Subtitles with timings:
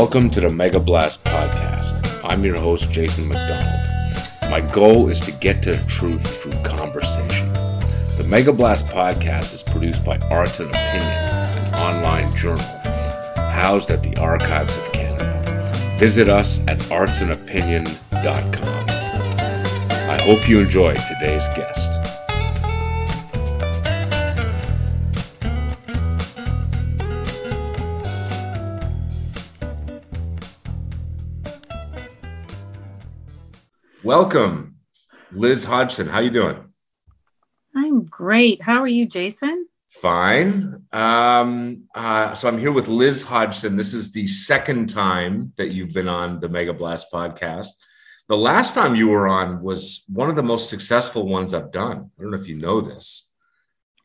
[0.00, 2.20] Welcome to the Mega Blast Podcast.
[2.22, 3.80] I'm your host, Jason McDonald.
[4.48, 7.52] My goal is to get to the truth through conversation.
[8.16, 12.64] The Mega Blast Podcast is produced by Arts and Opinion, an online journal
[13.50, 15.42] housed at the Archives of Canada.
[15.98, 18.84] Visit us at artsandopinion.com.
[19.90, 21.97] I hope you enjoy today's guest.
[34.08, 34.76] Welcome,
[35.32, 36.08] Liz Hodgson.
[36.08, 36.72] How you doing?
[37.76, 38.62] I'm great.
[38.62, 39.68] How are you, Jason?
[39.86, 40.86] Fine.
[40.94, 43.76] Um, uh, so I'm here with Liz Hodgson.
[43.76, 47.68] This is the second time that you've been on the Mega Blast podcast.
[48.28, 52.10] The last time you were on was one of the most successful ones I've done.
[52.18, 53.30] I don't know if you know this.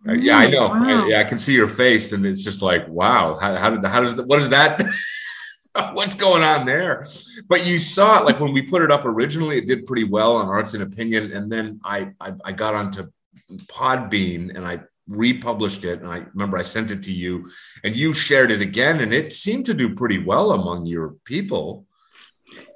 [0.05, 0.67] Uh, yeah, I know.
[0.67, 1.05] Wow.
[1.05, 3.37] I, yeah, I can see your face, and it's just like, wow.
[3.39, 4.83] How, how did how does what is that?
[5.93, 7.05] what's going on there?
[7.47, 10.35] But you saw it like when we put it up originally, it did pretty well
[10.35, 13.09] on Arts and Opinion, and then I I, I got onto
[13.67, 17.49] Podbean and I republished it, and I remember I sent it to you,
[17.83, 21.85] and you shared it again, and it seemed to do pretty well among your people.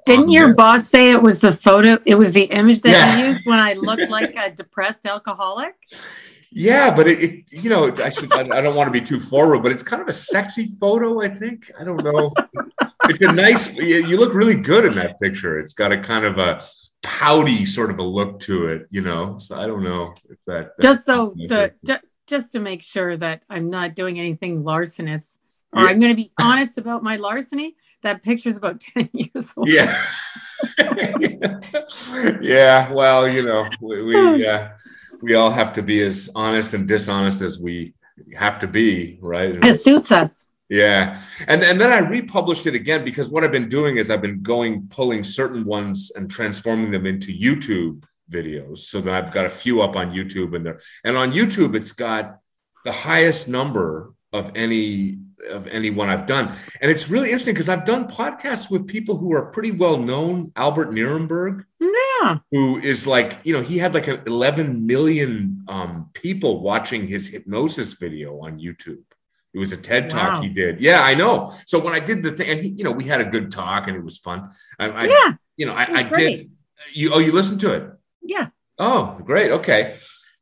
[0.04, 1.98] Didn't um, your boss say it was the photo?
[2.04, 3.18] It was the image that yeah.
[3.18, 5.74] you used when I looked like a depressed alcoholic.
[6.50, 9.20] Yeah, but it, it you know, I should, I, I don't want to be too
[9.20, 11.20] forward, but it's kind of a sexy photo.
[11.20, 12.32] I think I don't know
[13.08, 13.76] it's a nice.
[13.76, 15.58] You look really good in that picture.
[15.58, 16.60] It's got a kind of a
[17.02, 19.38] pouty sort of a look to it, you know.
[19.38, 20.72] So I don't know if that.
[20.80, 25.38] Just so the just, just to make sure that I'm not doing anything larcenous,
[25.72, 25.88] or yeah.
[25.88, 27.76] I'm going to be honest about my larceny.
[28.02, 29.68] That picture's about ten years old.
[29.68, 30.04] Yeah.
[32.40, 32.92] yeah.
[32.92, 34.68] Well, you know, we we, uh,
[35.22, 37.94] we all have to be as honest and dishonest as we
[38.34, 39.56] have to be, right?
[39.64, 40.44] It suits us.
[40.68, 41.20] Yeah.
[41.46, 44.42] And, and then I republished it again because what I've been doing is I've been
[44.42, 48.80] going, pulling certain ones and transforming them into YouTube videos.
[48.80, 50.80] So that I've got a few up on YouTube and there.
[51.04, 52.38] And on YouTube, it's got
[52.84, 55.18] the highest number of any
[55.48, 56.54] of anyone I've done.
[56.80, 60.52] And it's really interesting because I've done podcasts with people who are pretty well known.
[60.56, 66.60] Albert Nerenberg, yeah, who is like, you know, he had like 11 million um, people
[66.60, 69.02] watching his hypnosis video on YouTube.
[69.54, 70.80] It was a TED talk he did.
[70.80, 71.52] Yeah, I know.
[71.66, 73.88] So when I did the thing, and he, you know, we had a good talk
[73.88, 74.50] and it was fun.
[74.78, 76.50] I, I yeah, you know, I, I did.
[76.92, 77.90] You oh, you listened to it?
[78.22, 78.48] Yeah.
[78.78, 79.50] Oh, great.
[79.50, 79.96] Okay.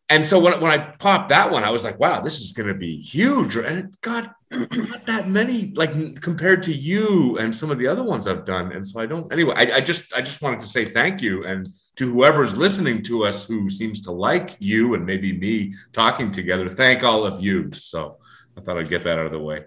[0.08, 2.68] And so when, when I popped that one, I was like, wow, this is going
[2.68, 3.56] to be huge.
[3.56, 8.02] And it got not that many, like compared to you and some of the other
[8.02, 8.72] ones I've done.
[8.72, 11.44] And so I don't, anyway, I, I just, I just wanted to say thank you.
[11.44, 16.30] And to whoever's listening to us who seems to like you and maybe me talking
[16.30, 17.72] together, thank all of you.
[17.72, 18.18] So
[18.56, 19.64] I thought I'd get that out of the way.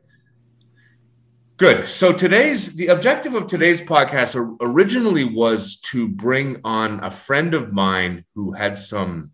[1.58, 1.88] Good.
[1.88, 7.74] So today's the objective of today's podcast originally was to bring on a friend of
[7.74, 9.32] mine who had some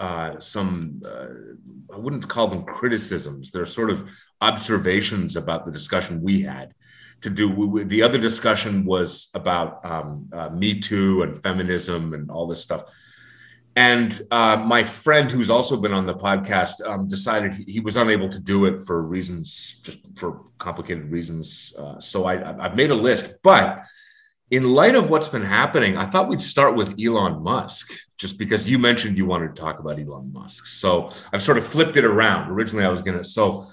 [0.00, 1.26] uh, some uh,
[1.94, 3.50] I wouldn't call them criticisms.
[3.50, 4.08] They're sort of
[4.40, 6.74] observations about the discussion we had
[7.20, 7.50] to do.
[7.50, 12.62] We, the other discussion was about um, uh, Me Too and feminism and all this
[12.62, 12.84] stuff.
[13.76, 17.96] And uh, my friend, who's also been on the podcast, um, decided he, he, was
[17.96, 21.72] unable to do it for reasons, just for complicated reasons.
[21.78, 23.34] Uh, so I, I've made a list.
[23.42, 23.84] But
[24.50, 28.68] in light of what's been happening, I thought we'd start with Elon Musk, just because
[28.68, 30.66] you mentioned you wanted to talk about Elon Musk.
[30.66, 32.50] So I've sort of flipped it around.
[32.50, 33.24] Originally, I was going to.
[33.24, 33.68] So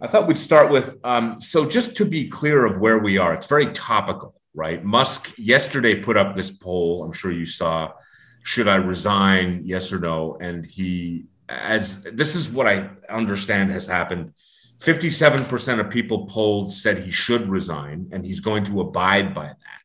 [0.00, 0.96] I thought we'd start with.
[1.04, 4.82] Um, so just to be clear of where we are, it's very topical, right?
[4.82, 7.04] Musk yesterday put up this poll.
[7.04, 7.92] I'm sure you saw
[8.42, 9.62] should I resign?
[9.64, 10.36] Yes or no?
[10.40, 14.32] And he, as this is what I understand has happened.
[14.78, 19.81] 57% of people polled said he should resign and he's going to abide by that.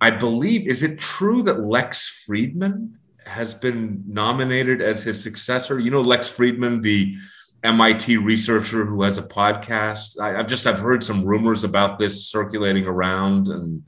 [0.00, 2.92] I believe, is it true that Lex Fridman
[3.26, 5.78] has been nominated as his successor?
[5.78, 7.16] You know, Lex Fridman, the
[7.64, 10.20] MIT researcher who has a podcast.
[10.20, 13.82] I, have just I've heard some rumors about this circulating around and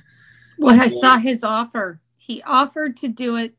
[0.59, 2.01] well, I saw his offer.
[2.19, 3.55] He offered to do it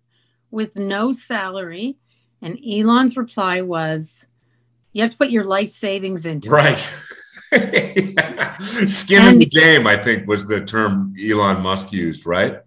[0.52, 1.98] with no salary.
[2.44, 4.28] And Elon's reply was,
[4.94, 6.74] you have to put your life savings into right.
[6.74, 6.92] it.
[6.92, 7.18] Right.
[8.88, 12.60] Skin and, in the game, I think, was the term Elon Musk used, right?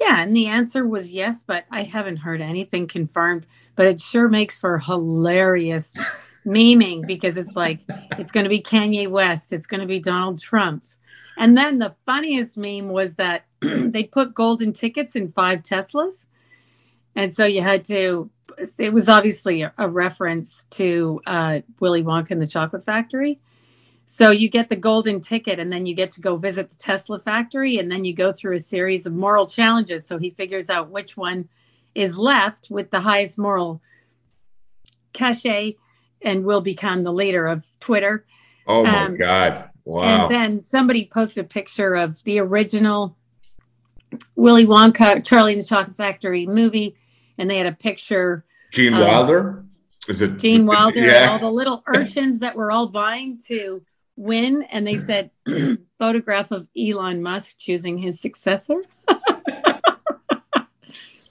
[0.00, 0.22] Yeah.
[0.22, 3.46] And the answer was yes, but I haven't heard anything confirmed.
[3.76, 5.94] But it sure makes for hilarious
[6.46, 7.80] memeing because it's like,
[8.18, 10.84] it's going to be Kanye West, it's going to be Donald Trump.
[11.36, 16.26] And then the funniest meme was that they put golden tickets in five Teslas
[17.16, 18.30] and so you had to
[18.78, 23.40] it was obviously a, a reference to uh, willy wonka and the chocolate factory
[24.12, 27.20] So you get the golden ticket and then you get to go visit the Tesla
[27.20, 30.04] factory and then you go through a series of moral challenges.
[30.04, 31.48] So he figures out which one
[31.94, 33.80] is left with the highest moral
[35.12, 35.76] cachet
[36.22, 38.26] and will become the leader of Twitter.
[38.66, 39.70] Oh my um, God.
[39.84, 40.02] Wow.
[40.02, 43.16] And then somebody posted a picture of the original
[44.34, 46.96] Willy Wonka, Charlie and the Chocolate Factory movie,
[47.38, 48.44] and they had a picture.
[48.72, 49.64] Gene Wilder?
[50.08, 50.98] Is it Gene Wilder?
[50.98, 51.30] Yeah.
[51.30, 53.84] All the little urchins that were all vying to
[54.20, 55.30] win, and they said
[55.98, 58.82] photograph of Elon Musk choosing his successor.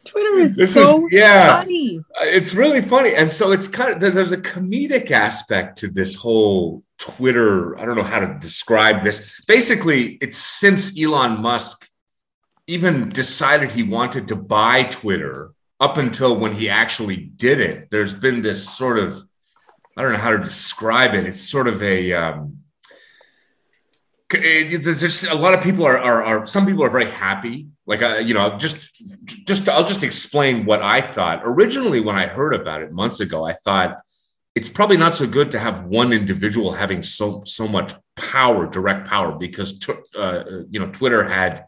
[0.06, 2.02] Twitter is this so is, yeah, funny.
[2.22, 6.84] It's really funny, and so it's kind of there's a comedic aspect to this whole
[6.98, 7.78] Twitter.
[7.80, 9.40] I don't know how to describe this.
[9.48, 11.88] Basically, it's since Elon Musk
[12.66, 17.92] even decided he wanted to buy Twitter up until when he actually did it.
[17.92, 19.24] There's been this sort of
[19.96, 21.26] I don't know how to describe it.
[21.26, 22.60] It's sort of a um,
[24.30, 27.68] there's just a lot of people are, are, are some people are very happy.
[27.86, 28.94] Like uh, you know just
[29.48, 31.42] just i'll just explain what i thought.
[31.44, 34.02] Originally when i heard about it months ago i thought
[34.56, 39.08] it's probably not so good to have one individual having so so much power direct
[39.08, 41.66] power because t- uh, you know twitter had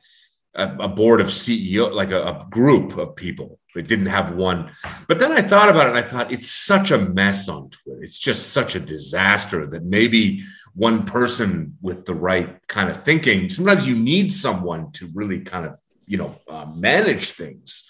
[0.56, 3.58] a, a board of ceo like a, a group of people.
[3.74, 4.72] It didn't have one.
[5.08, 8.04] But then i thought about it and i thought it's such a mess on twitter.
[8.04, 10.42] It's just such a disaster that maybe
[10.74, 13.50] one person with the right kind of thinking.
[13.50, 17.90] Sometimes you need someone to really kind of, you know, uh, manage things.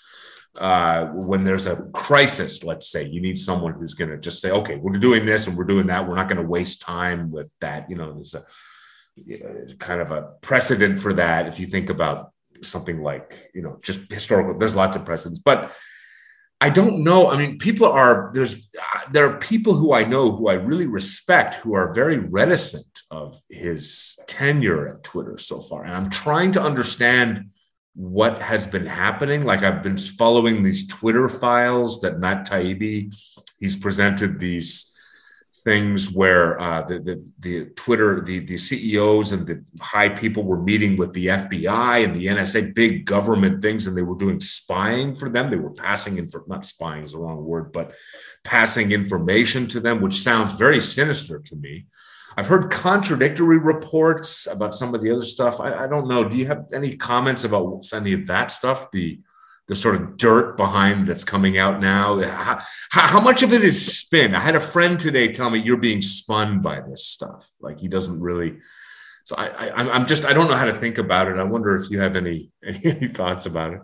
[0.60, 4.52] Uh, when there's a crisis, let's say, you need someone who's going to just say,
[4.52, 6.06] okay, we're doing this and we're doing that.
[6.08, 7.90] We're not going to waste time with that.
[7.90, 8.44] You know, there's a
[9.76, 11.48] kind of a precedent for that.
[11.48, 15.72] If you think about something like, you know, just historical, there's lots of precedents, but
[16.62, 17.32] I don't know.
[17.32, 18.70] I mean, people are there's
[19.10, 23.42] there are people who I know who I really respect who are very reticent of
[23.50, 27.50] his tenure at Twitter so far, and I'm trying to understand
[27.96, 29.44] what has been happening.
[29.44, 33.12] Like I've been following these Twitter files that Matt Taibbi
[33.60, 34.91] he's presented these
[35.64, 40.62] things where uh, the, the, the Twitter, the, the CEOs and the high people were
[40.62, 45.16] meeting with the FBI and the NSA, big government things, and they were doing spying
[45.16, 45.50] for them.
[45.50, 47.94] They were passing in for not spying is the wrong word, but
[48.44, 51.86] passing information to them, which sounds very sinister to me.
[52.38, 55.60] I've heard contradictory reports about some of the other stuff.
[55.60, 56.28] I, I don't know.
[56.28, 58.90] Do you have any comments about any of that stuff?
[58.92, 59.20] The
[59.72, 62.22] the sort of dirt behind that's coming out now?
[62.22, 62.60] How,
[62.90, 64.36] how, much of it is spin?
[64.36, 67.50] I had a friend today tell me you're being spun by this stuff.
[67.62, 68.58] Like he doesn't really.
[69.24, 71.38] So I, I am just I don't know how to think about it.
[71.38, 73.80] I wonder if you have any any, any thoughts about it.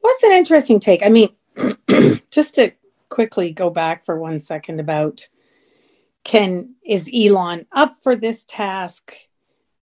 [0.00, 1.04] What's an interesting take?
[1.04, 1.28] I mean,
[2.30, 2.72] just to
[3.10, 5.28] quickly go back for one second about
[6.24, 9.12] can is Elon up for this task?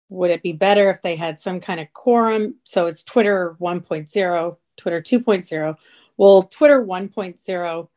[0.08, 2.56] Would it be better if they had some kind of quorum?
[2.64, 5.76] So it's Twitter 1.0 Twitter 2.0.
[6.18, 7.88] Well, Twitter 1.0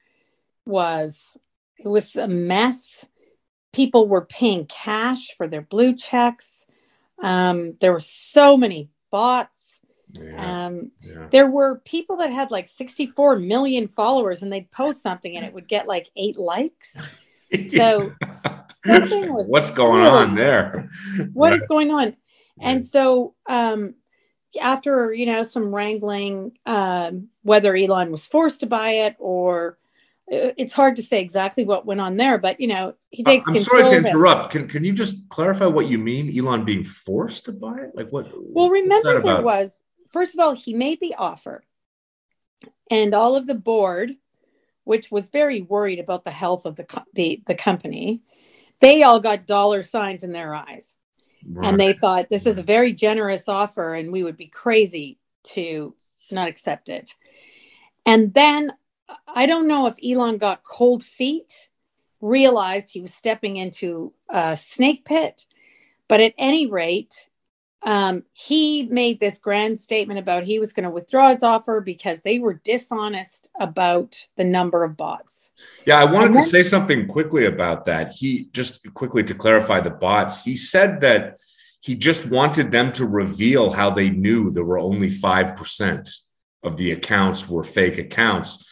[0.66, 1.36] was
[1.78, 3.04] it was a mess.
[3.72, 6.66] People were paying cash for their blue checks.
[7.22, 9.80] Um, there were so many bots.
[10.12, 11.28] Yeah, um, yeah.
[11.30, 15.54] There were people that had like 64 million followers, and they'd post something and it
[15.54, 16.96] would get like eight likes.
[17.74, 18.12] So,
[18.84, 20.88] what's going really, on there?
[21.32, 22.16] What is going on?
[22.60, 23.94] And so, um,
[24.60, 29.78] after you know some wrangling, um, whether Elon was forced to buy it or
[30.30, 33.44] uh, it's hard to say exactly what went on there, but you know he takes.
[33.48, 34.52] I'm sorry to interrupt.
[34.52, 37.90] Can can you just clarify what you mean, Elon being forced to buy it?
[37.94, 38.30] Like what?
[38.34, 41.64] Well, remember there was first of all he made the offer,
[42.90, 44.12] and all of the board,
[44.84, 48.22] which was very worried about the health of the the the company,
[48.80, 50.94] they all got dollar signs in their eyes.
[51.46, 51.68] Right.
[51.68, 55.18] And they thought this is a very generous offer and we would be crazy
[55.54, 55.94] to
[56.30, 57.14] not accept it.
[58.06, 58.72] And then
[59.26, 61.68] I don't know if Elon got cold feet,
[62.20, 65.46] realized he was stepping into a snake pit,
[66.08, 67.28] but at any rate,
[67.82, 72.20] um, he made this grand statement about he was going to withdraw his offer because
[72.20, 75.50] they were dishonest about the number of bots.
[75.86, 78.12] Yeah, I wanted then, to say something quickly about that.
[78.12, 80.42] He just quickly to clarify the bots.
[80.42, 81.38] He said that
[81.80, 86.10] he just wanted them to reveal how they knew there were only 5%
[86.62, 88.66] of the accounts were fake accounts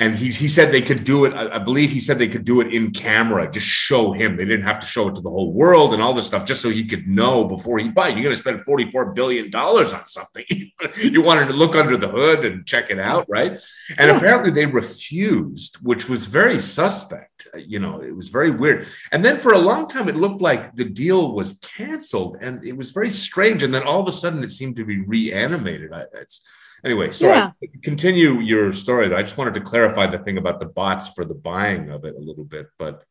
[0.00, 2.44] and he, he said they could do it I, I, believe he said they could
[2.44, 5.30] do it in camera just show him they didn't have to show it to the
[5.30, 8.22] whole world and all this stuff just so he could know before he buy you're
[8.22, 10.44] going to spend 44 billion dollars on something
[10.96, 13.52] you wanted to look under the hood and check it out right
[13.98, 14.16] and yeah.
[14.16, 18.86] apparently they refused which was very suspect uh, you know, it was very weird.
[19.12, 22.76] And then for a long time, it looked like the deal was canceled, and it
[22.76, 23.62] was very strange.
[23.62, 25.92] And then all of a sudden, it seemed to be reanimated.
[26.14, 26.46] It's
[26.84, 27.10] anyway.
[27.10, 27.52] So yeah.
[27.82, 29.12] continue your story.
[29.14, 32.14] I just wanted to clarify the thing about the bots for the buying of it
[32.14, 33.04] a little bit, but.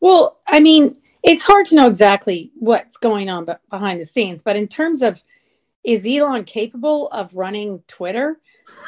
[0.00, 4.56] Well, I mean, it's hard to know exactly what's going on behind the scenes, but
[4.56, 5.22] in terms of
[5.84, 8.40] is Elon capable of running Twitter?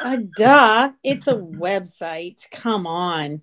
[0.03, 2.51] Uh, duh, it's a website.
[2.51, 3.41] Come on.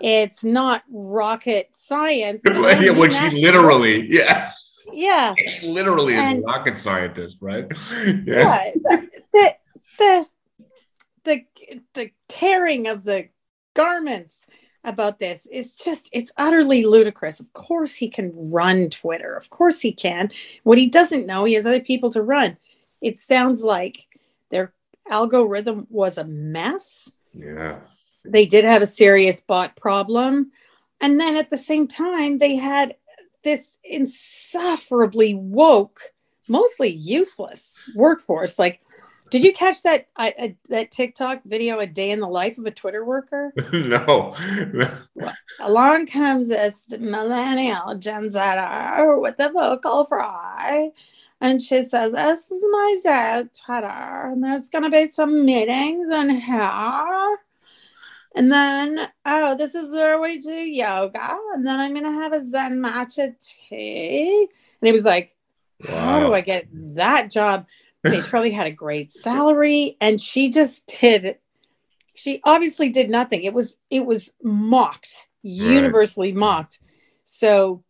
[0.00, 2.42] It's not rocket science.
[2.46, 4.50] yeah, which he literally, yeah.
[4.92, 5.34] Yeah.
[5.60, 7.66] He literally and, is a rocket scientist, right?
[8.06, 8.72] yeah.
[8.74, 9.00] yeah
[9.32, 9.54] the,
[9.98, 10.26] the,
[11.24, 11.44] the,
[11.94, 13.28] the tearing of the
[13.74, 14.44] garments
[14.84, 17.40] about this is just it's utterly ludicrous.
[17.40, 19.34] Of course he can run Twitter.
[19.34, 20.30] Of course he can.
[20.62, 22.56] What he doesn't know, he has other people to run.
[23.00, 24.06] It sounds like
[24.50, 24.74] their
[25.08, 27.08] algorithm was a mess.
[27.32, 27.80] Yeah.
[28.24, 30.52] They did have a serious bot problem.
[31.00, 32.96] And then at the same time, they had
[33.42, 36.00] this insufferably woke,
[36.48, 38.58] mostly useless workforce.
[38.58, 38.80] Like
[39.30, 42.70] did you catch that I, that TikTok video, a day in the life of a
[42.70, 43.52] Twitter worker?
[43.72, 44.34] no.
[45.14, 50.90] well, along comes this millennial Gen Zer with a vocal fry.
[51.40, 54.30] And she says, This is my day Twitter.
[54.32, 57.38] And there's going to be some meetings in here.
[58.36, 61.38] And then, oh, this is where we do yoga.
[61.54, 63.34] And then I'm going to have a Zen matcha
[63.68, 64.48] tea.
[64.80, 65.36] And he was like,
[65.88, 65.96] wow.
[65.96, 67.66] How do I get that job?
[68.04, 71.38] They probably had a great salary, and she just did.
[72.14, 73.44] She obviously did nothing.
[73.44, 76.38] It was it was mocked, universally right.
[76.38, 76.78] mocked.
[77.24, 77.82] So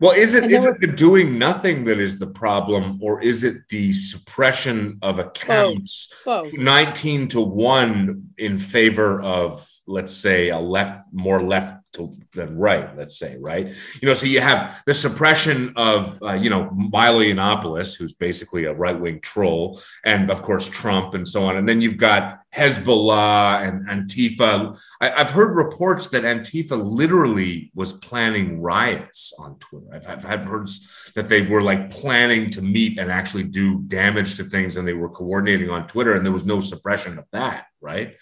[0.00, 3.44] well, is it is were, it the doing nothing that is the problem, or is
[3.44, 6.58] it the suppression of accounts both, both.
[6.58, 12.96] nineteen to one in favor of, let's say, a left more left to, than right,
[12.96, 13.68] let's say, right?
[14.00, 18.64] You know, so you have the suppression of, uh, you know, Milo Yiannopoulos, who's basically
[18.64, 21.56] a right wing troll, and of course Trump and so on.
[21.56, 24.78] And then you've got Hezbollah and Antifa.
[25.00, 29.86] I, have heard reports that Antifa literally was planning riots on Twitter.
[29.92, 30.68] I've, I've, I've heard
[31.14, 34.94] that they were like planning to meet and actually do damage to things, and they
[34.94, 38.16] were coordinating on Twitter, and there was no suppression of that, right?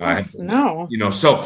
[0.00, 1.44] Uh, no, you know, so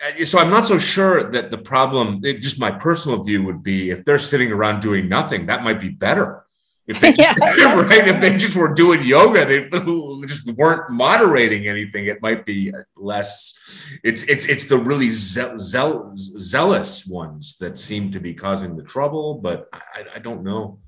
[0.00, 3.62] Uh, so I'm not so sure that the problem, it, just my personal view would
[3.62, 6.44] be if they're sitting around doing nothing, that might be better.
[6.86, 9.68] If they, yeah, right, if they just were doing yoga, they
[10.26, 12.06] just weren't moderating anything.
[12.06, 13.54] It might be uh, less.
[14.02, 18.84] It's it's it's the really ze- ze- zealous ones that seem to be causing the
[18.84, 19.34] trouble.
[19.34, 20.78] But I, I don't know.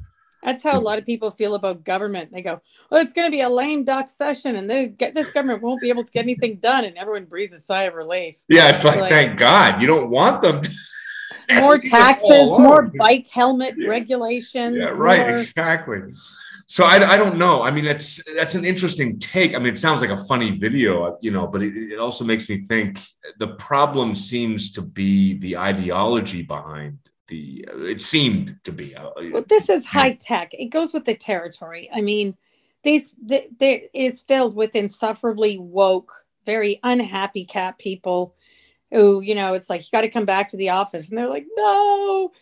[0.43, 2.33] That's how a lot of people feel about government.
[2.33, 5.31] They go, "Well, it's going to be a lame duck session, and they get this
[5.31, 8.39] government won't be able to get anything done," and everyone breathes a sigh of relief.
[8.49, 10.63] Yeah, it's like, like thank God you don't want them.
[10.63, 10.71] To-
[11.61, 14.77] more taxes, more bike helmet regulations.
[14.77, 15.37] Yeah, right, more...
[15.37, 16.01] exactly.
[16.67, 17.63] So I, I don't know.
[17.63, 19.55] I mean, it's that's an interesting take.
[19.55, 22.25] I mean, it sounds like a funny video, uh, you know, but it, it also
[22.25, 23.01] makes me think
[23.39, 26.99] the problem seems to be the ideology behind
[27.31, 30.51] the it seemed to be uh, well this is high tech.
[30.53, 31.89] It goes with the territory.
[31.95, 32.37] I mean
[32.83, 36.13] these th- there is filled with insufferably woke
[36.45, 38.35] very unhappy cat people
[38.91, 41.09] who you know it's like you got to come back to the office.
[41.09, 42.33] And they're like no.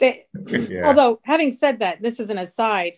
[0.00, 0.86] They, yeah.
[0.86, 2.94] although having said that this is an aside.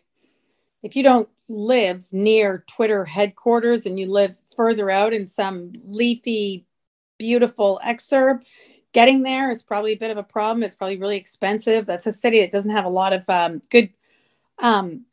[0.82, 6.64] If you don't live near twitter headquarters and you live further out in some leafy
[7.18, 8.40] beautiful exurb
[8.92, 10.62] getting there is probably a bit of a problem.
[10.62, 11.86] It's probably really expensive.
[11.86, 13.90] That's a city that doesn't have a lot of um, good
[14.58, 15.04] um,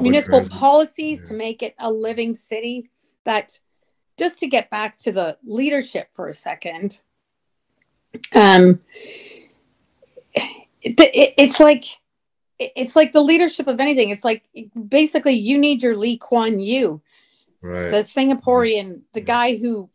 [0.00, 0.58] municipal transit.
[0.58, 1.28] policies yeah.
[1.28, 2.90] to make it a living city.
[3.24, 3.58] That
[4.16, 7.00] just to get back to the leadership for a second,
[8.34, 8.80] um,
[10.34, 11.84] it, it, it's like
[12.58, 14.10] it's like the leadership of anything.
[14.10, 14.44] It's like
[14.88, 17.00] basically you need your Lee Kuan Yew,
[17.62, 17.90] right.
[17.90, 19.90] the Singaporean, the guy who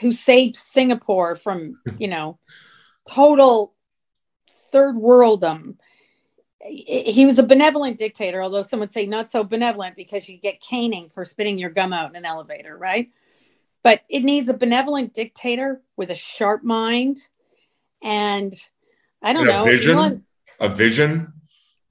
[0.00, 2.38] who saved Singapore from, you know,
[3.08, 3.74] total
[4.70, 5.78] third worldom.
[6.64, 10.60] He was a benevolent dictator, although some would say not so benevolent because you get
[10.60, 13.10] caning for spitting your gum out in an elevator, right?
[13.82, 17.18] But it needs a benevolent dictator with a sharp mind
[18.00, 18.54] and
[19.22, 19.62] I don't and know.
[19.62, 20.22] A vision,
[20.60, 21.32] a vision,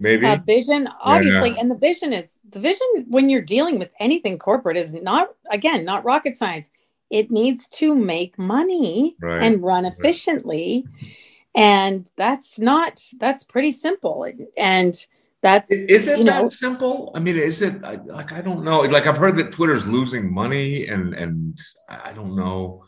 [0.02, 0.26] maybe.
[0.26, 1.52] A vision, obviously.
[1.52, 1.60] Yeah.
[1.60, 5.86] And the vision is the vision when you're dealing with anything corporate is not, again,
[5.86, 6.70] not rocket science
[7.12, 9.44] it needs to make money right.
[9.44, 11.12] and run efficiently right.
[11.54, 14.26] and that's not that's pretty simple
[14.58, 15.06] and
[15.42, 19.08] that's is it that know, simple i mean is it like i don't know like
[19.08, 22.84] i've heard that twitter's losing money and and i don't know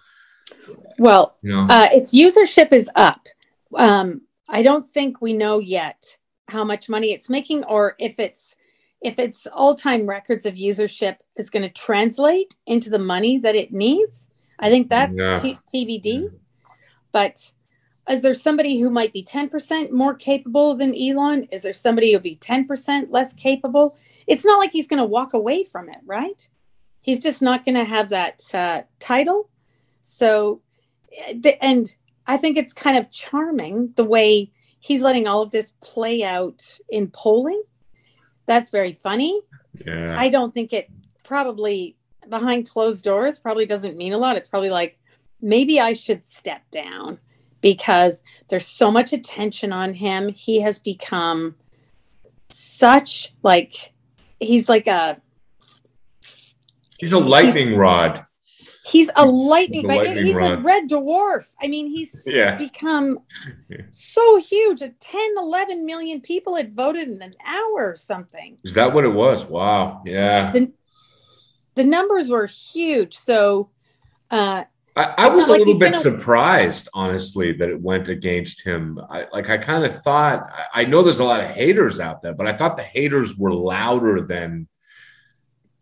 [0.99, 1.67] well you know?
[1.69, 3.27] uh, its usership is up
[3.75, 6.17] Um, I don't think we know yet
[6.53, 8.55] how much money it's making or if it's
[9.01, 13.73] if its all-time records of usership is going to translate into the money that it
[13.73, 14.29] needs.
[14.59, 15.41] I think that's Yeah.
[15.41, 16.29] t- TBD.
[17.11, 17.51] But
[18.09, 21.49] is there somebody who might be 10% more capable than Elon?
[21.51, 23.97] Is there somebody who'll be 10% less capable?
[24.25, 26.47] It's not like he's going to walk away from it, right?
[27.01, 29.49] He's just not going to have that uh, title.
[30.01, 30.61] So,
[31.27, 31.93] uh, and
[32.25, 34.52] I think it's kind of charming the way
[34.83, 37.63] he's letting all of this play out in polling.
[38.47, 39.39] That's very funny.
[39.85, 40.13] Yeah.
[40.19, 40.89] I don't think it
[41.23, 41.95] probably
[42.29, 44.35] behind closed doors probably doesn't mean a lot.
[44.35, 44.99] It's probably like
[45.41, 47.19] maybe I should step down
[47.61, 50.27] because there's so much attention on him.
[50.27, 51.55] He has become
[52.49, 53.93] such like
[54.41, 55.21] he's like a
[56.99, 58.25] He's a lightning rod.
[58.85, 61.45] He's a lightning, He's a but lightning he's a red dwarf.
[61.61, 62.55] I mean, he's Yeah.
[62.57, 63.19] become
[63.91, 64.79] so huge.
[64.79, 64.91] 10,
[65.37, 68.57] 11 million people had voted in an hour or something.
[68.63, 69.45] Is that what it was?
[69.45, 70.01] Wow.
[70.05, 70.51] Yeah.
[70.51, 70.71] The,
[71.75, 73.15] the numbers were huge.
[73.17, 73.69] So
[74.29, 74.63] uh,
[74.95, 78.63] I, I was a like little bit been a- surprised, honestly, that it went against
[78.63, 78.99] him.
[79.09, 80.51] I, like I kind of thought.
[80.53, 83.37] I, I know there's a lot of haters out there, but I thought the haters
[83.37, 84.67] were louder than.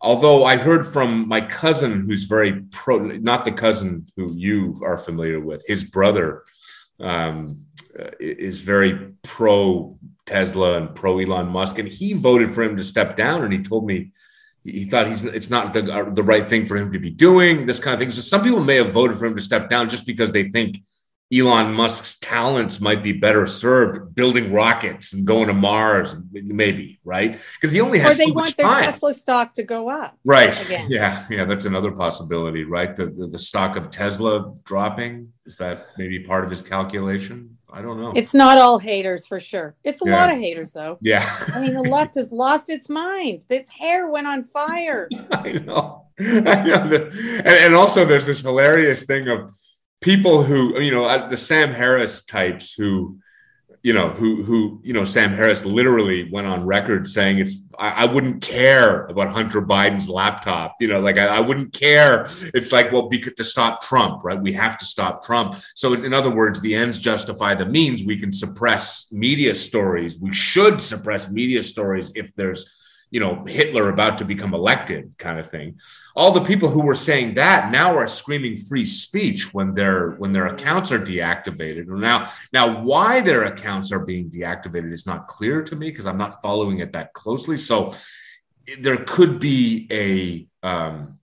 [0.01, 4.97] Although I heard from my cousin, who's very pro, not the cousin who you are
[4.97, 6.43] familiar with, his brother
[6.99, 7.65] um,
[8.19, 13.15] is very pro Tesla and pro Elon Musk, and he voted for him to step
[13.15, 13.43] down.
[13.43, 14.11] And he told me
[14.63, 17.65] he thought he's it's not the, uh, the right thing for him to be doing
[17.65, 18.11] this kind of thing.
[18.11, 20.77] So some people may have voted for him to step down just because they think
[21.33, 27.39] Elon Musk's talents might be better served building rockets and going to Mars, maybe right?
[27.55, 28.15] Because he only has.
[28.15, 28.83] or they so want their time.
[28.83, 30.17] Tesla stock to go up.
[30.25, 30.59] Right.
[30.65, 30.87] again.
[30.89, 31.25] Yeah.
[31.29, 31.45] Yeah.
[31.45, 32.95] That's another possibility, right?
[32.95, 37.57] The, the the stock of Tesla dropping is that maybe part of his calculation?
[37.73, 38.11] I don't know.
[38.13, 39.75] It's not all haters for sure.
[39.85, 40.15] It's a Yeah.
[40.17, 40.97] lot of haters though.
[41.01, 41.25] yeah.
[41.55, 43.45] I mean, the left has lost its mind.
[43.49, 45.07] Its hair went on fire.
[45.31, 46.07] I know.
[46.19, 46.23] I
[46.63, 47.09] know.
[47.13, 49.53] And, and also, there's this hilarious thing of
[50.01, 53.19] people who, you know, the Sam Harris types who,
[53.83, 58.03] you know, who, who, you know, Sam Harris literally went on record saying it's, I,
[58.03, 60.75] I wouldn't care about Hunter Biden's laptop.
[60.79, 62.27] You know, like I, I wouldn't care.
[62.53, 64.39] It's like, well, because to stop Trump, right?
[64.39, 65.55] We have to stop Trump.
[65.75, 68.03] So, in other words, the ends justify the means.
[68.03, 70.19] We can suppress media stories.
[70.19, 72.80] We should suppress media stories if there's
[73.11, 75.79] you know, Hitler about to become elected kind of thing.
[76.15, 80.31] All the people who were saying that now are screaming free speech when their when
[80.31, 81.87] their accounts are deactivated.
[81.87, 86.17] Now, now why their accounts are being deactivated is not clear to me because I'm
[86.17, 87.57] not following it that closely.
[87.57, 87.91] So
[88.79, 91.19] there could be a um,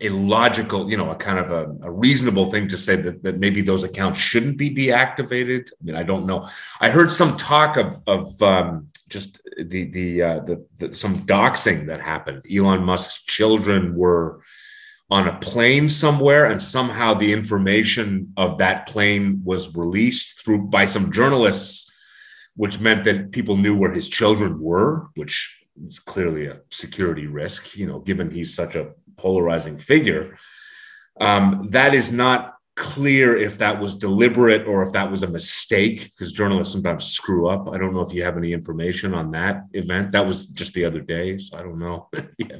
[0.00, 3.38] a logical, you know, a kind of a, a reasonable thing to say that, that
[3.38, 5.70] maybe those accounts shouldn't be deactivated.
[5.80, 6.48] I mean, I don't know.
[6.80, 11.86] I heard some talk of of um, just the the, uh, the the some doxing
[11.86, 12.44] that happened.
[12.50, 14.42] Elon Musk's children were
[15.10, 20.84] on a plane somewhere, and somehow the information of that plane was released through by
[20.84, 21.92] some journalists,
[22.54, 27.76] which meant that people knew where his children were, which is clearly a security risk.
[27.76, 30.36] You know, given he's such a polarizing figure.
[31.20, 36.04] Um, that is not clear if that was deliberate or if that was a mistake
[36.04, 37.68] because journalists sometimes screw up.
[37.68, 40.12] I don't know if you have any information on that event.
[40.12, 42.08] That was just the other day, so I don't know.
[42.38, 42.56] yeah,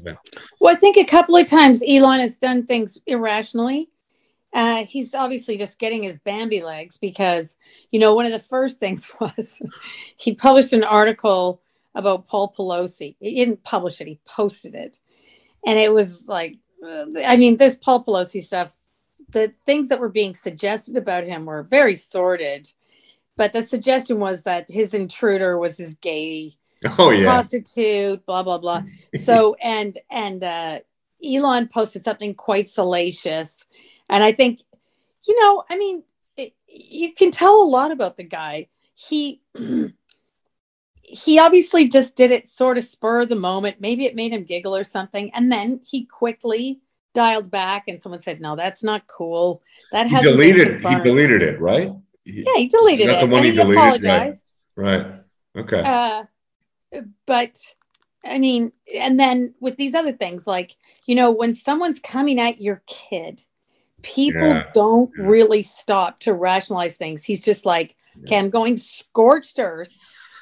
[0.60, 3.88] Well, I think a couple of times Elon has done things irrationally.
[4.52, 7.56] Uh, he's obviously just getting his Bambi legs because,
[7.90, 9.62] you know, one of the first things was
[10.18, 11.62] he published an article
[11.94, 13.16] about Paul Pelosi.
[13.20, 14.98] He didn't publish it, he posted it.
[15.64, 18.76] And it was like, uh, I mean, this Paul Pelosi stuff,
[19.32, 22.68] the things that were being suggested about him were very sordid.
[23.36, 26.56] But the suggestion was that his intruder was his gay
[26.98, 27.24] Oh yeah.
[27.24, 28.82] prostitute, blah blah blah.
[29.22, 30.80] So and and uh,
[31.24, 33.64] Elon posted something quite salacious,
[34.08, 34.60] and I think,
[35.26, 36.02] you know, I mean,
[36.36, 38.68] it, you can tell a lot about the guy.
[38.94, 39.42] He
[41.02, 43.80] he obviously just did it sort of spur of the moment.
[43.80, 46.80] Maybe it made him giggle or something, and then he quickly
[47.14, 50.84] dialed back, and someone said, "No, that's not cool." That has deleted.
[50.84, 51.92] He deleted it, right?
[52.24, 53.86] He- Yeah, he deleted Not it, the one and he he, deleted, right.
[53.96, 54.44] apologized.
[54.76, 55.06] Right.
[55.56, 55.80] Okay.
[55.80, 56.24] uh
[57.26, 57.58] but
[58.24, 62.60] i mean and then with these other things like you know when someone's coming at
[62.60, 63.42] your kid
[64.02, 64.70] people Yeah.
[64.74, 65.26] don't Yeah.
[65.26, 69.96] really stop to rationalize things he's just like okay i'm going scorched earth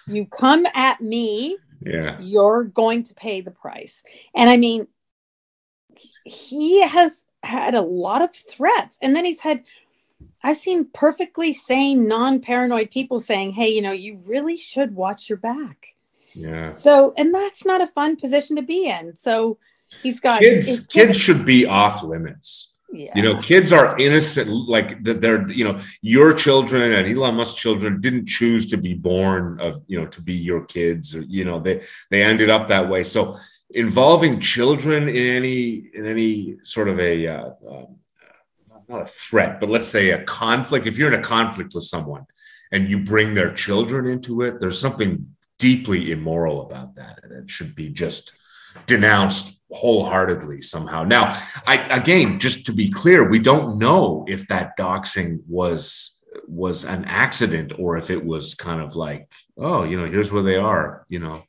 [0.07, 2.19] you come at me yeah.
[2.21, 4.03] you're going to pay the price
[4.35, 4.87] and i mean
[6.25, 9.63] he has had a lot of threats and then he's had
[10.43, 15.39] I've seen perfectly sane, non-paranoid people saying, "Hey, you know, you really should watch your
[15.39, 15.95] back."
[16.33, 16.73] Yeah.
[16.73, 19.17] So, and that's not a fun position to be in.
[19.17, 19.59] So,
[20.03, 20.87] he's got kids.
[20.87, 22.75] Kids should be off limits.
[22.91, 23.13] Yeah.
[23.15, 24.49] You know, kids are innocent.
[24.49, 28.95] Like that, they're you know, your children and Elon Musk's children didn't choose to be
[28.95, 31.15] born of you know to be your kids.
[31.15, 33.05] Or, you know, they they ended up that way.
[33.05, 33.39] So
[33.71, 37.97] involving children in any in any sort of a uh, um,
[38.89, 40.87] not a threat, but let's say a conflict.
[40.87, 42.25] If you're in a conflict with someone
[42.73, 47.21] and you bring their children into it, there's something deeply immoral about that.
[47.23, 48.35] And it should be just
[48.87, 51.05] denounced wholeheartedly somehow.
[51.05, 56.85] Now, I again, just to be clear, we don't know if that doxing was was
[56.85, 60.57] an accident or if it was kind of like, oh, you know, here's where they
[60.57, 61.43] are, you know.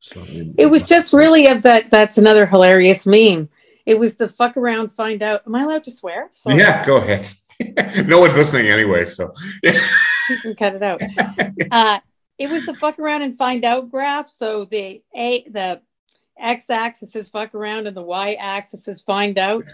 [0.00, 1.90] So it was just really of that.
[1.90, 3.48] That's another hilarious meme.
[3.84, 5.42] It was the fuck around, find out.
[5.46, 6.30] Am I allowed to swear?
[6.34, 6.58] Sorry.
[6.58, 7.28] Yeah, go ahead.
[8.06, 9.32] no one's listening anyway, so
[9.62, 11.00] you can cut it out.
[11.70, 11.98] Uh,
[12.38, 14.28] it was the fuck around and find out graph.
[14.28, 15.82] So the a the
[16.38, 19.64] x axis is fuck around and the y axis is find out,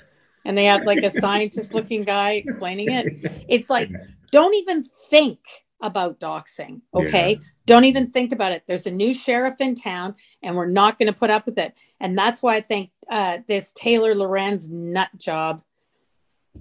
[0.44, 3.44] and they have like a scientist looking guy explaining it.
[3.48, 3.90] It's like
[4.32, 5.40] don't even think
[5.82, 6.80] about doxing.
[6.94, 7.48] Okay, yeah.
[7.66, 8.64] Don't even think about it.
[8.66, 11.74] There's a new sheriff in town, and we're not going to put up with it.
[12.00, 15.62] And that's why I think uh, this Taylor Lorenz nut job.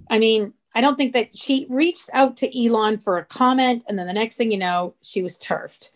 [0.08, 3.98] I mean, I don't think that she reached out to Elon for a comment, and
[3.98, 5.92] then the next thing you know, she was turfed.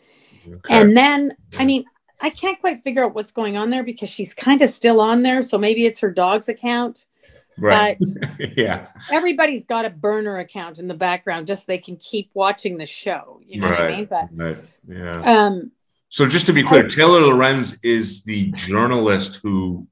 [0.47, 0.81] Okay.
[0.81, 1.85] And then, I mean,
[2.21, 5.23] I can't quite figure out what's going on there because she's kind of still on
[5.23, 5.43] there.
[5.43, 7.07] So maybe it's her dog's account.
[7.59, 7.99] Right.
[8.57, 8.89] yeah.
[9.11, 12.87] Everybody's got a burner account in the background just so they can keep watching the
[12.87, 13.41] show.
[13.45, 13.81] You know right.
[13.81, 14.05] what I mean?
[14.07, 14.65] But right.
[14.87, 15.23] yeah.
[15.23, 15.73] Um,
[16.11, 19.87] so just to be clear, I, Taylor Lorenz is the journalist who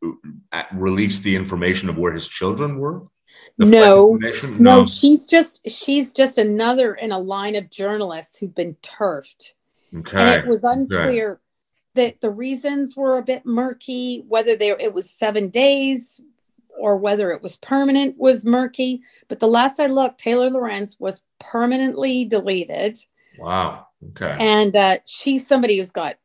[0.53, 3.03] uh, released the information of where his children were.
[3.59, 8.77] No, no, no, she's just she's just another in a line of journalists who've been
[8.83, 9.55] turfed.
[9.95, 10.19] Okay.
[10.19, 11.41] And it was unclear okay.
[11.95, 16.21] that the reasons were a bit murky, whether they it was seven days
[16.79, 19.03] or whether it was permanent was murky.
[19.29, 22.99] But the last I looked, Taylor Lorenz was permanently deleted.
[23.39, 23.87] Wow.
[24.11, 24.37] Okay.
[24.39, 26.17] And uh, she's somebody who's got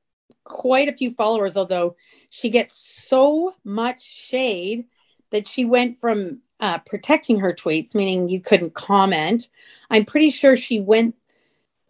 [0.43, 1.95] quite a few followers, although
[2.29, 2.75] she gets
[3.07, 4.85] so much shade
[5.31, 9.49] that she went from uh, protecting her tweets, meaning you couldn't comment.
[9.89, 11.15] I'm pretty sure she went,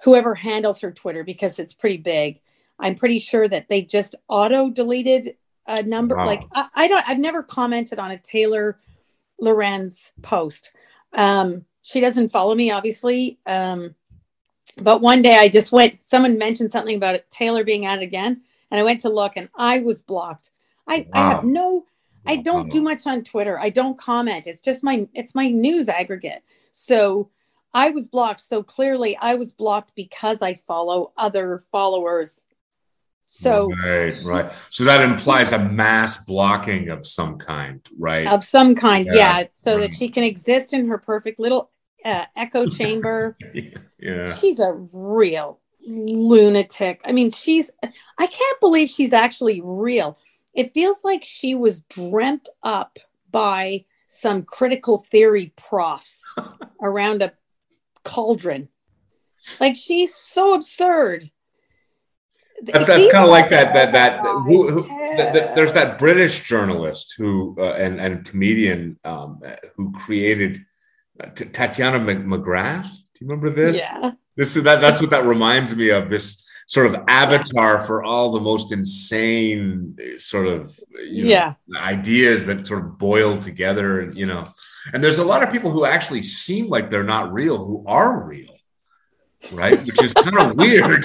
[0.03, 2.39] whoever handles her Twitter, because it's pretty big.
[2.79, 5.35] I'm pretty sure that they just auto deleted
[5.67, 6.15] a number.
[6.15, 6.25] Wow.
[6.25, 8.79] Like I, I, don't, I've never commented on a Taylor
[9.39, 10.73] Lorenz post.
[11.13, 13.39] Um, she doesn't follow me, obviously.
[13.45, 13.95] Um,
[14.77, 18.03] but one day I just went, someone mentioned something about it, Taylor being at it
[18.03, 18.41] again.
[18.69, 20.51] And I went to look and I was blocked.
[20.87, 21.05] I, wow.
[21.13, 21.85] I have no,
[22.25, 23.59] I don't do much on Twitter.
[23.59, 24.47] I don't comment.
[24.47, 26.43] It's just my, it's my news aggregate.
[26.71, 27.29] So
[27.73, 28.41] I was blocked.
[28.41, 32.43] So clearly I was blocked because I follow other followers.
[33.33, 34.53] So right, right.
[34.69, 38.27] So that implies a mass blocking of some kind, right?
[38.27, 39.39] Of some kind, yeah.
[39.39, 39.89] yeah so right.
[39.89, 41.71] that she can exist in her perfect little
[42.03, 43.37] uh, echo chamber.
[43.97, 44.35] yeah.
[44.35, 46.99] She's a real lunatic.
[47.05, 50.19] I mean, she's, I can't believe she's actually real.
[50.53, 52.99] It feels like she was dreamt up
[53.31, 56.21] by some critical theory profs
[56.81, 57.31] around a
[58.03, 58.67] cauldron.
[59.59, 61.31] Like she's so absurd.
[62.63, 64.83] That's, that's kind of like that that that, who, who,
[65.55, 69.41] there's that British journalist who uh, and and comedian um,
[69.75, 70.59] who created
[71.35, 72.83] Titania McGrath.
[72.83, 73.77] Do you remember this?
[73.77, 74.11] Yeah.
[74.35, 74.79] This is that.
[74.79, 76.09] That's what that reminds me of.
[76.09, 82.45] This sort of avatar for all the most insane sort of you know, yeah ideas
[82.45, 84.43] that sort of boil together, and you know,
[84.93, 88.23] and there's a lot of people who actually seem like they're not real who are
[88.23, 88.50] real
[89.51, 89.83] right?
[89.85, 91.03] Which is kind of weird,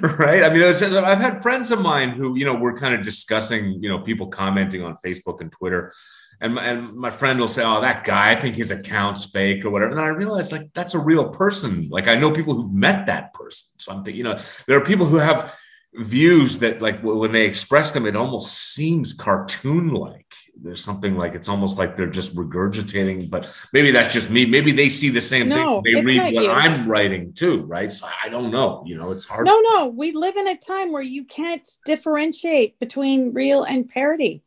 [0.18, 0.44] right?
[0.44, 3.88] I mean, I've had friends of mine who, you know, were kind of discussing, you
[3.88, 5.92] know, people commenting on Facebook and Twitter,
[6.40, 9.64] and my, and my friend will say, "Oh, that guy, I think his account's fake
[9.64, 11.88] or whatever." And I realize, like, that's a real person.
[11.90, 13.70] Like, I know people who've met that person.
[13.78, 15.56] So I'm thinking, you know, there are people who have
[15.94, 20.32] views that, like, when they express them, it almost seems cartoon-like.
[20.60, 23.30] There's something like it's almost like they're just regurgitating.
[23.30, 24.44] But maybe that's just me.
[24.46, 25.94] Maybe they see the same no, thing.
[25.94, 26.50] They read what you.
[26.50, 27.92] I'm writing too, right?
[27.92, 28.82] So I don't know.
[28.86, 29.46] You know, it's hard.
[29.46, 29.86] No, no.
[29.86, 34.42] We live in a time where you can't differentiate between real and parody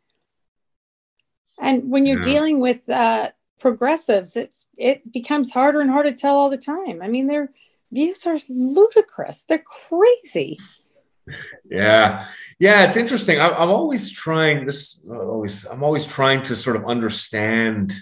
[1.61, 2.33] and when you're yeah.
[2.33, 6.99] dealing with uh, progressives it's it becomes harder and harder to tell all the time
[7.01, 7.51] i mean their
[7.91, 10.57] views are ludicrous they're crazy
[11.69, 12.25] yeah
[12.59, 16.85] yeah it's interesting I, am always trying this always i'm always trying to sort of
[16.85, 17.93] understand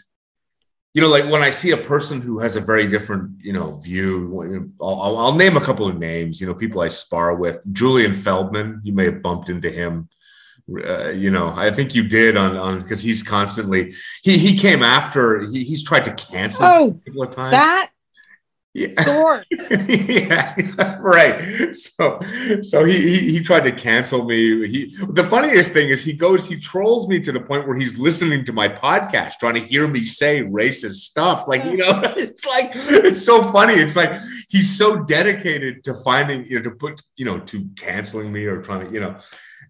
[0.93, 3.71] you know, like when I see a person who has a very different, you know,
[3.71, 7.63] view, I'll, I'll, name a couple of names, you know, people I spar with.
[7.71, 10.09] Julien Feldman, you may have bumped into him.
[10.69, 14.83] Uh, you know, I think you did on on because he's constantly he he came
[14.83, 17.51] after he, he's tried to cancel oh, people at times.
[17.51, 17.89] That
[18.73, 19.41] yeah.
[19.71, 21.75] yeah, right.
[21.75, 22.19] So,
[22.61, 24.67] so he, he, he tried to cancel me.
[24.67, 27.97] He the funniest thing is he goes he trolls me to the point where he's
[27.97, 31.47] listening to my podcast, trying to hear me say racist stuff.
[31.47, 33.73] Like you know, it's like it's so funny.
[33.73, 34.15] It's like
[34.49, 38.61] he's so dedicated to finding you know to put you know to canceling me or
[38.61, 39.17] trying to you know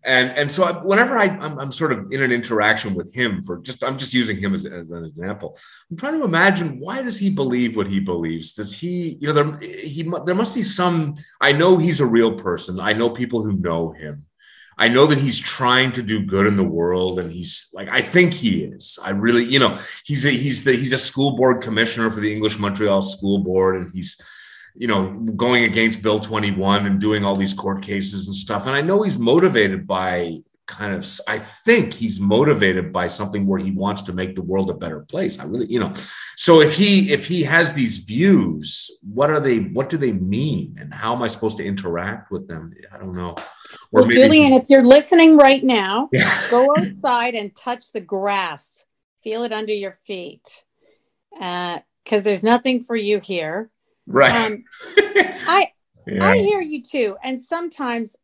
[0.03, 3.43] and and so I, whenever I I'm, I'm, sort of in an interaction with him
[3.43, 5.57] for just I'm just using him as, as an example.
[5.91, 8.53] I'm trying to imagine why does he believe what he believes?
[8.53, 11.15] Does he you know there he there must be some.
[11.41, 12.79] I know he's a real person.
[12.79, 14.25] I know people who know him.
[14.77, 18.01] I know that he's trying to do good in the world, and he's like I
[18.01, 18.97] think he is.
[19.03, 22.33] I really you know he's a, he's the he's a school board commissioner for the
[22.33, 24.17] English Montreal School Board, and he's
[24.79, 28.65] you know, going against Bill 21 and doing all these court cases and stuff.
[28.65, 30.37] And I know he's motivated by
[30.67, 34.69] kind of, I think he's motivated by something where he wants to make the world
[34.69, 35.37] a better place.
[35.37, 35.93] I really, you know,
[36.37, 39.59] so if he if he has these views, what are they?
[39.59, 40.77] What do they mean?
[40.79, 42.73] And how am I supposed to interact with them?
[42.93, 43.31] I don't know.
[43.91, 46.49] Or well, maybe, Julien, if you're listening right now, yeah.
[46.49, 48.81] go outside and touch the grass.
[49.25, 50.63] Feel it under your feet,
[51.37, 53.69] Uh, because uh, there's nothing for you here.
[54.09, 54.51] Right.
[54.51, 54.63] Um,
[54.97, 55.71] I
[56.07, 56.25] yeah.
[56.25, 58.15] I hear you too, and sometimes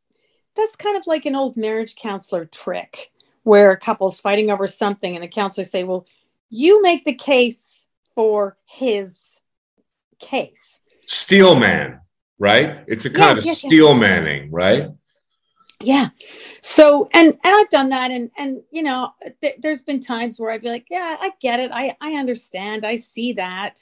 [0.55, 3.11] that's kind of like an old marriage counselor trick
[3.43, 6.07] where a couple's fighting over something, and the counselor say, "Well,
[6.49, 9.37] you make the case for his
[10.19, 12.01] case." Steel man,
[12.39, 12.83] right?
[12.87, 14.01] It's a kind yes, of yes, steel yes.
[14.01, 14.89] manning, right?
[15.81, 16.09] yeah
[16.61, 20.51] so and and i've done that and and you know th- there's been times where
[20.51, 23.81] i'd be like yeah i get it i i understand i see that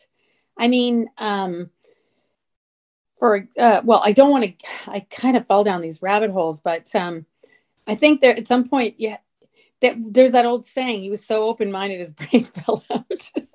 [0.57, 1.69] i mean um
[3.23, 6.59] for uh, well i don't want to i kind of fell down these rabbit holes
[6.59, 7.25] but um
[7.87, 9.15] i think there at some point yeah
[9.79, 13.31] that there's that old saying he was so open-minded his brain fell out.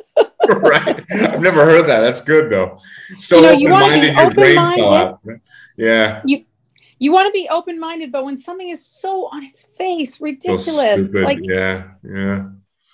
[0.49, 1.05] Right.
[1.11, 2.01] I've never heard that.
[2.01, 2.79] That's good though.
[3.19, 5.21] So you know, you open-minded your brain fell out.
[5.77, 6.23] Yeah.
[6.25, 6.47] You
[6.99, 11.19] you want to be open-minded but when something is so on its face ridiculous so
[11.19, 12.47] like yeah yeah.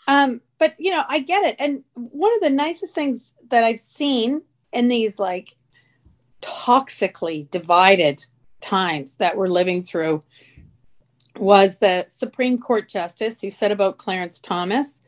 [0.08, 1.54] Um but you know i get it.
[1.60, 5.54] And one of the nicest things that i've seen in these like
[6.44, 8.24] toxically divided
[8.60, 10.22] times that we're living through
[11.38, 15.00] was the Supreme Court justice who said about Clarence Thomas.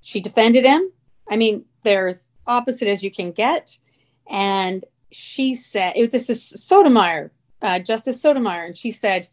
[0.00, 0.90] She defended him.
[1.28, 3.78] I mean, there's opposite as you can get.
[4.28, 7.30] And she said, it, this is Sotomayor,
[7.62, 9.28] uh, Justice Sotomayor, and she said,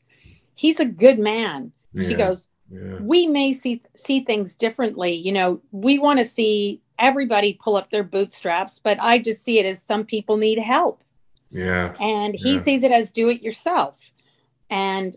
[0.55, 1.71] he's a good man.
[1.93, 2.97] Yeah, she goes, yeah.
[3.01, 5.13] we may see see things differently.
[5.13, 9.60] You know, we want to see everybody pull up their bootstraps, but I just see
[9.60, 11.03] it as some people need help.
[11.49, 11.95] Yeah.
[11.99, 12.60] And he yeah.
[12.60, 14.12] sees it as do it yourself.
[14.69, 15.15] And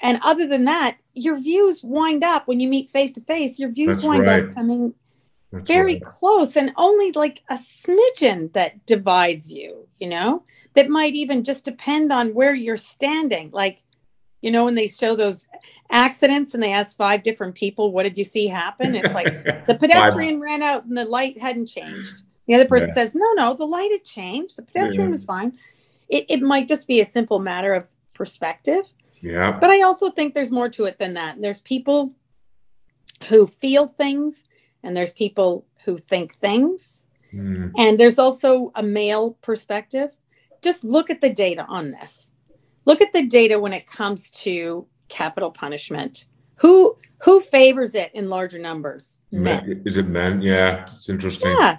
[0.00, 3.70] and other than that, your views wind up when you meet face to face, your
[3.70, 4.44] views That's wind right.
[4.44, 4.94] up coming
[5.52, 6.04] That's very right.
[6.04, 10.42] close and only like a smidgen that divides you, you know,
[10.74, 13.50] that might even just depend on where you're standing.
[13.52, 13.82] Like,
[14.40, 15.46] you know, when they show those
[15.88, 18.96] accidents and they ask five different people, what did you see happen?
[18.96, 19.26] It's like
[19.66, 22.22] the pedestrian ran out and the light hadn't changed.
[22.52, 22.94] The other person yeah.
[22.94, 24.58] says, no, no, the light had changed.
[24.58, 25.12] The pedestrian yeah.
[25.12, 25.56] was fine.
[26.10, 28.84] It, it might just be a simple matter of perspective.
[29.22, 29.52] Yeah.
[29.58, 31.40] But I also think there's more to it than that.
[31.40, 32.12] There's people
[33.30, 34.44] who feel things
[34.82, 37.04] and there's people who think things.
[37.32, 37.72] Mm.
[37.78, 40.10] And there's also a male perspective.
[40.60, 42.28] Just look at the data on this.
[42.84, 46.26] Look at the data when it comes to capital punishment.
[46.56, 49.16] Who who favors it in larger numbers?
[49.30, 49.80] Men.
[49.86, 50.42] Is it men?
[50.42, 51.56] Yeah, it's interesting.
[51.58, 51.78] Yeah.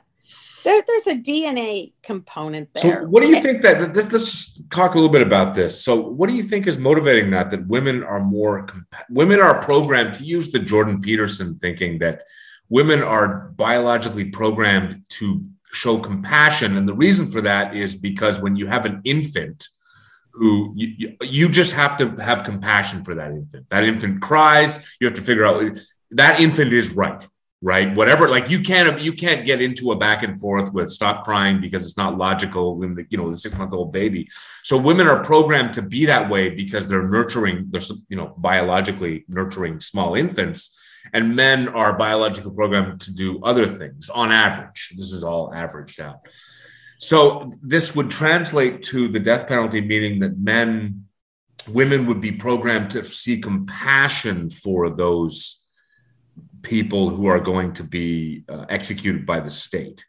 [0.64, 3.00] There, there's a DNA component there.
[3.00, 3.96] So, what do you think that?
[3.96, 5.84] Let's talk a little bit about this.
[5.84, 7.50] So, what do you think is motivating that?
[7.50, 8.68] That women are more
[9.10, 12.24] women are programmed to use the Jordan Peterson thinking that
[12.70, 18.56] women are biologically programmed to show compassion, and the reason for that is because when
[18.56, 19.68] you have an infant
[20.32, 23.70] who you, you just have to have compassion for that infant.
[23.70, 24.96] That infant cries.
[25.00, 25.78] You have to figure out
[26.12, 27.28] that infant is right
[27.64, 27.96] right?
[27.96, 31.62] Whatever like you can't you can't get into a back and forth with stop crying
[31.62, 34.30] because it's not logical when the you know the six month old baby.
[34.64, 39.24] So women are programmed to be that way because they're nurturing they're you know biologically
[39.30, 40.78] nurturing small infants
[41.14, 44.94] and men are biologically programmed to do other things on average.
[44.98, 46.28] This is all averaged out.
[47.00, 51.06] So this would translate to the death penalty meaning that men
[51.70, 55.63] women would be programmed to see compassion for those
[56.64, 60.06] people who are going to be uh, executed by the state.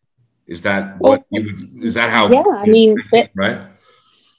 [0.46, 2.30] Is that what well, you is that how?
[2.30, 2.96] Yeah, I mean,
[3.34, 3.68] right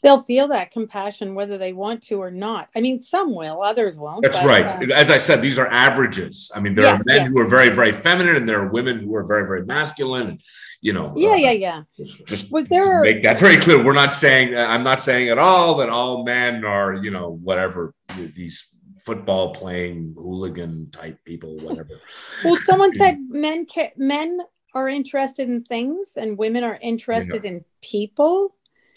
[0.06, 2.70] they'll feel that compassion whether they want to or not.
[2.76, 4.22] I mean, some will, others won't.
[4.22, 4.92] That's but, right.
[4.92, 6.52] Uh, As I said, these are averages.
[6.56, 7.32] I mean, there yes, are men yes.
[7.32, 10.28] who are very, very feminine, and there are women who are very, very masculine.
[10.28, 10.42] And,
[10.80, 11.82] you know, yeah, uh, yeah, yeah.
[12.28, 13.84] Just, well, there make that very clear.
[13.84, 17.96] We're not saying I'm not saying at all that all men are, you know, whatever
[18.16, 18.75] these
[19.06, 22.00] football playing hooligan type people, whatever.
[22.44, 24.40] well, someone said men men
[24.74, 28.56] are interested in things and women are interested in people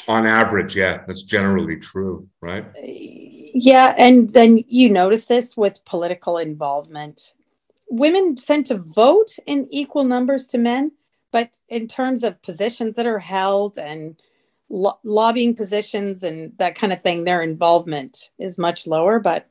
[0.09, 2.65] on average, yeah, that's generally true, right?
[2.83, 7.35] Yeah, and then you notice this with political involvement.
[7.91, 10.93] Women tend to vote in equal numbers to men,
[11.31, 14.21] but in terms of positions that are held and
[14.71, 19.21] lo- lobbying positions and that kind of thing, their involvement is much lower.
[19.21, 19.51] But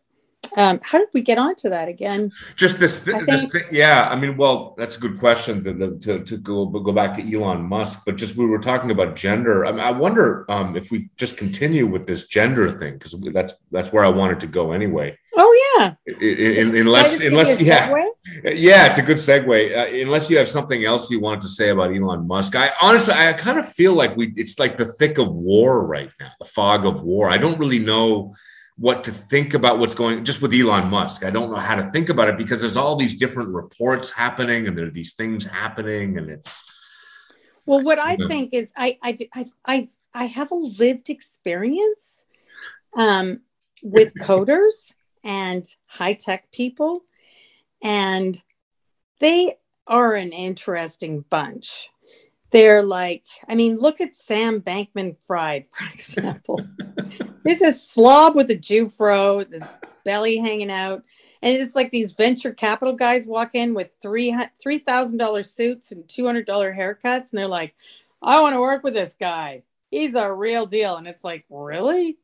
[0.55, 2.31] um, how did we get onto that again?
[2.55, 4.07] Just this, th- this thing, yeah.
[4.10, 7.63] I mean, well, that's a good question to, to, to go go back to Elon
[7.63, 8.03] Musk.
[8.05, 9.65] But just we were talking about gender.
[9.65, 13.53] I, mean, I wonder um, if we just continue with this gender thing because that's
[13.71, 15.17] that's where I wanted to go anyway.
[15.36, 15.93] Oh yeah.
[16.07, 17.93] In, in, unless unless yeah
[18.43, 19.77] yeah, it's a good segue.
[19.77, 23.13] Uh, unless you have something else you wanted to say about Elon Musk, I honestly
[23.13, 26.45] I kind of feel like we it's like the thick of war right now, the
[26.45, 27.29] fog of war.
[27.29, 28.36] I don't really know
[28.77, 31.25] what to think about what's going just with Elon Musk.
[31.25, 34.67] I don't know how to think about it because there's all these different reports happening
[34.67, 36.63] and there are these things happening and it's
[37.65, 38.27] well what I know.
[38.27, 39.17] think is I I
[39.65, 42.25] I I have a lived experience
[42.95, 43.41] um,
[43.81, 47.03] with coders and high tech people
[47.81, 48.41] and
[49.19, 49.55] they
[49.87, 51.89] are an interesting bunch.
[52.51, 56.61] They're like, I mean, look at Sam Bankman Fried, for example.
[57.43, 59.63] There's this slob with a Jufro, this
[60.03, 61.03] belly hanging out.
[61.41, 65.91] And it's like these venture capital guys walk in with three three thousand dollar suits
[65.91, 67.75] and two hundred dollar haircuts, and they're like,
[68.21, 69.63] "I want to work with this guy.
[69.91, 72.17] He's a real deal." And it's like, really?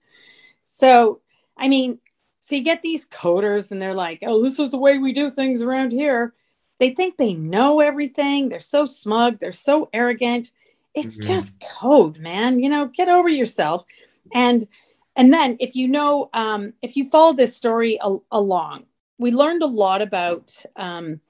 [0.65, 1.21] So,
[1.55, 1.99] I mean,
[2.41, 5.29] so you get these coders, and they're like, "Oh, this is the way we do
[5.29, 6.33] things around here."
[6.79, 8.49] They think they know everything.
[8.49, 9.39] They're so smug.
[9.39, 10.51] They're so arrogant.
[10.95, 11.27] It's mm-hmm.
[11.27, 12.59] just code, man.
[12.59, 13.85] You know, get over yourself.
[14.33, 14.67] And
[15.15, 17.99] and then if you know, um, if you follow this story
[18.31, 18.85] along,
[19.19, 21.21] we learned a lot about um,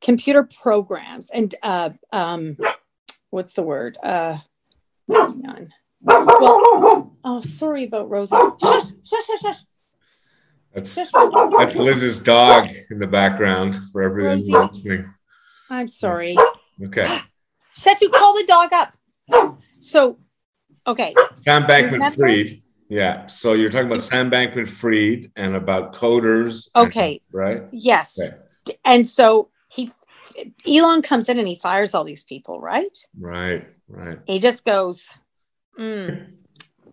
[0.00, 2.56] computer programs and uh, um,
[3.30, 3.98] what's the word?
[4.02, 4.38] Uh,
[5.08, 5.68] hang on.
[6.02, 8.36] Well, oh, sorry about Rosie.
[8.62, 9.56] Shush, shush, shush, shush.
[10.72, 15.12] That's, that's Liz's dog in the background for everyone listening.
[15.68, 16.36] I'm sorry.
[16.82, 17.20] Okay.
[17.74, 18.96] Said you call the dog up.
[19.80, 20.18] So
[20.86, 21.14] Okay.
[21.40, 22.62] Sam Bankman Fried.
[22.88, 23.26] Yeah.
[23.26, 26.68] So you're talking about Sam Bankman Fried and about coders.
[26.74, 27.20] Okay.
[27.32, 27.62] And, right?
[27.72, 28.18] Yes.
[28.18, 28.36] Okay.
[28.84, 29.90] And so he,
[30.66, 32.98] Elon comes in and he fires all these people, right?
[33.18, 33.66] Right.
[33.88, 34.18] Right.
[34.26, 35.08] He just goes,
[35.78, 36.32] mm.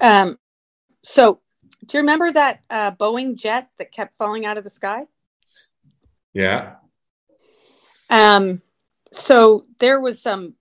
[0.02, 0.38] um,
[1.04, 1.40] so
[1.86, 5.06] do you remember that uh, Boeing jet that kept falling out of the sky?
[6.34, 6.76] Yeah.
[8.10, 8.62] Um,
[9.12, 10.56] so there was some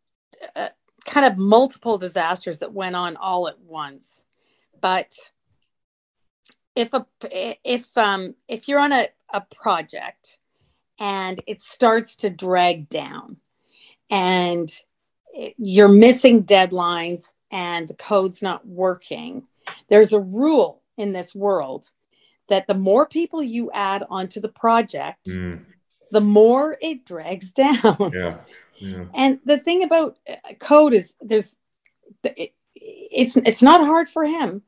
[0.54, 0.68] uh,
[1.06, 4.24] kind of multiple disasters that went on all at once.
[4.80, 5.14] But
[6.74, 10.38] if a if um if you're on a, a project
[10.98, 13.38] and it starts to drag down
[14.10, 14.70] and
[15.32, 19.46] it, you're missing deadlines and the code's not working,
[19.88, 21.90] there's a rule in this world
[22.48, 25.64] that the more people you add onto the project, mm.
[26.10, 28.12] the more it drags down.
[28.14, 28.38] Yeah.
[29.14, 31.56] And the thing about uh, code is there's
[32.22, 34.62] it, it's it's not hard for him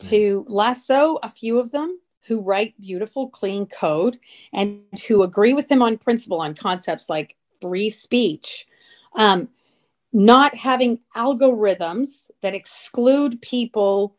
[0.00, 4.18] to lasso a few of them who write beautiful clean code
[4.52, 8.66] and who agree with him on principle on concepts like free speech
[9.16, 9.48] um,
[10.12, 14.16] not having algorithms that exclude people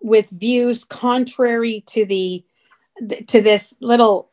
[0.00, 2.44] with views contrary to the
[3.26, 4.30] to this little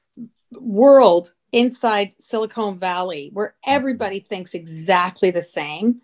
[0.51, 3.72] world inside Silicon Valley where mm-hmm.
[3.72, 6.02] everybody thinks exactly the same.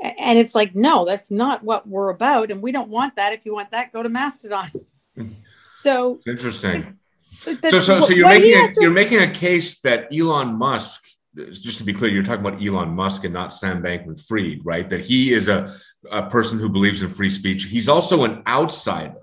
[0.00, 2.50] And it's like, no, that's not what we're about.
[2.50, 3.32] And we don't want that.
[3.32, 4.70] If you want that, go to Mastodon.
[5.16, 5.32] Mm-hmm.
[5.74, 6.98] So it's interesting.
[7.40, 11.84] so, so, so you're making a, you're making a case that Elon Musk, just to
[11.84, 14.88] be clear, you're talking about Elon Musk and not Sam Bankman Fried, right?
[14.88, 15.72] That he is a,
[16.10, 17.64] a person who believes in free speech.
[17.64, 19.18] He's also an outsider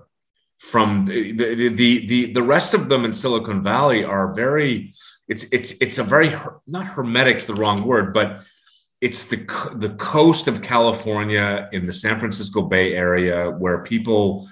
[0.58, 1.68] from the, the,
[2.06, 4.94] the, the rest of them in Silicon Valley are very,
[5.28, 6.34] it's it's it's a very
[6.66, 8.42] not hermetic's the wrong word, but
[9.00, 9.36] it's the
[9.76, 14.48] the coast of California in the San Francisco Bay Area where people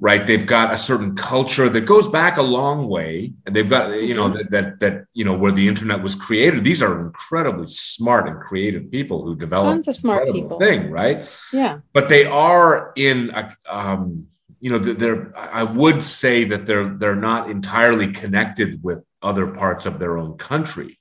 [0.00, 3.90] right they've got a certain culture that goes back a long way and they've got
[4.00, 7.66] you know that, that that you know where the internet was created these are incredibly
[7.66, 10.58] smart and creative people who develop Tons of smart people.
[10.58, 11.18] thing right
[11.52, 11.80] Yeah.
[11.92, 14.26] but they are in a, um,
[14.60, 19.86] you know they're i would say that they're they're not entirely connected with other parts
[19.86, 21.00] of their own country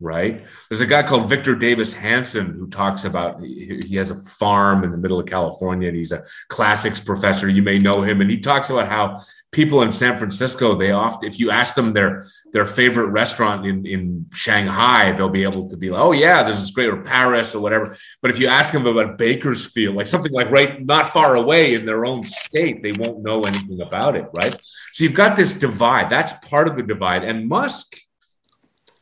[0.00, 0.46] right?
[0.68, 4.90] There's a guy called victor davis hanson who talks about he, has a farm in
[4.90, 7.48] the middle of california and he's a classics professor.
[7.48, 8.20] You may know him.
[8.20, 9.20] And he talks about how
[9.52, 13.84] people in san francisco they often if you ask them their their favorite restaurant in
[13.84, 17.54] in shanghai they'll be able to be like oh yeah this is great or paris
[17.54, 17.96] or whatever.
[18.22, 21.84] But if you ask them about bakersfield like something like right not far away in
[21.84, 24.56] their own state they won't know anything about it right
[24.92, 27.96] so you've got this divide that's part of the divide and musk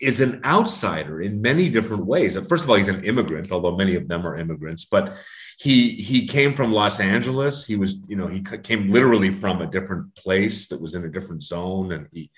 [0.00, 2.36] is an outsider in many different ways.
[2.48, 4.84] First of all, he's an immigrant, although many of them are immigrants.
[4.84, 5.14] But
[5.58, 7.66] he he came from Los Angeles.
[7.66, 11.08] He was, you know, he came literally from a different place that was in a
[11.08, 12.30] different zone, and he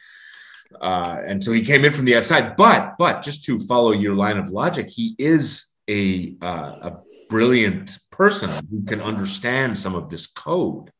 [0.80, 2.56] uh, and so he came in from the outside.
[2.56, 6.96] But but just to follow your line of logic, he is a uh, a
[7.28, 10.90] brilliant person who can understand some of this code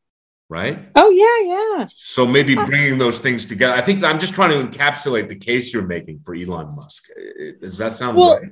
[0.51, 0.89] right?
[0.97, 1.87] Oh yeah, yeah.
[1.95, 3.73] So maybe bringing those things together.
[3.73, 7.07] I think I'm just trying to encapsulate the case you're making for Elon Musk.
[7.61, 8.51] Does that sound well, right?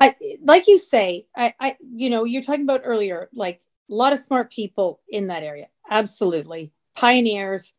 [0.00, 3.60] I like you say, I, I you know, you're talking about earlier, like
[3.90, 5.66] a lot of smart people in that area.
[5.90, 6.70] Absolutely.
[6.94, 7.74] Pioneers,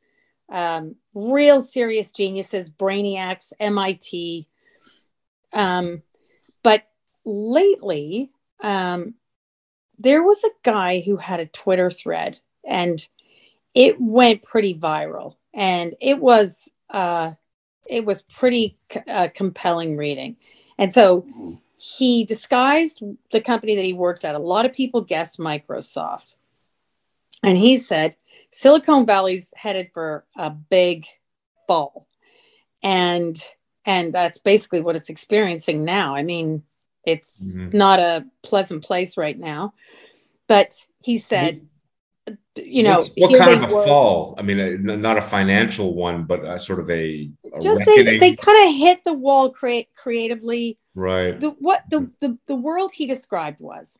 [0.52, 4.50] um, real serious geniuses, brainiacs, MIT.
[5.54, 6.02] Um,
[6.62, 6.84] but
[7.24, 8.32] lately,
[8.62, 9.14] um,
[9.98, 13.08] there was a guy who had a Twitter thread and
[13.74, 15.36] it went pretty viral.
[15.53, 17.34] And it was uh,
[17.86, 20.38] it was pretty uh, compelling reading.
[20.78, 21.26] And so
[21.78, 23.01] he disguised
[23.32, 24.36] the company that he worked at.
[24.36, 26.36] A lot of people guessed microsoft.
[27.43, 28.15] And he said
[28.51, 31.05] silicon valley's headed for a big
[31.67, 32.07] fall
[32.82, 33.41] and
[33.86, 36.15] and that's basically what it's experiencing now.
[36.15, 36.63] I mean
[37.05, 37.78] it's mm-hmm.
[37.78, 39.74] not a pleasant place right now.
[40.47, 41.67] But he said
[42.55, 44.36] you know, what, what kind of a were, fall?
[44.38, 47.80] I mean, uh, a, not a financial one, but a sort of a, a just
[47.80, 48.05] reckoning.
[48.05, 50.77] they, they kind of hit the wall create creatively.
[50.95, 51.39] Right.
[51.39, 53.97] The, what the, the the world he described was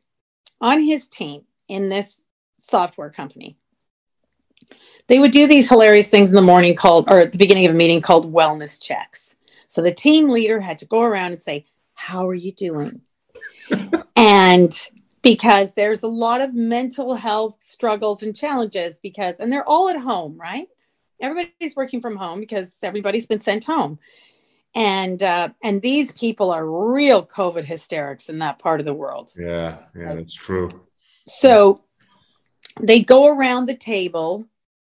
[0.60, 2.28] on his team in this
[2.58, 3.56] software company.
[5.06, 7.72] They would do these hilarious things in the morning called, or at the beginning of
[7.72, 9.34] a meeting called wellness checks.
[9.66, 13.00] So the team leader had to go around and say, "How are you doing?"
[14.16, 14.88] and
[15.22, 19.98] because there's a lot of mental health struggles and challenges because and they're all at
[19.98, 20.68] home right?
[21.20, 23.98] Everybody's working from home because everybody's been sent home.
[24.74, 29.32] And uh, and these people are real covid hysterics in that part of the world.
[29.36, 30.68] Yeah yeah that's true.
[31.26, 31.82] So
[32.80, 34.46] they go around the table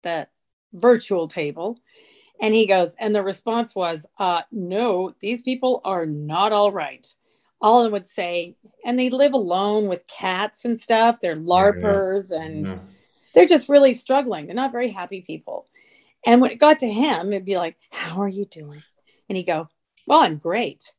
[0.02, 0.28] the
[0.72, 1.78] virtual table
[2.40, 7.06] and he goes and the response was uh no these people are not all right
[7.60, 11.20] all I would say, and they live alone with cats and stuff.
[11.20, 12.44] They're LARPers yeah, yeah.
[12.44, 12.78] and yeah.
[13.34, 14.46] they're just really struggling.
[14.46, 15.66] They're not very happy people.
[16.24, 18.82] And when it got to him, it'd be like, How are you doing?
[19.28, 19.68] And he'd go,
[20.06, 20.92] Well, I'm great.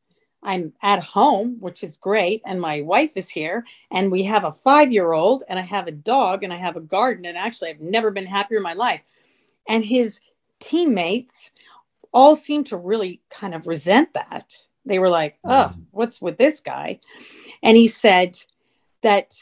[0.43, 2.41] I'm at home, which is great.
[2.45, 3.65] And my wife is here.
[3.91, 6.77] And we have a five year old, and I have a dog, and I have
[6.77, 7.25] a garden.
[7.25, 9.01] And actually, I've never been happier in my life.
[9.67, 10.19] And his
[10.59, 11.51] teammates
[12.13, 14.53] all seem to really kind of resent that
[14.87, 15.81] they were like, oh, mm-hmm.
[15.91, 16.99] what's with this guy?
[17.61, 18.37] And he said
[19.01, 19.33] that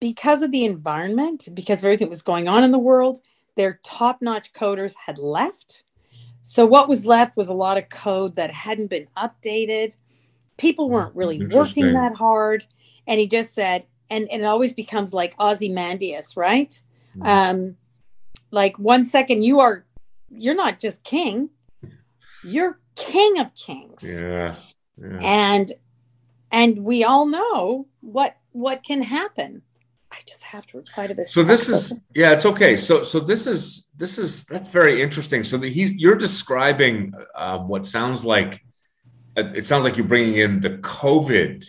[0.00, 3.20] because of the environment, because of everything that was going on in the world,
[3.56, 5.84] their top notch coders had left.
[6.42, 9.94] So what was left was a lot of code that hadn't been updated.
[10.56, 12.64] People weren't really working that hard.
[13.06, 16.80] And he just said, and, and it always becomes like Ozymandias, right?
[17.16, 17.26] Mm-hmm.
[17.26, 17.76] Um,
[18.50, 19.84] like one second you are,
[20.30, 21.50] you're not just king,
[22.44, 24.04] you're king of kings.
[24.04, 24.54] Yeah
[25.02, 25.72] and
[26.50, 29.62] and we all know what what can happen.
[30.10, 32.76] I just have to reply to this so this is yeah it's okay.
[32.76, 35.44] So so this is this is that's very interesting.
[35.44, 38.62] So he's you're describing um, what sounds like
[39.36, 41.62] it sounds like you're bringing in the covid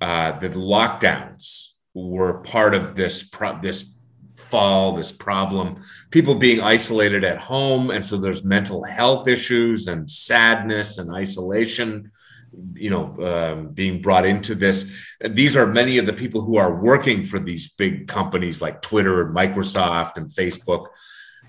[0.00, 3.96] uh, the lockdowns were part of this pro- this
[4.36, 5.82] fall this problem.
[6.10, 12.12] People being isolated at home and so there's mental health issues and sadness and isolation
[12.74, 14.90] you know um, being brought into this.
[15.20, 19.22] These are many of the people who are working for these big companies like twitter
[19.22, 20.86] and microsoft and facebook.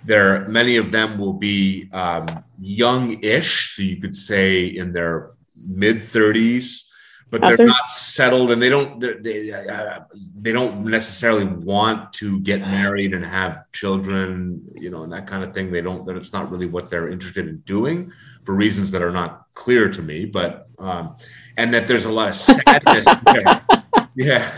[0.05, 5.97] There many of them will be um, young-ish so you could say in their mid
[5.97, 6.87] 30s
[7.29, 9.99] but they're not settled and they don't they uh,
[10.39, 15.43] they don't necessarily want to get married and have children you know and that kind
[15.43, 15.71] of thing.
[15.71, 18.11] They don't that it's not really what they're interested in doing
[18.43, 21.15] for reasons that are not clear to me but um
[21.57, 23.61] and that there's a lot of sadness there.
[24.15, 24.51] yeah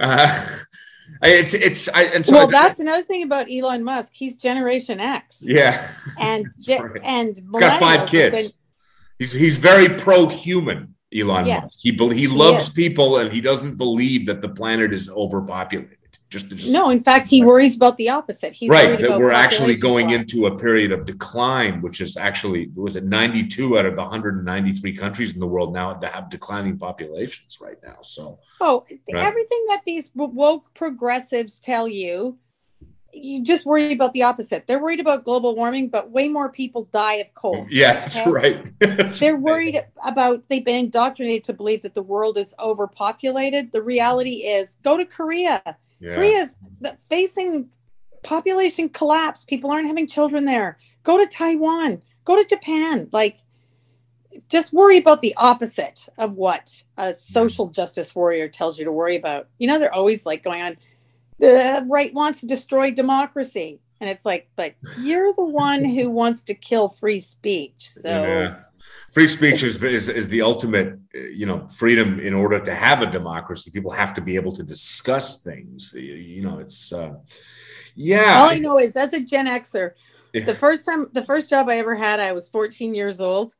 [0.00, 0.48] uh,
[1.22, 4.98] it's it's I, and so well I, that's another thing about Elon Musk he's generation
[4.98, 7.00] X yeah and right.
[7.04, 8.50] and he's got five kids been,
[9.18, 11.62] he's he's very pro human Elon yes.
[11.62, 11.78] Musk.
[11.82, 15.98] He he loves he people and he doesn't believe that the planet is overpopulated.
[16.30, 18.52] Just, just no, in fact, he worries about the opposite.
[18.52, 22.94] He's right that we're actually going into a period of decline, which is actually was
[22.94, 27.58] it 92 out of the 193 countries in the world now to have declining populations
[27.60, 27.96] right now.
[28.02, 29.24] So oh, right.
[29.24, 32.38] everything that these woke progressives tell you
[33.12, 34.68] you just worry about the opposite.
[34.68, 37.68] They're worried about global warming, but way more people die of cold.
[37.68, 38.30] Yeah, that's okay?
[38.30, 38.66] right.
[38.78, 39.42] that's They're right.
[39.42, 43.72] worried about they've been indoctrinated to believe that the world is overpopulated.
[43.72, 45.76] The reality is go to Korea.
[46.00, 46.14] Yeah.
[46.14, 46.54] Korea is
[47.08, 47.70] facing
[48.22, 49.44] population collapse.
[49.44, 50.78] People aren't having children there.
[51.02, 52.02] Go to Taiwan.
[52.24, 53.08] Go to Japan.
[53.12, 53.38] Like
[54.48, 57.14] just worry about the opposite of what a mm.
[57.14, 59.48] social justice warrior tells you to worry about.
[59.58, 60.76] You know, they're always like going on
[61.40, 66.42] the right wants to destroy democracy and it's like but you're the one who wants
[66.42, 68.60] to kill free speech so yeah.
[69.12, 73.10] Free speech is, is, is the ultimate you know freedom in order to have a
[73.10, 77.14] democracy people have to be able to discuss things you know it's uh,
[77.94, 79.92] yeah all i know is as a gen xer
[80.32, 80.44] yeah.
[80.44, 83.54] the first time the first job i ever had i was 14 years old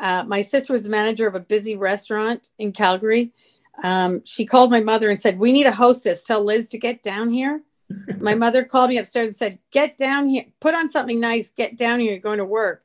[0.00, 3.32] uh, my sister was the manager of a busy restaurant in calgary
[3.82, 6.24] um, she called my mother and said, We need a hostess.
[6.24, 7.62] Tell Liz to get down here.
[8.18, 11.76] my mother called me upstairs and said, Get down here, put on something nice, get
[11.76, 12.84] down here, you're going to work.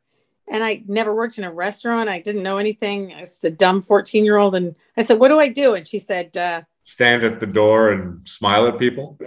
[0.50, 2.10] And I never worked in a restaurant.
[2.10, 3.14] I didn't know anything.
[3.14, 4.56] I was a dumb 14 year old.
[4.56, 5.74] And I said, What do I do?
[5.74, 9.20] And she said, uh, Stand at the door and smile at people.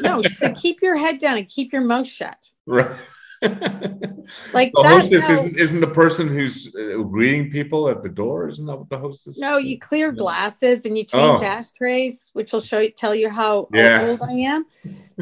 [0.00, 2.50] no, she said, Keep your head down and keep your mouth shut.
[2.66, 2.96] Right.
[4.54, 8.64] like the hostess isn't isn't the person who's uh, greeting people at the door isn't
[8.64, 11.44] that what the hostess no you clear glasses and you change oh.
[11.44, 14.06] ashtrays which will show you tell you how yeah.
[14.06, 14.64] old i am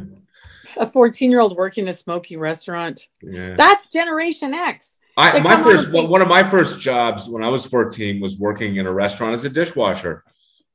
[0.76, 3.56] a 14 year old working a smoky restaurant yeah.
[3.56, 7.66] that's generation x I, my first on one of my first jobs when I was
[7.66, 10.24] 14 was working in a restaurant as a dishwasher.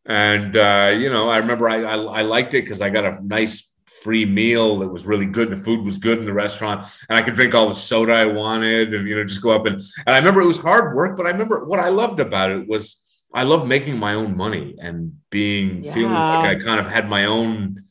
[0.05, 3.25] And, uh, you know, I remember I, I, I liked it because I got a
[3.25, 3.73] nice
[4.03, 5.49] free meal that was really good.
[5.49, 8.25] The food was good in the restaurant, and I could drink all the soda I
[8.25, 9.81] wanted, and you know, just go up and.
[10.05, 12.67] And I remember it was hard work, but I remember what I loved about it
[12.67, 15.93] was I love making my own money and being yeah.
[15.93, 17.83] feeling like I kind of had my own,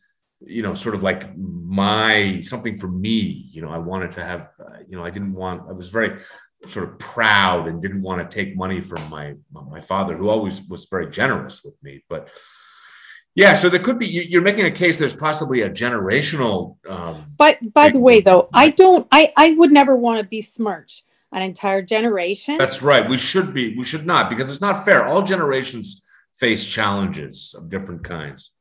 [0.47, 3.49] you know, sort of like my something for me.
[3.51, 5.69] You know, I wanted to have, uh, you know, I didn't want.
[5.69, 6.19] I was very
[6.67, 10.67] sort of proud and didn't want to take money from my my father, who always
[10.69, 12.31] was very generous with me, but
[13.37, 14.07] yeah, so there could be.
[14.07, 14.99] You're making a case.
[14.99, 16.79] There's possibly a generational.
[16.89, 19.07] Um, but by the way, though, I don't.
[19.13, 22.57] I I would never want to besmirch an entire generation.
[22.57, 23.07] That's right.
[23.07, 23.77] We should be.
[23.77, 25.07] We should not because it's not fair.
[25.07, 26.03] All generations
[26.37, 28.53] face challenges of different kinds.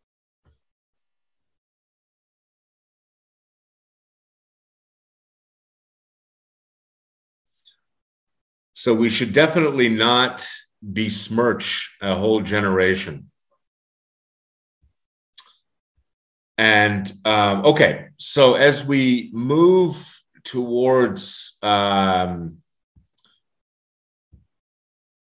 [8.85, 10.47] So we should definitely not
[10.79, 13.31] besmirch a whole generation.
[16.59, 19.95] And um, okay, so as we move
[20.43, 22.57] towards, um,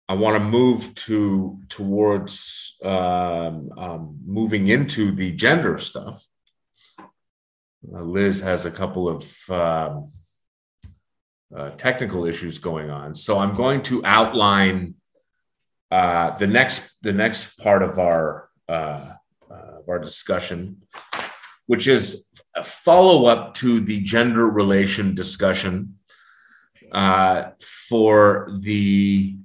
[0.09, 6.25] I want to move to towards um, um, moving into the gender stuff.
[6.99, 10.09] Uh, Liz has a couple of um,
[11.55, 14.95] uh, technical issues going on, so I'm going to outline
[15.91, 19.13] uh, the next the next part of our uh,
[19.83, 20.81] of our discussion,
[21.67, 25.99] which is a follow up to the gender relation discussion
[26.91, 27.51] uh,
[27.89, 29.37] for the.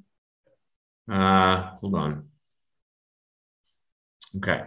[1.10, 2.24] Uh, hold on.
[4.36, 4.62] Okay.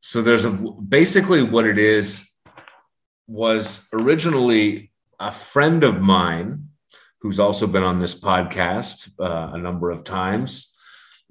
[0.00, 2.28] So there's a basically what it is
[3.26, 4.89] was originally
[5.20, 6.64] a friend of mine
[7.20, 10.74] who's also been on this podcast uh, a number of times,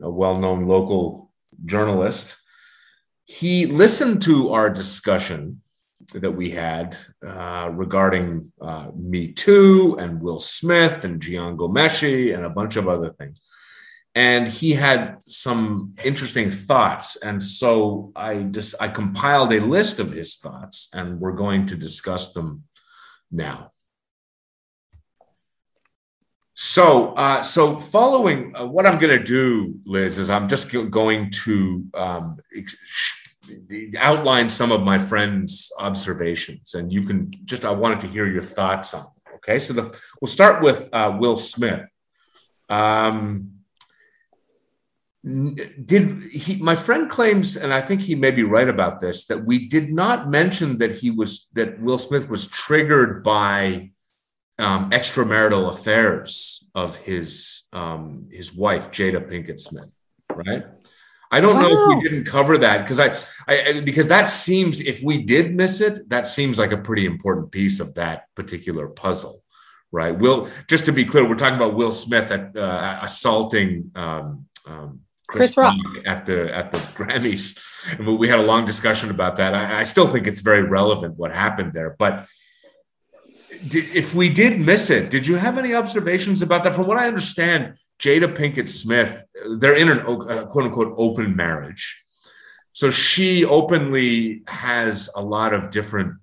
[0.02, 1.32] a well known local
[1.66, 2.38] journalist
[3.30, 5.62] he listened to our discussion
[6.14, 12.44] that we had uh, regarding uh, Me Too and Will Smith and Jian Ghomeshi and
[12.44, 13.40] a bunch of other things.
[14.16, 17.18] And he had some interesting thoughts.
[17.18, 21.76] And so I just I compiled a list of his thoughts and we're going to
[21.76, 22.64] discuss them
[23.32, 23.74] now.
[26.62, 31.32] So, uh, so following uh, what I'm going to do, Liz, is I'm just going
[31.46, 32.38] to um,
[33.98, 38.42] outline some of my friends' observations, and you can just I wanted to hear your
[38.42, 39.08] thoughts on.
[39.36, 41.86] Okay, so the, we'll start with uh, Will Smith.
[42.68, 43.52] Um,
[45.24, 49.44] did he my friend claims and i think he may be right about this that
[49.44, 53.92] we did not mention that he was that will smith was triggered by
[54.60, 59.96] um, extramarital affairs of his um, his wife Jada Pinkett Smith,
[60.34, 60.66] right?
[61.32, 61.62] I don't wow.
[61.62, 63.14] know if we didn't cover that because I,
[63.48, 67.52] I because that seems if we did miss it, that seems like a pretty important
[67.52, 69.44] piece of that particular puzzle,
[69.92, 70.18] right?
[70.18, 75.02] Will just to be clear, we're talking about Will Smith at, uh, assaulting um, um,
[75.28, 75.78] Chris, Chris Rock.
[75.86, 79.54] Rock at the at the Grammys, and we had a long discussion about that.
[79.54, 82.28] I, I still think it's very relevant what happened there, but
[83.62, 86.76] if we did miss it, did you have any observations about that?
[86.76, 89.24] From what I understand, Jada Pinkett Smith,
[89.58, 92.04] they're in an uh, quote unquote open marriage.
[92.72, 96.14] So she openly has a lot of different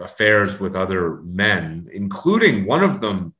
[0.00, 3.34] affairs with other men, including one of them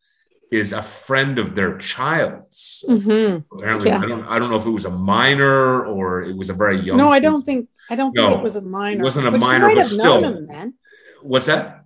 [0.51, 2.84] is a friend of their child's.
[2.89, 3.57] Mm-hmm.
[3.59, 4.01] Apparently, yeah.
[4.01, 6.78] I don't I don't know if it was a minor or it was a very
[6.78, 6.97] young.
[6.97, 9.01] No, I don't think I don't no, think it was a minor.
[9.01, 10.22] It wasn't a but minor, but still.
[10.22, 10.74] Him,
[11.22, 11.86] What's that?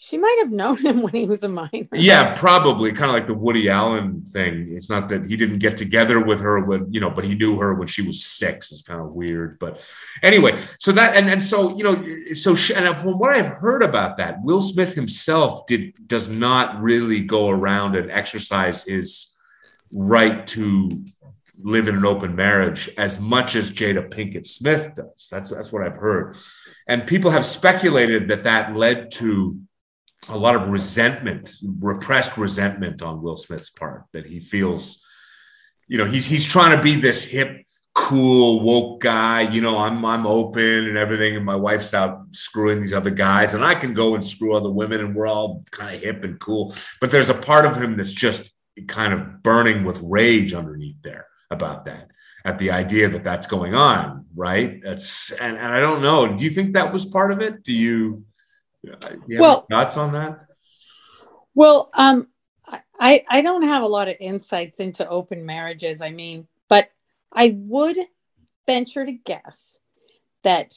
[0.00, 1.88] She might have known him when he was a minor.
[1.92, 4.68] Yeah, probably kind of like the Woody Allen thing.
[4.70, 7.58] It's not that he didn't get together with her when, you know, but he knew
[7.58, 8.70] her when she was six.
[8.70, 9.58] It's kind of weird.
[9.58, 9.84] But
[10.22, 13.82] anyway, so that, and, and so, you know, so, she, and from what I've heard
[13.82, 19.34] about that, Will Smith himself did, does not really go around and exercise his
[19.90, 20.90] right to
[21.60, 25.28] live in an open marriage as much as Jada Pinkett Smith does.
[25.28, 26.36] That's, that's what I've heard.
[26.86, 29.58] And people have speculated that that led to
[30.28, 35.04] a lot of resentment, repressed resentment on Will Smith's part that he feels,
[35.86, 37.64] you know, he's he's trying to be this hip,
[37.94, 39.42] cool, woke guy.
[39.42, 43.54] You know, I'm I'm open and everything, and my wife's out screwing these other guys,
[43.54, 46.38] and I can go and screw other women, and we're all kind of hip and
[46.38, 46.74] cool.
[47.00, 48.50] But there's a part of him that's just
[48.86, 52.10] kind of burning with rage underneath there about that
[52.44, 56.44] at the idea that that's going on right that's and, and i don't know do
[56.44, 58.24] you think that was part of it do you
[59.28, 60.40] well, thoughts on that?
[61.54, 62.28] Well, um,
[62.98, 66.00] I I don't have a lot of insights into open marriages.
[66.00, 66.90] I mean, but
[67.32, 67.96] I would
[68.66, 69.78] venture to guess
[70.42, 70.74] that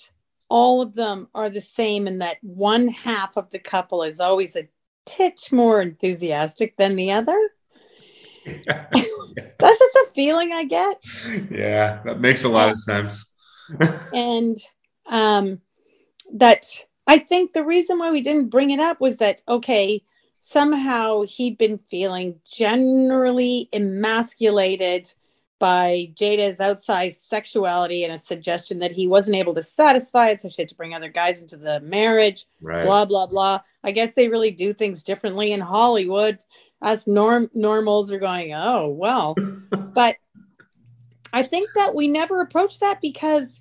[0.50, 4.56] all of them are the same, and that one half of the couple is always
[4.56, 4.68] a
[5.06, 7.40] titch more enthusiastic than the other.
[8.66, 11.04] That's just a feeling I get.
[11.50, 13.34] Yeah, that makes a lot of sense.
[14.14, 14.60] and
[15.06, 15.62] um,
[16.34, 16.66] that
[17.12, 20.02] I think the reason why we didn't bring it up was that, okay,
[20.40, 25.14] somehow he'd been feeling generally emasculated
[25.60, 30.40] by Jada's outsized sexuality and a suggestion that he wasn't able to satisfy it.
[30.40, 32.86] So she had to bring other guys into the marriage, right.
[32.86, 33.60] blah, blah, blah.
[33.84, 36.40] I guess they really do things differently in Hollywood.
[36.82, 39.36] Us norm normals are going, oh, well.
[39.70, 40.16] but
[41.34, 43.60] I think that we never approached that because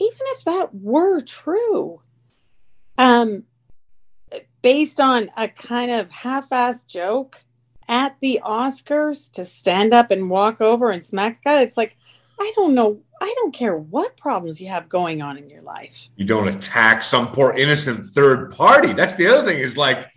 [0.00, 2.00] even if that were true,
[2.98, 3.44] um,
[4.62, 7.42] based on a kind of half-assed joke
[7.88, 11.62] at the Oscars to stand up and walk over and smack the guy.
[11.62, 11.96] It's like,
[12.40, 13.00] I don't know.
[13.20, 16.08] I don't care what problems you have going on in your life.
[16.16, 18.92] You don't attack some poor innocent third party.
[18.92, 20.10] That's the other thing is like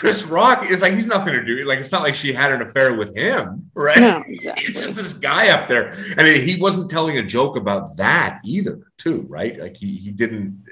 [0.00, 1.64] Chris Rock is like he's nothing to do.
[1.66, 4.00] Like it's not like she had an affair with him, right?
[4.00, 4.64] No, exactly.
[4.66, 8.80] It's just this guy up there, and he wasn't telling a joke about that either,
[8.96, 9.60] too, right?
[9.60, 10.64] Like he he didn't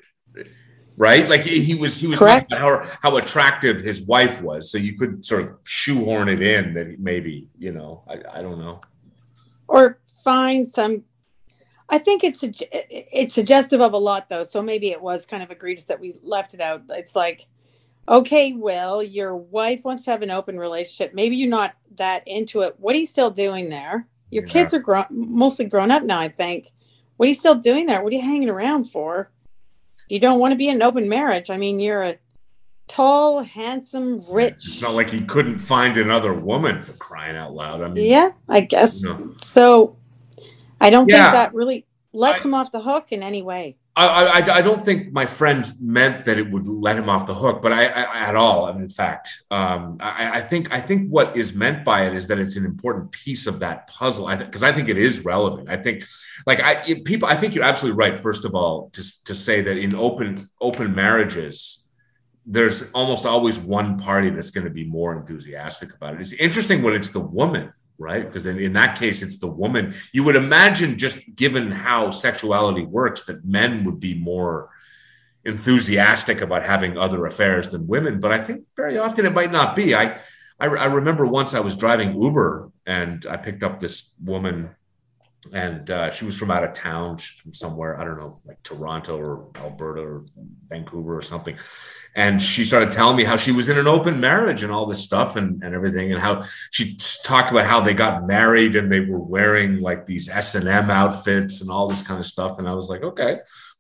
[0.99, 1.29] right?
[1.29, 2.53] Like he, he was he was Correct.
[2.53, 6.99] how how attractive his wife was, so you could sort of shoehorn it in that
[6.99, 8.81] maybe you know I, I don't know,
[9.69, 11.05] or find some.
[11.89, 15.51] I think it's it's suggestive of a lot though, so maybe it was kind of
[15.51, 16.83] egregious that we left it out.
[16.91, 17.47] It's like,
[18.09, 21.15] okay, well, your wife wants to have an open relationship.
[21.15, 22.75] Maybe you're not that into it.
[22.79, 24.07] What are you still doing there?
[24.31, 24.53] Your yeah.
[24.53, 26.19] kids are grown, mostly grown up now.
[26.19, 26.73] I think.
[27.17, 28.03] What are you still doing there?
[28.03, 29.33] What are you hanging around for?
[30.09, 31.51] You don't want to be in an open marriage.
[31.51, 32.17] I mean, you're a
[32.87, 34.67] tall, handsome, rich.
[34.67, 37.83] It's not like he couldn't find another woman for crying out loud.
[37.83, 39.35] I mean, yeah, I guess you know.
[39.43, 39.97] so.
[40.81, 41.25] I don't yeah.
[41.25, 43.77] think that really lets I, him off the hook in any way.
[43.99, 47.35] I, I, I, don't think my friend meant that it would let him off the
[47.35, 48.67] hook, but I, I at all.
[48.67, 52.15] I mean, in fact, um, I, I, think I think what is meant by it
[52.15, 54.29] is that it's an important piece of that puzzle.
[54.29, 55.69] Because I, think it is relevant.
[55.69, 56.05] I think,
[56.47, 58.21] like I people, I think you're absolutely right.
[58.21, 61.89] First of all, to to say that in open open marriages,
[62.47, 66.21] there's almost always one party that's going to be more enthusiastic about it.
[66.21, 68.25] It's interesting when it's the woman, right?
[68.25, 69.95] Because then in that case, it's the woman.
[70.13, 74.71] You would imagine, just given how sexuality works, that men would be more
[75.45, 78.21] enthusiastic about having other affairs than women.
[78.21, 79.95] But I think very often it might not be.
[79.95, 80.19] I,
[80.61, 84.71] I, I remember once I was driving Uber and I picked up this woman
[85.53, 88.63] and uh, she was from out of town, She's from somewhere I don't know, like
[88.63, 90.25] Toronto or Alberta or
[90.67, 91.57] Vancouver or something.
[92.17, 95.05] And she started telling me how she was in an open marriage and all this
[95.05, 99.01] stuff and, and everything, and how she talked about how they got married and they
[99.01, 102.59] were wearing like these S and M outfits and all this kind of stuff.
[102.59, 103.39] And I was like, okay,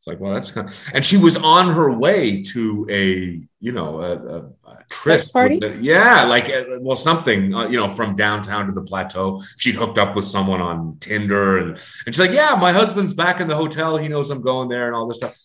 [0.08, 4.00] like, well, that's kind of, and she was on her way to a, you know,
[4.00, 4.38] a, a,
[4.70, 5.58] a tryst party.
[5.58, 9.42] The, yeah, like, uh, well, something, uh, you know, from downtown to the plateau.
[9.58, 11.68] She'd hooked up with someone on Tinder, and
[12.04, 13.96] and she's like, yeah, my husband's back in the hotel.
[13.96, 15.36] He knows I'm going there, and all this stuff.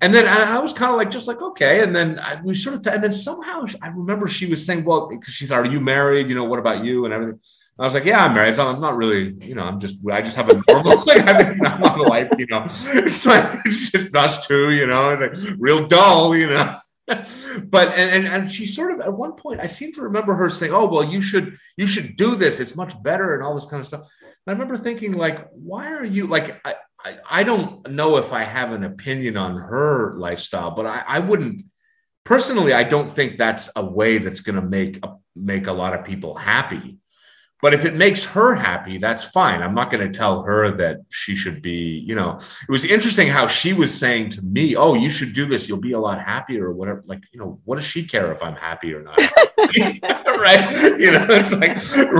[0.00, 1.82] And then I, I was kind of like, just like, okay.
[1.82, 5.08] And then I, we sort of, and then somehow I remember she was saying, well,
[5.08, 6.28] because she's, are you married?
[6.28, 7.40] You know, what about you and everything?
[7.78, 8.54] I was like, yeah, I'm married.
[8.54, 11.58] So I'm not really, you know, I'm just, I just have a normal, like, I'm
[11.58, 15.86] not a wife, you know, it's like, it's just us two, you know, like real
[15.86, 16.76] dull, you know.
[17.06, 20.48] but and, and and she sort of at one point I seem to remember her
[20.48, 22.60] saying, "Oh well, you should you should do this.
[22.60, 24.00] It's much better," and all this kind of stuff.
[24.00, 26.66] And I remember thinking, like, why are you like?
[26.66, 31.04] I, I, I don't know if I have an opinion on her lifestyle, but I,
[31.06, 31.62] I wouldn't
[32.24, 32.72] personally.
[32.72, 36.06] I don't think that's a way that's going to make a, make a lot of
[36.06, 36.98] people happy.
[37.64, 39.62] But if it makes her happy, that's fine.
[39.62, 43.28] I'm not going to tell her that she should be, you know, it was interesting
[43.28, 45.66] how she was saying to me, Oh, you should do this.
[45.66, 47.02] You'll be a lot happier or whatever.
[47.06, 49.16] Like, you know, what does she care if I'm happy or not?
[49.56, 50.94] right.
[51.00, 51.78] You know, it's like,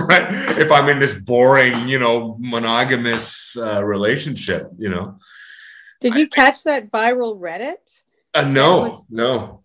[0.08, 0.28] right.
[0.58, 5.18] If I'm in this boring, you know, monogamous uh, relationship, you know.
[6.00, 8.00] Did you catch that viral Reddit?
[8.32, 9.60] Uh, no, was- no.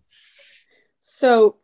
[1.00, 1.56] So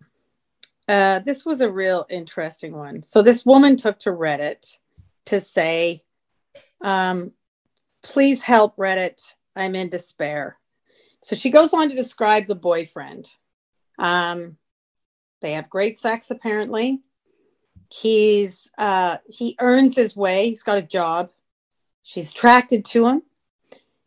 [0.88, 3.02] uh, this was a real interesting one.
[3.02, 4.78] So this woman took to Reddit
[5.26, 6.04] to say,
[6.80, 7.32] um,
[8.02, 9.20] "Please help Reddit.
[9.54, 10.58] I'm in despair."
[11.22, 13.28] So she goes on to describe the boyfriend.
[13.98, 14.58] Um,
[15.40, 17.00] they have great sex apparently.
[17.90, 20.48] He's uh, he earns his way.
[20.48, 21.30] He's got a job.
[22.02, 23.22] She's attracted to him.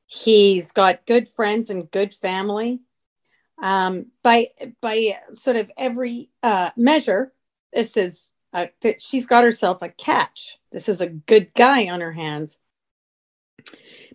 [0.05, 2.79] He's got good friends and good family
[3.61, 4.49] um, by
[4.81, 7.33] by sort of every uh, measure,
[7.73, 10.57] this is a, she's got herself a catch.
[10.71, 12.59] This is a good guy on her hands.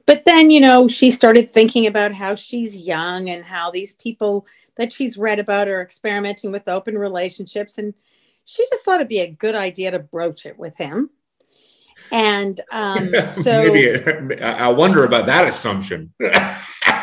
[0.07, 4.47] But then, you know, she started thinking about how she's young and how these people
[4.77, 7.79] that she's read about are experimenting with open relationships.
[7.79, 7.95] And
[8.45, 11.11] she just thought it'd be a good idea to broach it with him.
[12.13, 13.11] And um,
[13.43, 16.13] so Maybe, I wonder about that assumption.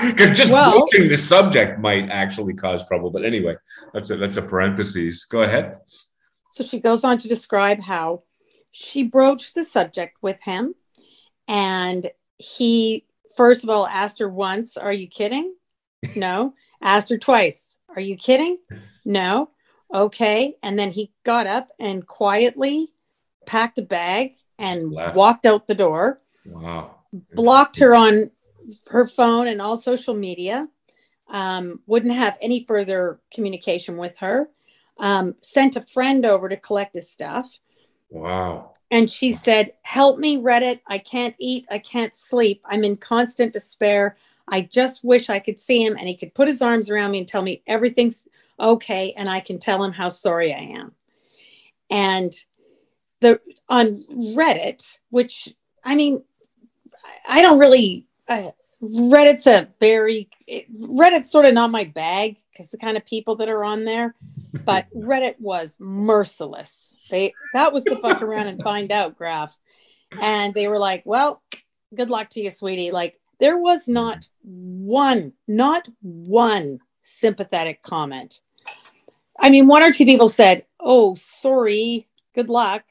[0.02, 3.12] Because just Well- broaching the subject might actually cause trouble.
[3.12, 3.56] But anyway,
[3.94, 5.26] that's a that's a parenthesis.
[5.26, 5.78] Go ahead.
[6.54, 8.24] So she goes on to describe how
[8.72, 10.74] she broached the subject with him.
[11.48, 15.54] And he, first of all, asked her once, Are you kidding?
[16.16, 16.54] No.
[16.82, 18.58] asked her twice, Are you kidding?
[19.06, 19.52] No.
[19.94, 20.56] Okay.
[20.64, 22.92] And then he got up and quietly
[23.46, 25.16] packed a bag and Left.
[25.16, 26.95] walked out the door, Wow.
[27.34, 28.32] blocked her on
[28.88, 30.68] her phone and all social media,
[31.30, 34.49] um, wouldn't have any further communication with her,
[34.99, 37.59] um, sent a friend over to collect his stuff.
[38.09, 38.72] Wow.
[38.91, 40.82] And she said, Help me, Reddit.
[40.86, 41.66] I can't eat.
[41.72, 42.62] I can't sleep.
[42.66, 44.18] I'm in constant despair.
[44.47, 47.20] I just wish I could see him and he could put his arms around me
[47.20, 48.28] and tell me everything's
[48.59, 50.93] okay and I can tell him how sorry I am.
[51.89, 52.34] And
[53.22, 55.53] the on Reddit, which
[55.84, 56.24] I mean,
[57.28, 58.51] I don't really, uh,
[58.82, 63.38] Reddit's a very, it, Reddit's sort of not my bag because the kind of people
[63.38, 64.15] that are on there,
[64.65, 66.95] but Reddit was merciless.
[67.09, 69.57] They that was the fuck around and find out graph,
[70.19, 71.41] and they were like, "Well,
[71.95, 78.41] good luck to you, sweetie." Like there was not one, not one sympathetic comment.
[79.39, 82.84] I mean, one or two people said, "Oh, sorry, good luck."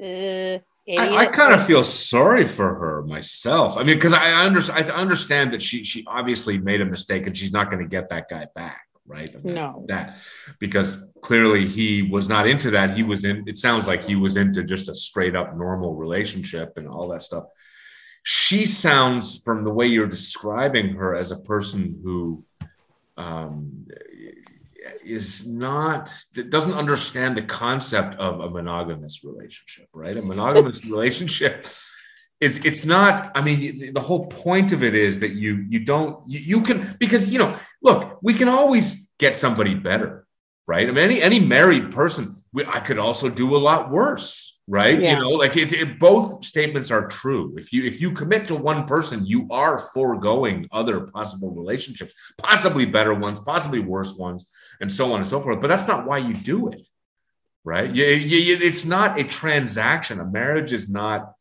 [0.00, 3.76] Uh, I, I kind of feel sorry for her myself.
[3.76, 7.36] I mean, because I, under, I understand that she she obviously made a mistake and
[7.36, 9.30] she's not going to get that guy back, right?
[9.32, 9.84] I mean, No.
[9.88, 10.16] that
[10.58, 12.90] because clearly he was not into that.
[12.96, 13.44] He was in.
[13.46, 17.20] It sounds like he was into just a straight up normal relationship and all that
[17.20, 17.44] stuff.
[18.22, 22.44] She sounds, from the way you're describing her, as a person who
[23.16, 23.86] um,
[25.04, 26.14] is not
[26.48, 31.66] doesn't understand the concept of a monogamous relationship right a monogamous relationship
[32.40, 36.28] is it's not i mean the whole point of it is that you you don't
[36.28, 40.26] you, you can because you know look we can always get somebody better
[40.70, 40.88] right?
[40.88, 45.00] I mean, any any married person, we, I could also do a lot worse, right?
[45.00, 45.14] Yeah.
[45.14, 47.54] You know, like it, it, both statements are true.
[47.58, 52.86] If you if you commit to one person, you are foregoing other possible relationships, possibly
[52.86, 54.48] better ones, possibly worse ones,
[54.80, 55.60] and so on and so forth.
[55.60, 56.86] But that's not why you do it,
[57.64, 57.92] right?
[57.94, 60.20] You, you, it's not a transaction.
[60.20, 61.32] A marriage is not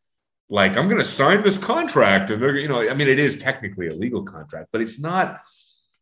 [0.50, 3.38] like I'm going to sign this contract, and they're you know, I mean, it is
[3.38, 5.42] technically a legal contract, but it's not.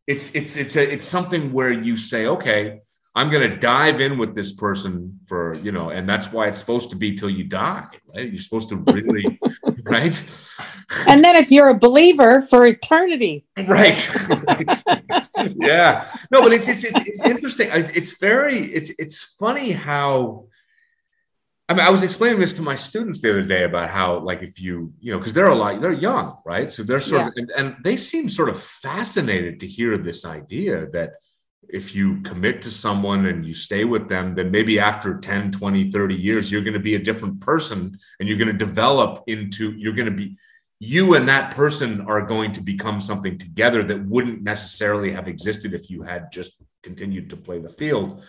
[0.07, 2.79] It's it's it's a it's something where you say, okay
[3.17, 6.59] I'm going to dive in with this person for, you know, and that's why it's
[6.59, 8.29] supposed to be till you die, right?
[8.31, 9.39] You're supposed to really,
[9.85, 10.23] right?
[11.07, 13.47] And then if you're a believer for eternity.
[13.57, 14.29] Right.
[14.47, 14.69] right.
[15.55, 16.15] yeah.
[16.29, 17.71] No, but it's, it's, it's, it's interesting.
[17.73, 20.45] It's very, it's, it's funny how,
[21.67, 24.43] I mean, I was explaining this to my students the other day about how, like,
[24.43, 26.71] if you, you know, because they're a lot, they're young, right?
[26.71, 27.27] So they're sort yeah.
[27.29, 31.13] of, and, and they seem sort of fascinated to hear this idea that,
[31.69, 35.91] if you commit to someone and you stay with them then maybe after 10 20
[35.91, 39.71] 30 years you're going to be a different person and you're going to develop into
[39.73, 40.37] you're going to be
[40.79, 45.73] you and that person are going to become something together that wouldn't necessarily have existed
[45.73, 48.23] if you had just continued to play the field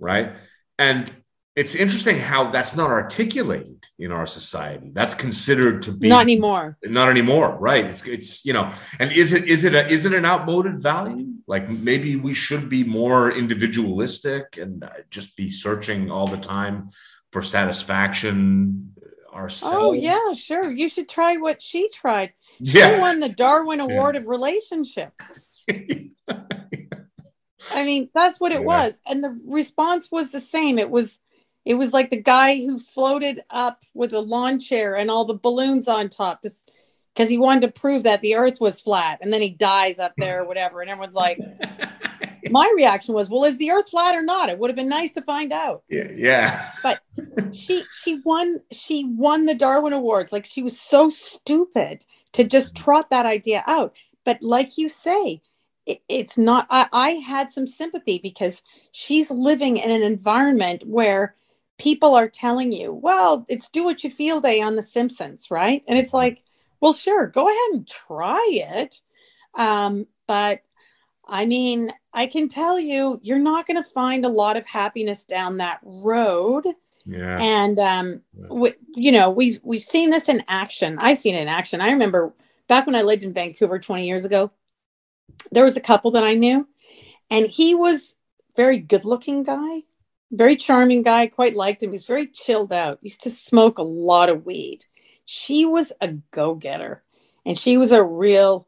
[0.00, 0.32] right?
[0.78, 1.12] And
[1.60, 4.90] it's interesting how that's not articulated in our society.
[4.94, 6.78] That's considered to be not anymore.
[6.82, 7.84] Not anymore, right?
[7.84, 11.34] It's it's you know, and is it is it a, is it an outmoded value?
[11.46, 16.88] Like maybe we should be more individualistic and uh, just be searching all the time
[17.30, 18.94] for satisfaction
[19.30, 19.76] ourselves.
[19.78, 20.72] Oh yeah, sure.
[20.72, 22.32] You should try what she tried.
[22.58, 22.94] Yeah.
[22.94, 24.22] She won the Darwin Award yeah.
[24.22, 25.50] of relationships.
[27.74, 28.66] I mean, that's what it yeah.
[28.66, 28.98] was.
[29.06, 30.78] And the response was the same.
[30.78, 31.18] It was
[31.64, 35.34] it was like the guy who floated up with a lawn chair and all the
[35.34, 36.70] balloons on top just
[37.14, 40.12] because he wanted to prove that the earth was flat and then he dies up
[40.16, 41.38] there or whatever and everyone's like
[42.50, 44.48] my reaction was well is the earth flat or not?
[44.48, 45.82] It would have been nice to find out.
[45.88, 46.70] Yeah yeah.
[46.82, 47.00] But
[47.52, 50.32] she she won she won the darwin awards.
[50.32, 53.94] Like she was so stupid to just trot that idea out.
[54.24, 55.42] But like you say
[55.86, 61.34] it, it's not I, I had some sympathy because she's living in an environment where
[61.80, 65.82] people are telling you, well, it's do what you feel day on The Simpsons, right?
[65.88, 66.42] And it's like,
[66.78, 69.00] well, sure, go ahead and try it.
[69.54, 70.60] Um, but
[71.26, 75.24] I mean, I can tell you, you're not going to find a lot of happiness
[75.24, 76.66] down that road.
[77.06, 77.38] Yeah.
[77.40, 78.20] And um,
[78.50, 80.98] we, you know, we've we've seen this in action.
[81.00, 81.80] I've seen it in action.
[81.80, 82.34] I remember
[82.68, 84.50] back when I lived in Vancouver 20 years ago,
[85.50, 86.68] there was a couple that I knew,
[87.30, 88.16] and he was
[88.54, 89.84] very good looking guy,
[90.30, 91.92] very charming guy, quite liked him.
[91.92, 92.98] He's very chilled out.
[93.02, 94.84] Used to smoke a lot of weed.
[95.24, 97.02] She was a go-getter
[97.44, 98.66] and she was a real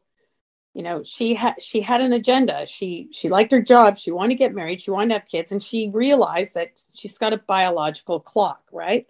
[0.73, 2.65] you know she had she had an agenda.
[2.65, 3.97] She she liked her job.
[3.97, 4.81] She wanted to get married.
[4.81, 5.51] She wanted to have kids.
[5.51, 9.07] And she realized that she's got a biological clock right?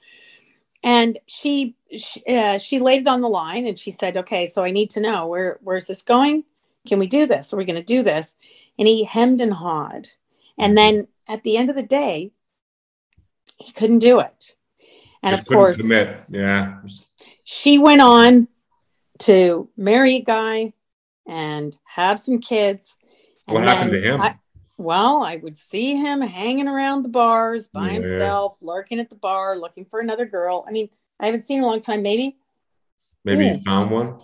[0.83, 4.63] And she she, uh, she laid it on the line and she said okay so
[4.63, 6.43] i need to know where where's this going?
[6.85, 7.53] Can we do this?
[7.53, 8.35] Are we going to do this?
[8.77, 10.09] And he hemmed and hawed.
[10.57, 12.33] And then at the end of the day
[13.57, 14.55] he couldn't do it.
[15.21, 16.23] And Just of course, commit.
[16.29, 16.79] yeah,
[17.43, 18.47] she went on
[19.19, 20.73] to marry a guy
[21.27, 22.95] and have some kids.
[23.45, 24.21] what happened to him?
[24.21, 24.37] I,
[24.77, 27.93] well, I would see him hanging around the bars by yeah.
[27.93, 30.65] himself, lurking at the bar, looking for another girl.
[30.67, 30.89] I mean,
[31.19, 32.01] I haven't seen him a long time.
[32.01, 32.37] Maybe,
[33.23, 33.61] maybe he hmm.
[33.61, 34.19] found one.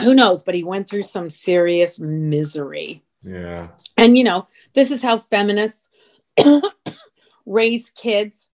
[0.00, 0.42] Who knows?
[0.42, 3.02] But he went through some serious misery.
[3.22, 3.68] Yeah.
[3.96, 5.88] And you know, this is how feminists
[7.46, 8.48] raised kids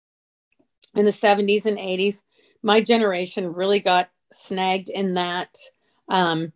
[0.95, 2.22] in the 70s and 80s.
[2.62, 5.57] My generation really got snagged in that.
[6.09, 6.53] Um,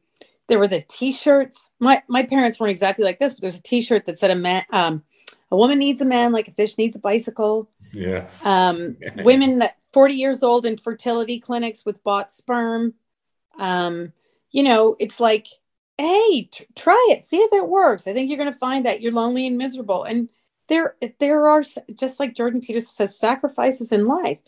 [0.49, 1.71] there were the t-shirts.
[1.79, 4.65] My my parents weren't exactly like this, but there's a t-shirt that said a man
[4.71, 5.03] um,
[5.51, 7.71] a woman needs a man like a fish needs a bicycle.
[7.93, 8.27] Yeah.
[8.43, 12.95] Um, women that 40 years old in fertility clinics with bought sperm.
[13.59, 14.13] Um,
[14.51, 15.47] you know, it's like,
[15.99, 18.07] hey, t- try it, see if it works.
[18.07, 20.05] I think you're going to find that you're lonely and miserable.
[20.05, 20.31] And
[20.73, 21.63] there there are
[21.95, 24.39] just like jordan peterson says sacrifices in life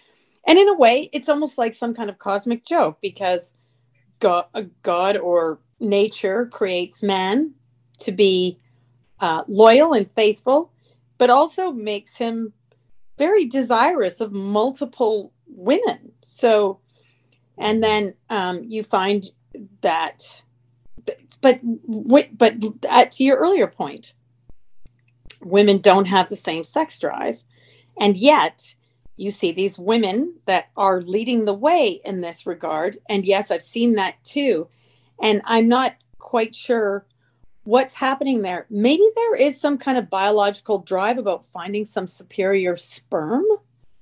[0.47, 3.53] and in a way it's almost like some kind of cosmic joke because
[4.20, 4.47] god,
[4.83, 7.53] god or nature creates man
[7.99, 8.59] to be
[9.20, 10.72] uh, loyal and faithful
[11.18, 12.53] but also makes him
[13.18, 16.81] very desirous of multiple women so
[17.59, 19.27] and then um, you find
[19.83, 20.43] that
[21.43, 21.61] but
[22.39, 22.55] but
[22.89, 24.14] at, to your earlier point
[25.45, 27.43] women don't have the same sex drive.
[27.99, 28.75] And yet,
[29.17, 32.99] you see these women that are leading the way in this regard.
[33.09, 34.69] And yes, I've seen that too.
[35.23, 37.07] And I'm not quite sure
[37.63, 38.67] what's happening there.
[38.69, 43.45] Maybe there is some kind of biological drive about finding some superior sperm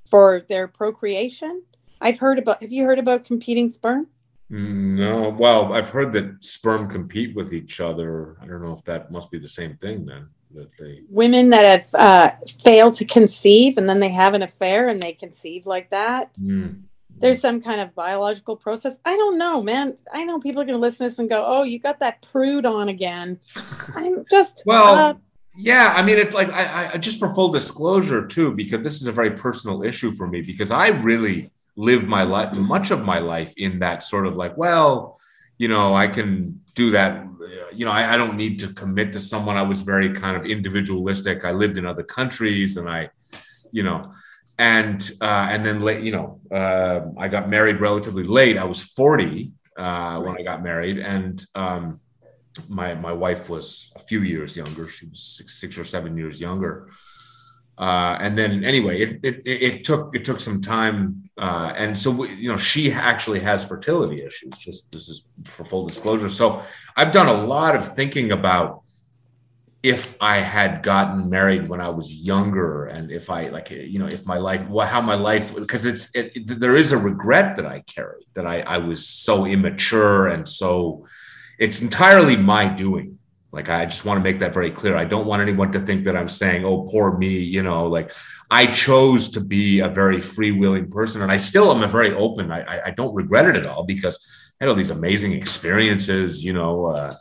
[0.07, 1.63] for their procreation.
[2.01, 4.09] I've heard about, have you heard about competing sperm?
[4.51, 5.31] No.
[5.31, 8.37] Well, I've heard that sperm compete with each other.
[8.41, 10.29] I don't know if that must be the same thing then.
[10.55, 12.33] That they Women that have uh,
[12.63, 16.35] failed to conceive and then they have an affair and they conceive like that.
[16.37, 16.83] Mm.
[17.19, 18.97] There's some kind of biological process.
[19.05, 19.97] I don't know, man.
[20.13, 22.21] I know people are going to listen to this and go, "Oh, you got that
[22.21, 23.39] prude on again."
[23.95, 25.15] I'm just Well, uh,
[25.57, 29.07] Yeah, I mean, it's like I, I just for full disclosure too, because this is
[29.07, 30.43] a very personal issue for me.
[30.43, 34.57] Because I really live my life, much of my life, in that sort of like,
[34.57, 35.21] well,
[35.59, 37.27] you know, I can do that.
[37.73, 39.57] You know, I, I don't need to commit to someone.
[39.57, 41.45] I was very kind of individualistic.
[41.45, 43.11] I lived in other countries, and I,
[43.71, 44.13] you know,
[44.59, 48.59] and uh, and then late, you know, uh, I got married relatively late.
[48.59, 52.01] I was forty uh, when I got married, and um,
[52.69, 54.87] my my wife was a few years younger.
[54.87, 56.91] She was six, six or seven years younger.
[57.83, 62.25] Uh, and then anyway, it, it it took it took some time, uh, and so
[62.25, 64.57] you know she actually has fertility issues.
[64.57, 66.29] Just this is for full disclosure.
[66.29, 66.63] So
[66.97, 68.83] I've done a lot of thinking about
[69.83, 74.07] if I had gotten married when I was younger, and if I like you know
[74.07, 77.67] if my life how my life because it's it, it, there is a regret that
[77.67, 81.05] I carry that I I was so immature and so
[81.59, 83.19] it's entirely my doing.
[83.53, 84.97] Like I just want to make that very clear.
[84.97, 87.87] I don't want anyone to think that I'm saying, "Oh, poor me," you know.
[87.87, 88.11] Like
[88.51, 92.51] I chose to be a very freewheeling person, and I still am a very open.
[92.51, 94.27] I, I, don't regret it at all because
[94.59, 97.13] I had all these amazing experiences, you know, uh,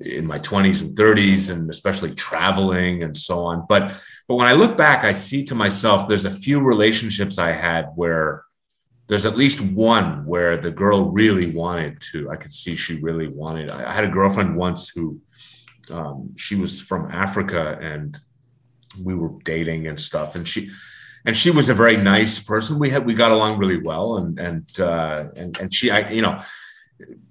[0.00, 3.64] in my 20s and 30s, and especially traveling and so on.
[3.66, 3.94] But
[4.28, 7.86] but when I look back, I see to myself there's a few relationships I had
[7.94, 8.44] where
[9.06, 12.30] there's at least one where the girl really wanted to.
[12.30, 13.70] I could see she really wanted.
[13.70, 15.20] I, I had a girlfriend once who
[15.90, 18.18] um, she was from Africa and
[19.02, 20.34] we were dating and stuff.
[20.34, 20.70] And she
[21.24, 22.78] and she was a very nice person.
[22.78, 26.22] We had we got along really well and and uh, and and she I you
[26.22, 26.40] know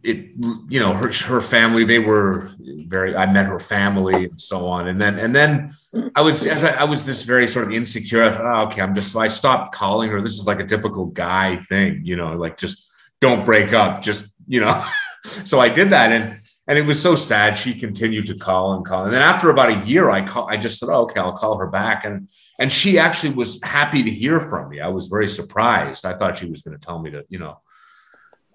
[0.03, 0.31] it
[0.67, 2.51] you know her her family they were
[2.87, 5.71] very I met her family and so on and then and then
[6.15, 8.81] I was as I, I was this very sort of insecure I thought oh, okay
[8.81, 12.15] I'm just so I stopped calling her this is like a typical guy thing you
[12.15, 12.89] know like just
[13.19, 14.85] don't break up just you know
[15.23, 16.39] so I did that and
[16.69, 17.57] and it was so sad.
[17.57, 20.47] She continued to call and call, and then after about a year, I call.
[20.47, 24.03] I just said, oh, "Okay, I'll call her back," and and she actually was happy
[24.03, 24.79] to hear from me.
[24.79, 26.05] I was very surprised.
[26.05, 27.59] I thought she was going to tell me to, you know.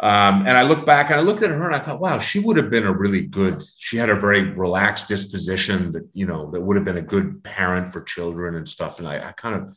[0.00, 2.40] Um, and I look back and I looked at her and I thought, wow, she
[2.40, 3.64] would have been a really good.
[3.76, 7.42] She had a very relaxed disposition that you know that would have been a good
[7.42, 9.00] parent for children and stuff.
[9.00, 9.76] And I, I kind of,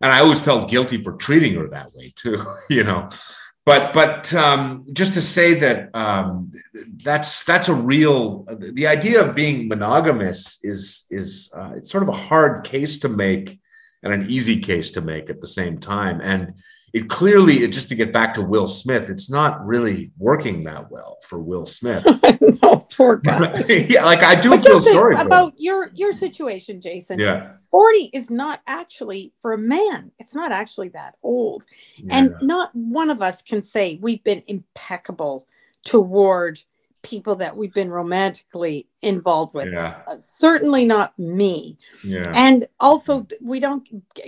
[0.00, 3.08] and I always felt guilty for treating her that way too, you know
[3.64, 6.50] but but um, just to say that um,
[7.04, 12.08] that's that's a real the idea of being monogamous is is uh, it's sort of
[12.08, 13.60] a hard case to make
[14.02, 16.20] and an easy case to make at the same time.
[16.20, 16.54] And
[16.92, 21.18] it clearly just to get back to will smith it's not really working that well
[21.22, 22.04] for will smith
[22.62, 23.64] no, poor guy.
[23.68, 27.18] yeah like i do But feel sorry for about your your situation, Jason.
[27.18, 30.12] yeah 40 is not actually for a man.
[30.18, 31.64] It's not actually that old.
[32.10, 35.46] And not one of us can say we've been impeccable
[35.82, 36.60] toward
[37.02, 39.72] people that we've been romantically involved with.
[39.72, 41.76] yeah Uh, certainly not me.
[42.04, 43.86] yeah And also, we don't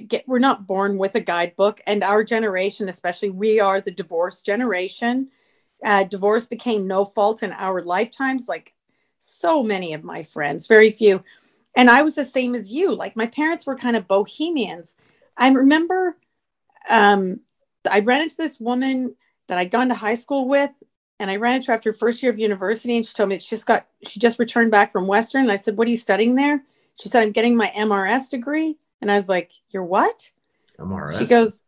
[0.09, 1.81] get, we're not born with a guidebook.
[1.87, 5.29] And our generation, especially, we are the divorce generation.
[5.85, 8.75] Uh, divorce became no fault in our lifetimes, like
[9.18, 11.22] so many of my friends, very few.
[11.77, 12.95] And I was the same as you.
[12.95, 14.97] Like, my parents were kind of bohemians.
[15.37, 16.16] I remember
[16.89, 17.41] um,
[17.91, 19.16] I ran into this woman
[19.49, 20.83] that I'd gone to high school with.
[21.20, 23.50] And I ran into her after first year of university, and she told me she
[23.50, 25.42] just got she just returned back from Western.
[25.42, 26.62] And I said, "What are you studying there?"
[27.00, 28.76] She said, I'm getting my MRS degree.
[29.00, 30.30] And I was like, You're what?
[30.78, 31.62] right She goes,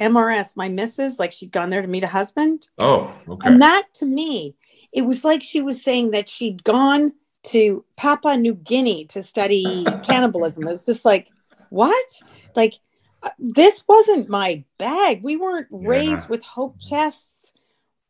[0.00, 2.68] MRS, my missus, like she'd gone there to meet a husband.
[2.78, 4.54] oh okay And that to me,
[4.92, 7.12] it was like she was saying that she'd gone
[7.44, 10.66] to Papua New Guinea to study cannibalism.
[10.66, 11.28] It was just like,
[11.70, 12.22] what?
[12.54, 12.74] Like,
[13.22, 15.22] uh, this wasn't my bag.
[15.22, 15.88] We weren't Yeah.
[15.88, 17.52] raised with hope chests.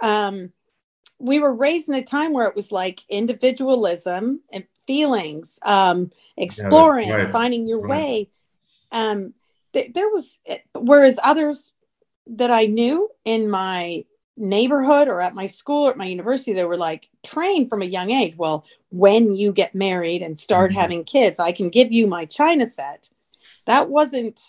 [0.00, 0.52] Um,
[1.22, 7.10] we were raised in a time where it was like individualism and feelings, um, exploring,
[7.10, 7.88] right, finding your right.
[7.88, 8.28] way.
[8.90, 9.32] Um,
[9.72, 10.40] th- there was,
[10.74, 11.70] whereas others
[12.26, 14.04] that I knew in my
[14.36, 17.86] neighborhood or at my school or at my university, they were like trained from a
[17.86, 18.36] young age.
[18.36, 20.74] Well, when you get married and start Mhm.
[20.74, 23.10] having kids, I can give you my china set.
[23.66, 24.40] That wasn't,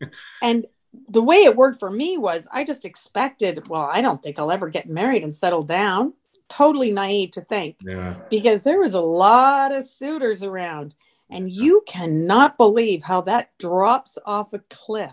[0.42, 0.66] and
[1.08, 4.52] the way it worked for me was I just expected, well, I don't think I'll
[4.52, 6.12] ever get married and settle down.
[6.48, 8.14] Totally naive to think Yeah.
[8.30, 10.94] because there was a lot of suitors around,
[11.30, 15.12] and you cannot believe how that drops off a cliff.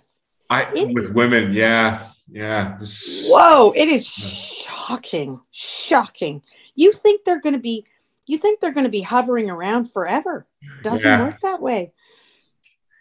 [0.49, 2.75] I It with is- women, yeah, yeah.
[2.79, 6.41] This, Whoa, it is shocking, shocking.
[6.75, 7.85] You think they're going to be,
[8.27, 10.45] you think they're going to be hovering around forever?
[10.83, 11.21] Doesn't Yeah.
[11.23, 11.91] work that way.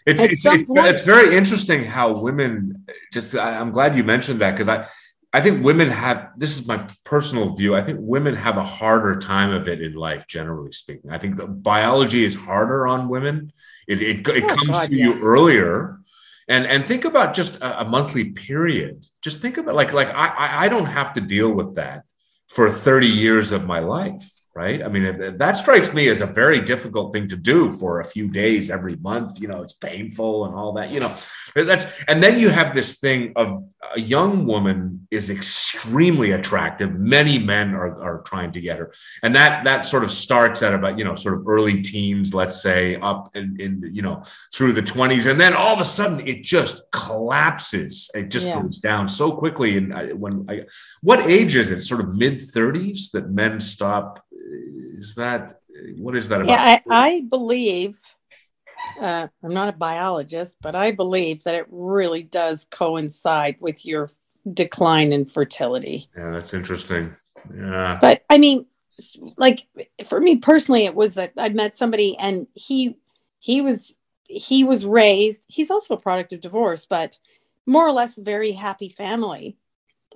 [0.06, 4.50] It's it's, it's, it's very interesting how women just I, I'm glad you mentioned that
[4.50, 4.86] because I
[5.34, 7.74] I think women have this is my personal view.
[7.76, 11.10] I think women have a harder time of it in life, generally speaking.
[11.10, 13.52] I think the biology is harder on women.
[13.88, 15.98] It it, it Oh, comes God, to you earlier.
[16.48, 19.06] And and think about just a, a monthly period.
[19.22, 22.04] Just think about like like I I- I don't have to deal with that
[22.48, 24.82] for 30 years of my life, right?
[24.82, 28.28] I mean, that strikes me as a very difficult thing to do for a few
[28.28, 29.40] days every month.
[29.40, 30.90] You know, it's painful and all that.
[30.90, 31.14] You know,
[31.54, 36.94] that's and then you have this thing of a young woman is extremely attractive.
[36.94, 38.92] Many men are, are trying to get her,
[39.22, 42.62] and that that sort of starts at about you know sort of early teens, let's
[42.62, 46.26] say, up in, in you know through the 20s and then all of a sudden
[46.26, 48.62] it just collapses it just Yeah.
[48.62, 50.62] goes down so quickly and I, when I,
[51.02, 54.23] what age is it sort of mid 30s that men stop
[54.98, 55.60] is that
[55.98, 57.98] what is that about Yeah, I, I believe,
[59.00, 64.10] uh, I'm not a biologist, but I believe that it really does coincide with your
[64.52, 66.08] decline in fertility.
[66.16, 67.14] yeah that's interesting
[67.56, 68.66] yeah But I mean,
[69.36, 69.66] like
[70.06, 72.96] for me personally, it was that I met somebody and he
[73.38, 75.42] he was he was raised.
[75.46, 77.18] He's also a product of divorce, but
[77.66, 79.56] more or less very happy family.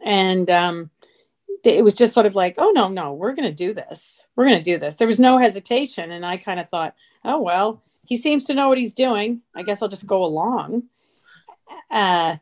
[0.04, 0.90] And um,
[1.64, 4.24] it was just sort of like, oh no, no, we're going to do this.
[4.36, 4.96] We're going to do this.
[4.96, 6.94] There was no hesitation, and I kind of thought,
[7.24, 9.42] oh well, he seems to know what he's doing.
[9.56, 10.84] I guess I'll just go along.
[11.90, 12.36] Uh,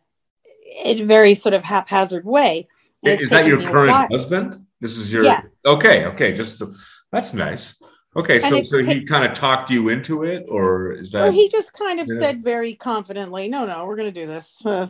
[0.84, 2.68] in a very sort of haphazard way.
[3.04, 4.08] And is that your taken me a current while.
[4.10, 5.44] husband this is your Yes.
[5.64, 6.72] okay okay just so,
[7.12, 7.80] that's nice
[8.16, 11.48] okay so so he kind of talked you into it or is that Well, he
[11.48, 12.18] just kind of Yeah.
[12.18, 14.86] said very confidently, "No, no, we're going to do this." Uh,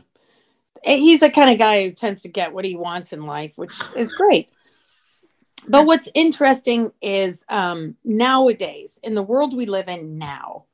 [0.86, 3.72] he's the kind of guy who tends to get what he wants in life, which
[3.96, 4.48] is great.
[5.68, 10.64] But what's interesting is um, nowadays, in the world we live in now,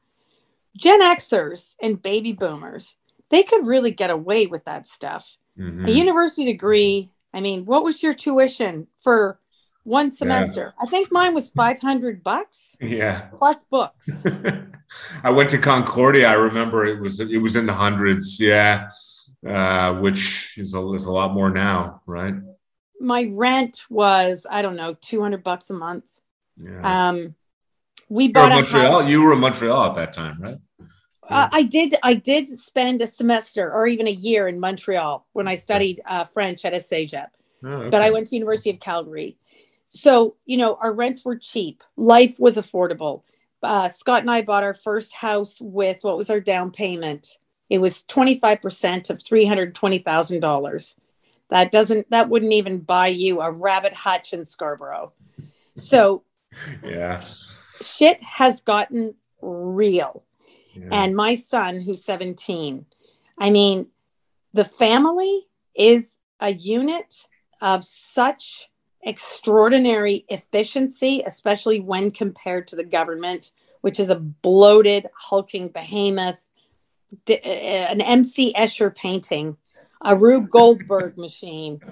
[0.76, 2.96] Gen Xers and baby boomers,
[3.30, 5.38] they could really get away with that stuff.
[5.58, 5.88] Mhm.
[5.88, 9.38] A university degree, I mean, what was your tuition for
[9.84, 10.74] one semester?
[10.80, 14.08] I think mine was 500 bucks yeah plus books.
[15.24, 16.28] I went to Concordia.
[16.28, 18.88] I remember it was it was in the hundreds, yeah,
[19.46, 22.34] uh, which is a, is a lot more now, right?
[23.02, 26.04] my rent was I don't know 200 bucks a month.
[26.56, 27.08] Yeah.
[27.08, 27.34] Um,
[28.08, 29.00] we you were in bought a Montreal.
[29.00, 29.10] house.
[29.10, 30.56] You were in Montreal at that time, right?
[31.28, 35.48] Uh, I did I did spend a semester or even a year in Montreal when
[35.48, 37.28] I studied uh, French at a
[37.64, 39.36] Oh, but I went to University of Calgary.
[39.86, 43.22] So you know our rents were cheap, life was affordable.
[43.62, 47.38] Uh, Scott and I bought our first house with what was our down payment?
[47.72, 50.94] It was 25% of $320,000.
[51.48, 55.14] That doesn't that wouldn't even buy you a rabbit hutch in Scarborough.
[55.74, 56.22] So
[56.84, 57.24] Yeah.
[57.82, 60.22] shit has gotten real.
[60.74, 60.88] yeah.
[60.90, 62.84] And my son, who's 17,
[63.38, 63.86] I mean,
[64.52, 67.24] the family is a unit
[67.62, 68.68] of such
[69.00, 76.44] extraordinary efficiency, especially when compared to the government, which is a bloated, hulking behemoth,
[77.28, 79.56] Uh, uh, an MC Escher painting,
[80.00, 81.80] a Rube Goldberg machine.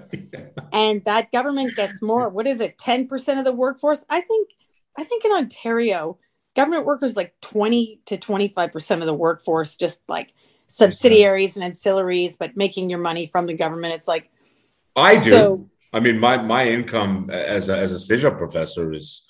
[0.73, 4.05] And that government gets more, what is it, 10% of the workforce?
[4.09, 4.51] I think,
[4.97, 6.17] I think in Ontario,
[6.55, 10.33] government workers like 20 to 25% of the workforce, just like
[10.69, 13.95] subsidiaries and ancillaries, but making your money from the government.
[13.95, 14.31] It's like,
[14.95, 15.31] I do.
[15.31, 19.27] so I mean, my my income as a, as a CEGEP professor is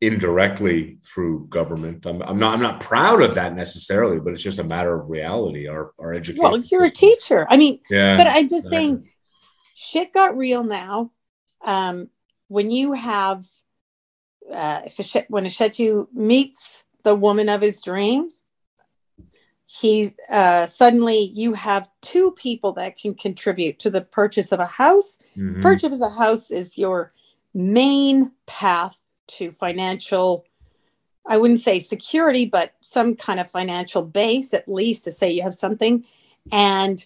[0.00, 2.06] indirectly through government.
[2.06, 5.10] I'm, I'm not I'm not proud of that necessarily, but it's just a matter of
[5.10, 5.68] reality.
[5.68, 6.42] Our our education.
[6.42, 7.46] well, you're a teacher.
[7.50, 8.16] I mean, Yeah.
[8.16, 8.76] but I'm just exactly.
[8.76, 9.08] saying,
[9.76, 11.12] shit got real now.
[11.62, 12.08] Um,
[12.48, 13.46] when you have,
[14.50, 18.42] uh, if a Shet- when a Shetu meets the woman of his dreams,
[19.66, 24.66] he's uh, suddenly you have two people that can contribute to the purchase of a
[24.66, 25.18] house.
[25.36, 25.60] Mhm.
[25.60, 27.12] Purchase of a house is your
[27.52, 28.96] main path
[29.38, 30.44] to financial.
[31.26, 35.42] I wouldn't say security, but some kind of financial base, at least to say you
[35.42, 36.04] have something.
[36.50, 37.04] And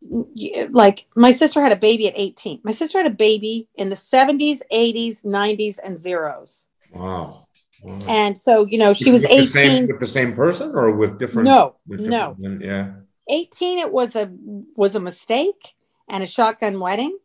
[0.00, 2.60] y- like my sister had a baby at 18.
[2.62, 6.64] My sister had a baby in the 70s, 80s, 90s, and zeros.
[6.92, 7.46] Wow.
[7.82, 7.98] Wow.
[8.08, 9.86] And so, you know, she was With the same 18.
[9.88, 11.46] with the same person or with different.
[11.46, 12.36] No, with no.
[12.38, 12.92] Yeah.
[13.28, 14.32] 18 it was a
[14.76, 15.74] was a mistake
[16.08, 17.18] and a shotgun wedding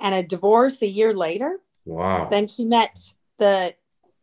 [0.00, 2.28] and a divorce a year later Wow.
[2.30, 2.98] Then she met
[3.38, 3.74] the,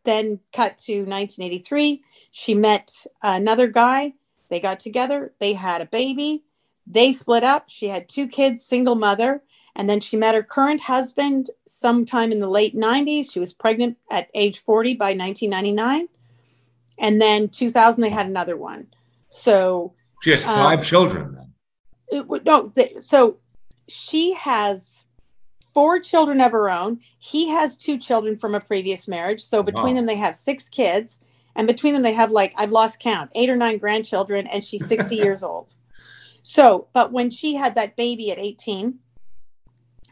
[0.04, 2.02] then cut to 1983.
[2.30, 4.14] She met another guy.
[4.48, 5.32] They got together.
[5.38, 6.44] They had a baby.
[6.86, 7.68] They split up.
[7.68, 9.42] She had two kids, single mother.
[9.74, 13.32] And then she met her current husband sometime in the late 90s.
[13.32, 16.08] She was pregnant at age 40 by 1999.
[16.98, 18.88] And then 2000, they had another one.
[19.30, 21.52] So she has five um, children then.
[22.08, 23.38] It, no, so
[23.88, 25.01] she has
[25.74, 27.00] four children of her own.
[27.18, 29.42] He has two children from a previous marriage.
[29.42, 30.00] So between wow.
[30.00, 31.18] them, they have six kids.
[31.54, 34.46] And between them, they have like, I've lost count, eight or nine grandchildren.
[34.46, 35.74] And she's 60 years old.
[36.42, 38.98] So, but when she had that baby at 18,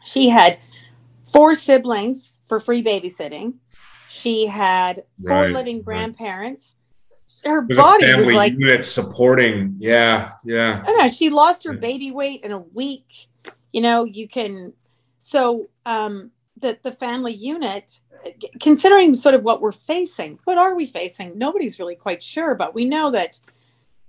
[0.03, 0.59] she had
[1.25, 3.55] four siblings for free babysitting.
[4.09, 6.75] She had four right, living grandparents.
[7.45, 7.51] Right.
[7.51, 9.75] Her There's body was like unit supporting.
[9.79, 10.83] Yeah, yeah.
[10.85, 13.27] I know, she lost her baby weight in a week.
[13.71, 14.73] You know, you can.
[15.23, 17.99] So um, the the family unit,
[18.59, 21.37] considering sort of what we're facing, what are we facing?
[21.37, 23.39] Nobody's really quite sure, but we know that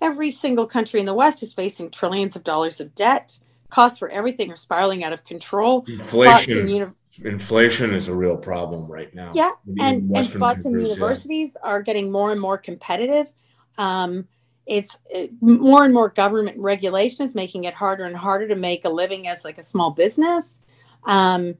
[0.01, 3.37] every single country in the West is facing trillions of dollars of debt
[3.69, 5.85] costs for everything are spiraling out of control.
[5.87, 6.67] Inflation.
[6.67, 6.91] Uni-
[7.23, 9.31] inflation is a real problem right now.
[9.35, 11.69] Yeah, and, and spots in universities yeah.
[11.69, 13.31] are getting more and more competitive.
[13.77, 14.27] Um,
[14.65, 18.83] it's it, more and more government regulation is making it harder and harder to make
[18.83, 20.57] a living as like a small business.
[21.05, 21.55] Um,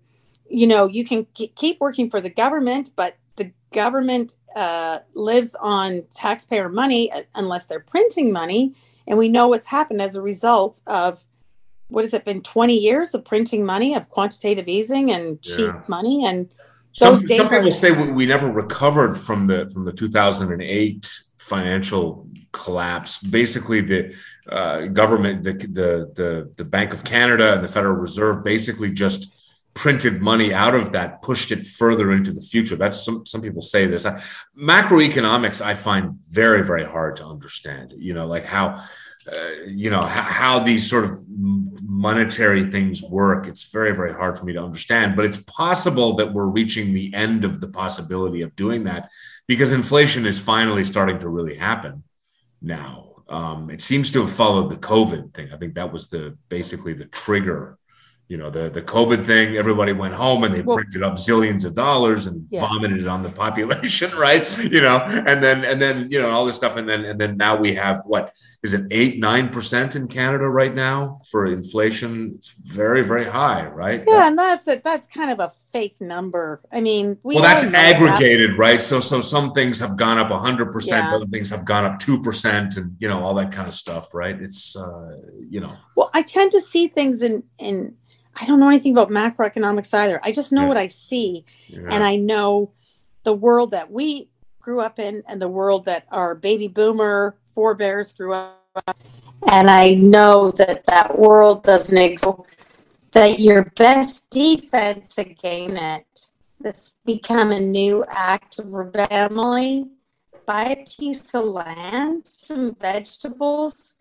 [0.50, 6.04] you know, you can keep working for the government, but the government uh, lives on
[6.14, 8.76] taxpayer money uh, unless they're printing money.
[9.08, 11.26] And we know what's happened as a result of
[11.88, 15.82] what has it been 20 years of printing money of quantitative easing and cheap yeah.
[15.88, 16.50] money and
[16.92, 23.82] some, some people say we never recovered from the from the 2008 financial collapse basically
[23.82, 24.16] the
[24.50, 29.34] uh, government the, the the the bank of canada and the federal reserve basically just
[29.74, 32.76] printed money out of that pushed it further into the future.
[32.76, 34.06] That's some some people say this.
[34.58, 38.82] Macroeconomics i find very very hard to understand you know like how
[39.32, 43.48] uh, you know how these sort of monetary things work.
[43.48, 47.14] It's very very hard for me to understand but it's possible that we're reaching the
[47.14, 49.10] end of the possibility of doing that
[49.48, 52.04] because inflation is finally starting to really happen
[52.62, 55.52] now um, it seems to have followed the covid thing.
[55.52, 57.80] I think that was the basically the trigger
[58.30, 59.58] you know the the COVID thing.
[59.58, 62.62] Everybody went home and they well, printed up zillions of dollars and yeah.
[62.62, 64.48] vomited on the population, right?
[64.60, 67.38] You know, and then and then you know all this stuff, and then and then
[67.38, 72.32] now we have what is it eight nine percent in Canada right now for inflation?
[72.36, 74.04] It's very very high, right?
[74.08, 74.84] Yeah, that, and that's it.
[74.84, 76.62] That's kind of a fake number.
[76.72, 78.82] I mean, we well, that's aggregated, right?
[78.82, 80.72] So so some things have gone up hundred yeah.
[80.72, 83.76] percent, other things have gone up two percent, and you know all that kind of
[83.76, 84.42] stuff, right?
[84.42, 85.18] It's uh,
[85.50, 85.76] you know.
[85.98, 87.96] Well, I tend to see things in in
[88.36, 90.20] I don't know anything about macroeconomics either.
[90.24, 90.68] I just know yeah.
[90.68, 91.46] what I see.
[91.68, 91.82] Yeah.
[91.90, 92.72] And I know
[93.24, 94.30] the world that we
[94.60, 98.94] grew up in and the world that our baby boomer forebears grew up In.
[99.50, 102.40] and I know that that world doesn't exist.
[103.12, 106.24] That your best defense against it
[106.64, 109.90] this become a new act of family.
[110.46, 113.93] Buy a piece of land, some vegetables,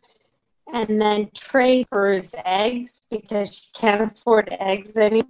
[0.73, 5.25] and then trade for his eggs because she can't afford eggs anymore.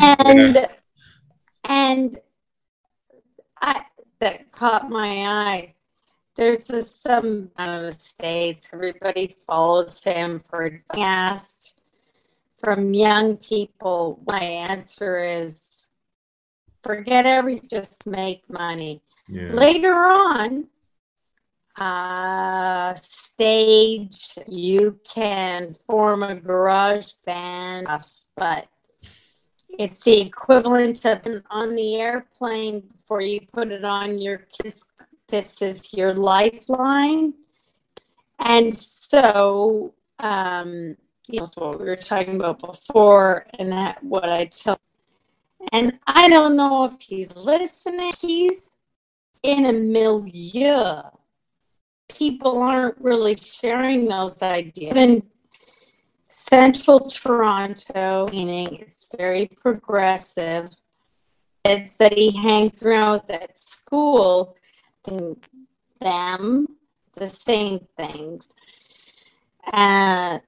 [0.00, 0.66] and yeah.
[1.64, 2.18] and
[3.60, 3.82] I
[4.20, 5.74] that caught my eye.
[6.34, 8.70] There's a, some of the states.
[8.72, 11.74] Everybody follows him for asked
[12.56, 14.20] from young people.
[14.26, 15.72] My answer is
[16.82, 19.02] forget everything, just make money.
[19.28, 19.52] Yeah.
[19.52, 20.68] Later on,
[21.76, 24.38] uh, stage.
[24.46, 27.86] You can form a garage band,
[28.36, 28.68] but
[29.78, 31.20] it's the equivalent of
[31.50, 34.84] on the airplane before you put it on your kiss.
[35.28, 37.32] This is your lifeline.
[38.38, 40.96] And so, um,
[41.28, 44.78] you know, what we were talking about before, and that what I tell.
[45.72, 48.12] And I don't know if he's listening.
[48.20, 48.72] He's
[49.42, 51.02] in a milieu
[52.16, 54.96] people aren't really sharing those ideas.
[54.96, 55.22] In
[56.28, 60.70] central Toronto, meaning it's very progressive,
[61.64, 64.56] it's that he hangs around with at school
[65.06, 65.36] and
[66.00, 66.66] them
[67.14, 68.48] the same things.
[69.72, 70.38] Uh,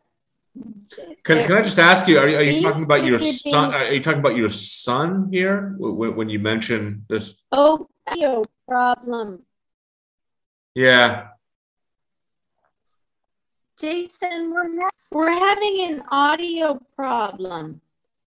[1.25, 2.19] can, can I just ask you?
[2.19, 3.75] Are you, are you talking about your son?
[3.75, 7.37] Are you talking about your son here when, when you mention this?
[7.51, 9.43] Oh, no problem.
[10.75, 11.29] Yeah,
[13.79, 17.81] Jason, we're we're having an audio problem.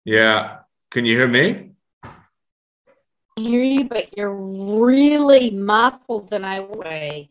[0.04, 0.58] Yeah.
[0.90, 1.70] Can you hear me?
[2.02, 2.10] I
[3.36, 7.30] hear you, but you're really muffled in I way.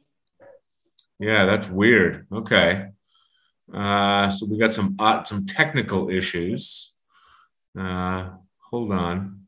[1.20, 2.28] Yeah, that's weird.
[2.32, 2.88] Okay.
[3.74, 6.94] Uh, so we got some uh, some technical issues.
[7.78, 8.30] Uh,
[8.60, 9.48] hold on.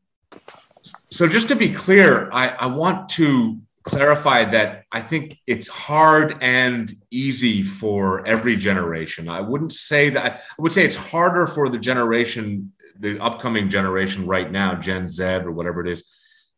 [1.10, 6.38] So just to be clear, I, I want to clarify that I think it's hard
[6.41, 9.30] and easy for every generation.
[9.30, 10.41] I wouldn't say that.
[10.57, 15.23] I would say it's harder for the generation, the upcoming generation right now, Gen Z
[15.23, 16.03] or whatever it is,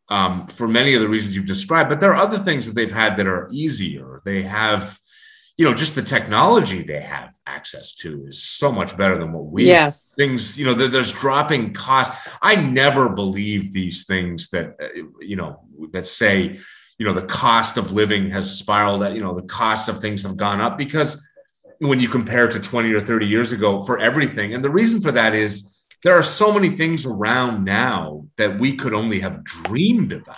[0.08, 1.88] um, for many of the reasons you've described.
[1.88, 4.22] But there are other things that they've had that are easier.
[4.24, 4.98] They have
[5.56, 9.44] you know, just the technology they have access to is so much better than what
[9.44, 12.16] we yes things, you know, there's dropping costs.
[12.40, 15.60] I never believe these things that, uh, you know,
[15.92, 16.60] that say,
[17.00, 20.22] you know, the cost of living has spiraled, that, you know, the costs of things
[20.22, 21.26] have gone up because
[21.78, 24.52] when you compare to 20 or 30 years ago for everything.
[24.52, 28.76] And the reason for that is there are so many things around now that we
[28.76, 30.36] could only have dreamed about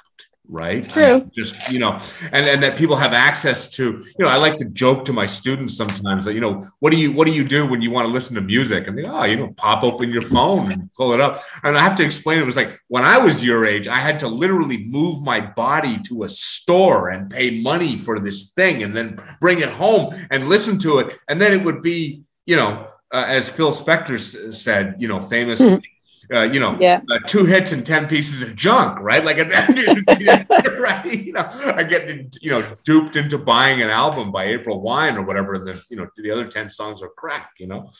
[0.53, 0.89] right?
[0.89, 1.19] True.
[1.35, 1.99] just you know
[2.31, 5.25] and and that people have access to you know i like to joke to my
[5.25, 8.07] students sometimes that you know what do you what do you do when you want
[8.07, 8.87] to listen to music?
[8.87, 11.43] And they oh you know pop open your phone and pull it up.
[11.65, 14.21] And i have to explain it was like when i was your age i had
[14.21, 18.95] to literally move my body to a store and pay money for this thing and
[18.95, 21.15] then bring it home and listen to it.
[21.29, 24.19] And then it would be you know uh, as Phil Spector
[24.55, 25.93] said, you know, famously, mm-hmm
[26.33, 27.01] uh, you know, yeah.
[27.11, 29.25] uh, two hits and 10 pieces of junk, right?
[29.25, 29.37] Like,
[30.79, 31.03] right?
[31.23, 35.23] You know, I get, you know, duped into buying an album by April Wine or
[35.23, 35.55] whatever.
[35.55, 37.91] And then, you know, the other 10 songs are crack, you know?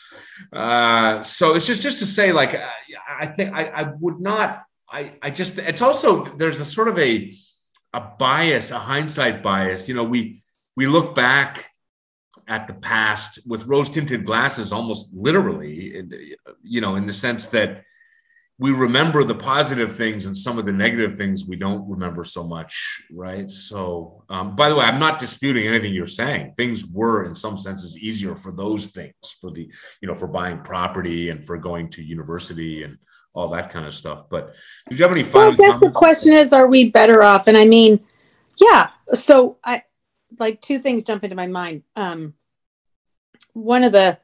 [0.53, 2.67] Uh, so it's just, just to say, like, uh,
[3.21, 6.99] I think I, I would not, I, I just, it's also, there's a sort of
[6.99, 7.35] a,
[7.93, 9.89] a bias, a hindsight bias.
[9.89, 10.43] You know, we,
[10.77, 11.71] we look back
[12.49, 16.05] at the past with rose tinted glasses almost literally
[16.63, 17.85] you know in the sense that
[18.63, 22.45] we remember the positive things and some of the negative things we don't remember so
[22.45, 23.51] much right?
[23.51, 26.55] So um, by the way i'm not disputing anything you're saying.
[26.57, 29.69] Things were in some senses easier for those things for the
[30.01, 32.97] you know for buying property and for going to university and
[33.35, 34.29] all that kind of stuff.
[34.29, 34.55] But
[34.89, 37.49] did you have any final well, i guess the question is are we better off?
[37.49, 38.01] And i mean
[38.61, 38.91] yeah.
[39.15, 39.83] So i
[40.39, 41.83] like two things jump into my mind.
[41.97, 42.35] Um
[43.55, 44.19] one of the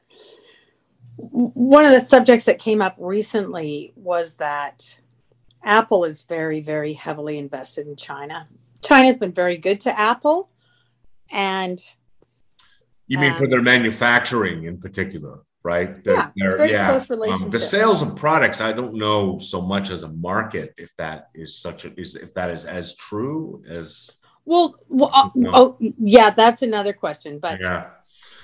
[1.19, 4.99] one of the subjects that came up recently was that
[5.63, 8.47] Apple is very, very heavily invested in China.
[8.81, 10.49] China's been very good to Apple.
[11.31, 11.79] And
[13.07, 16.01] you mean um, for their manufacturing in particular, right?
[16.03, 16.87] They're, yeah, very yeah.
[16.87, 17.45] close relationship.
[17.45, 21.29] Um, the sales of products, I don't know so much as a market if that
[21.35, 24.11] is such a is if that is as true as.
[24.45, 27.89] Well, well uh, oh yeah, that's another question, but yeah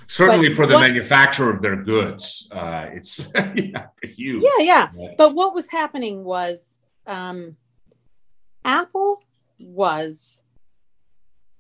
[0.08, 4.44] certainly but for the what, manufacturer of their goods uh, it's yeah, huge.
[4.44, 4.90] Yeah, yeah.
[4.96, 6.78] Yeah but what was happening was
[7.08, 7.56] um,
[8.64, 9.24] apple
[9.60, 10.42] was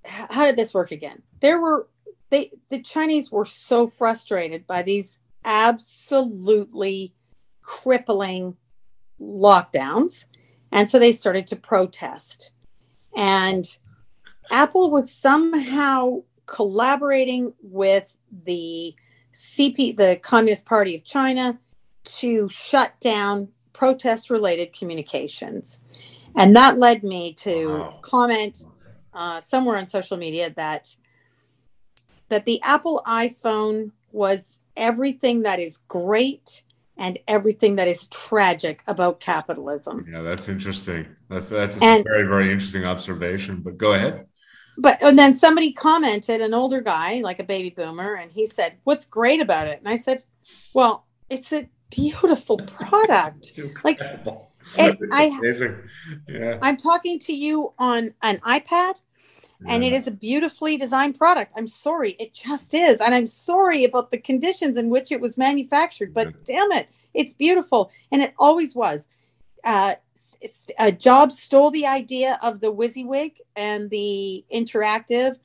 [0.08, 1.22] how did this work again?
[1.40, 1.88] There were
[2.30, 7.14] they the chinese were so frustrated by these absolutely
[7.62, 8.56] crippling
[9.22, 10.26] lockdowns
[10.72, 12.52] and so they started to protest.
[13.16, 13.66] And
[14.52, 18.16] apple was somehow collaborating with
[18.46, 18.96] the
[19.34, 21.58] CP, the Communist Party of China,
[22.04, 25.80] to shut down protest related communications.
[26.36, 28.00] And that led me to wow.
[28.02, 28.66] comment
[29.14, 30.96] uh, somewhere on social media that
[32.28, 36.64] that the Apple iPhone was everything that is great
[36.98, 40.06] and everything that is tragic about capitalism.
[40.12, 41.06] Yeah, that's interesting.
[41.30, 43.62] That's that's a very very interesting observation.
[43.62, 44.26] But go ahead
[44.78, 48.74] but and then somebody commented, an older guy, like a baby boomer, and he said,
[48.84, 50.24] "What's great about it?" And I said,
[50.74, 53.60] "Well, it's a beautiful product.
[53.84, 55.40] like it, I,
[56.28, 56.58] yeah.
[56.62, 58.96] I'm talking to you on an iPad."
[59.68, 61.54] and it is a beautifully designed product.
[61.56, 63.00] I'm sorry, it just is.
[63.00, 66.34] And I'm sorry about the conditions in which it was manufactured, but yeah.
[66.46, 67.92] damn it, it's beautiful.
[68.12, 69.08] And it always was.
[69.66, 69.96] Uh,
[70.78, 75.38] uh, Jobs stole the idea of the WYSIWYG and the interactive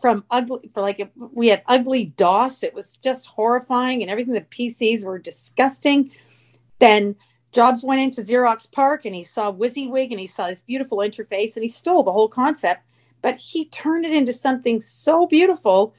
[0.00, 2.62] from ugly for like we had ugly DOS.
[2.62, 4.34] It was just horrifying, and everything.
[4.34, 6.10] The PCs were disgusting.
[6.78, 7.16] Then
[7.52, 11.56] Jobs went into Xerox PARC and he saw WYSIWYG and he saw this beautiful interface
[11.56, 12.82] and he stole the whole concept,
[13.22, 15.94] but he turned it into something so beautiful.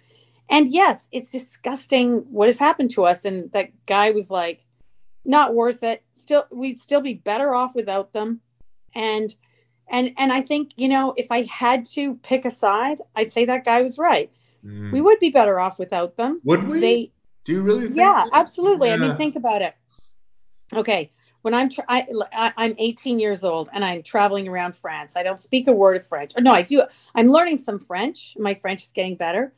[0.50, 3.26] And yes, it's disgusting what has happened to us.
[3.26, 4.67] And that guy was like,
[5.28, 6.04] not worth it.
[6.12, 8.42] Still, we'd still be better off without them.
[8.96, 9.36] And
[9.90, 13.46] and and I think you know if I had to pick a side, I'd say
[13.46, 14.32] that guy was right.
[14.66, 14.92] Mm.
[14.92, 16.42] We would be better off without them.
[16.44, 16.80] Would we?
[16.80, 17.12] They,
[17.46, 17.88] Do you really?
[17.90, 18.30] yeah, that?
[18.34, 18.90] absolutely.
[18.90, 18.96] Yeah.
[18.96, 19.76] I mean, think about it.
[20.74, 25.14] Okay, when I'm tra- I, am 18 years old and I'm traveling around France.
[25.16, 26.34] I don't speak a word of French.
[26.36, 26.84] Or no, I do.
[27.16, 28.36] I'm learning some French.
[28.38, 29.54] My French is getting better,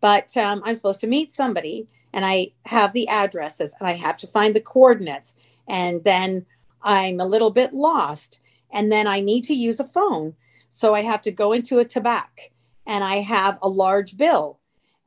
[0.00, 4.16] but um, I'm supposed to meet somebody, and I have the addresses, and I have
[4.18, 5.34] to find the coordinates,
[5.68, 6.46] and then
[6.82, 8.40] I'm a little bit lost,
[8.70, 10.34] and then I need to use a phone,
[10.70, 12.50] so I have to go into a tabac,
[12.86, 14.58] and I have a large bill,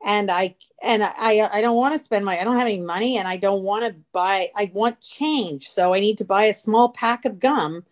[0.04, 3.18] and I and I I don't want to spend my I don't have any money
[3.18, 5.68] and I don't want to buy I want change.
[5.68, 7.84] So I need to buy a small pack of gum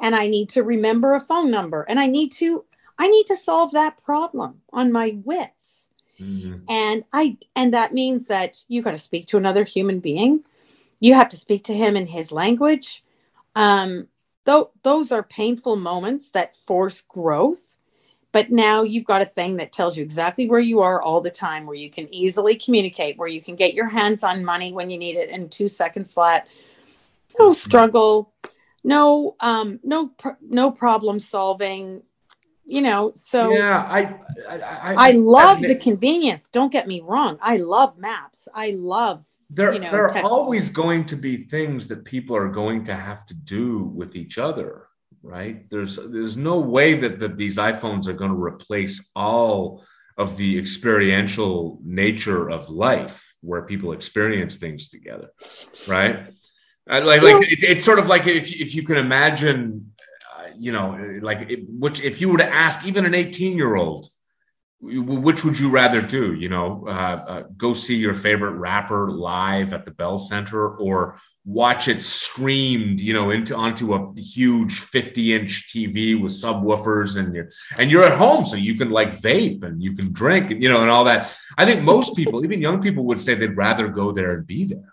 [0.00, 2.64] and I need to remember a phone number and I need to
[2.98, 5.61] I need to solve that problem on my wits.
[6.22, 6.64] Mm-hmm.
[6.68, 10.44] And I and that means that you got to speak to another human being.
[11.00, 13.02] You have to speak to him in his language.
[13.54, 14.08] Um,
[14.44, 17.72] though those are painful moments that force growth
[18.32, 21.30] but now you've got a thing that tells you exactly where you are all the
[21.30, 24.88] time, where you can easily communicate, where you can get your hands on money when
[24.88, 26.48] you need it in two seconds flat.
[27.38, 27.52] No mm-hmm.
[27.52, 28.32] struggle,
[28.82, 32.02] no um, no pr- no problem solving.
[32.64, 34.14] You know, so yeah, I
[34.48, 36.48] I, I, I love the convenience.
[36.48, 37.38] Don't get me wrong.
[37.42, 38.48] I love maps.
[38.54, 42.48] I love there, you know, there are always going to be things that people are
[42.48, 44.88] going to have to do with each other
[45.22, 45.68] right?
[45.70, 49.84] There's there's no way that, that these iPhones are going to replace all
[50.18, 55.30] of the experiential nature of life where people experience things together,
[55.88, 56.26] right?
[56.86, 59.91] Like, like it, it's sort of like if, if you can imagine,
[60.58, 64.06] you know, like it, which if you were to ask even an 18 year old,
[64.80, 66.34] which would you rather do?
[66.34, 71.18] You know, uh, uh, go see your favorite rapper live at the Bell Center or
[71.44, 77.34] watch it streamed, you know, into onto a huge 50 inch TV with subwoofers and
[77.34, 80.62] you're and you're at home so you can like vape and you can drink and
[80.62, 81.36] you know and all that.
[81.56, 84.64] I think most people, even young people, would say they'd rather go there and be
[84.64, 84.91] there.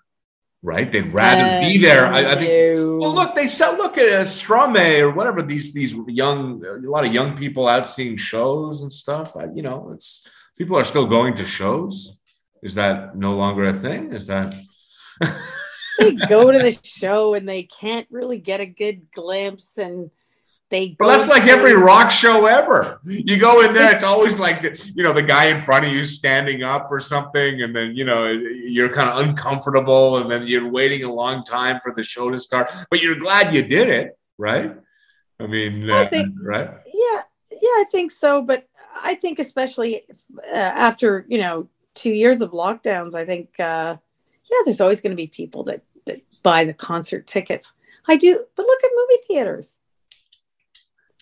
[0.62, 0.92] Right?
[0.92, 2.06] They'd rather uh, be there.
[2.06, 5.96] I, I, think well look, they sell look at uh, Strome or whatever these these
[6.08, 9.38] young a lot of young people out seeing shows and stuff.
[9.38, 10.28] I, you know, it's
[10.58, 12.20] people are still going to shows.
[12.62, 14.12] Is that no longer a thing?
[14.14, 14.54] Is that
[16.00, 20.12] they go to the show and they can't really get a good glimpse and
[20.70, 23.00] they well, that's like every rock show ever.
[23.04, 24.62] You go in there, it's always like
[24.94, 28.06] you know the guy in front of you standing up or something, and then you
[28.06, 32.30] know you're kind of uncomfortable, and then you're waiting a long time for the show
[32.30, 34.76] to start, but you're glad you did it, right?
[35.40, 36.70] I mean, I uh, think, right?
[36.86, 37.22] Yeah,
[37.52, 38.44] yeah, I think so.
[38.44, 38.68] But
[39.02, 40.04] I think especially
[40.52, 43.98] uh, after you know two years of lockdowns, I think uh,
[44.52, 47.74] yeah, there's always going to be people that, that buy the concert tickets.
[48.08, 49.79] I do, but look at movie theaters.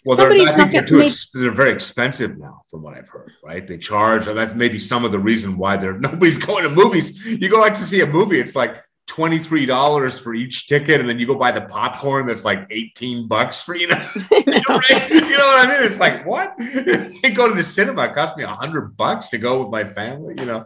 [0.05, 3.31] Well, they're, I think they're, too, they're very expensive now, from what I've heard.
[3.43, 3.67] Right?
[3.67, 7.25] They charge, and that's maybe some of the reason why there nobody's going to movies.
[7.25, 10.99] You go out to see a movie, it's like twenty three dollars for each ticket,
[10.99, 14.09] and then you go buy the popcorn that's like eighteen bucks for you know.
[14.31, 15.09] you, know right?
[15.09, 15.83] you know what I mean?
[15.83, 16.53] It's like what?
[16.59, 19.83] you go to the cinema, it cost me a hundred bucks to go with my
[19.83, 20.35] family.
[20.37, 20.65] You know,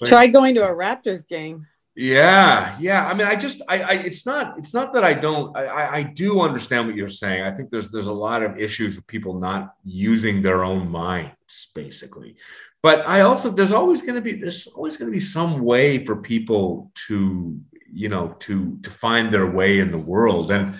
[0.00, 1.66] like, try going to a Raptors game.
[1.96, 3.06] Yeah, yeah.
[3.06, 6.02] I mean, I just, I, I, it's not, it's not that I don't, I, I
[6.04, 7.42] do understand what you're saying.
[7.42, 11.70] I think there's, there's a lot of issues with people not using their own minds,
[11.74, 12.36] basically.
[12.82, 16.04] But I also, there's always going to be, there's always going to be some way
[16.04, 17.60] for people to,
[17.92, 20.50] you know, to, to find their way in the world.
[20.52, 20.76] And,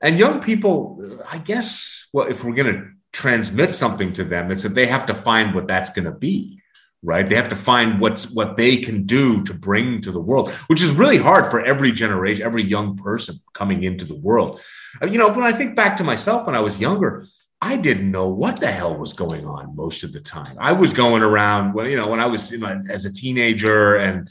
[0.00, 4.62] and young people, I guess, well, if we're going to transmit something to them, it's
[4.62, 6.60] that they have to find what that's going to be
[7.04, 7.26] right?
[7.26, 10.82] They have to find what's what they can do to bring to the world which
[10.82, 14.60] is really hard for every generation every young person coming into the world.
[15.00, 17.26] Uh, you know when i think back to myself when i was younger
[17.60, 20.56] i didn't know what the hell was going on most of the time.
[20.58, 24.28] I was going around when you know when i was my, as a teenager and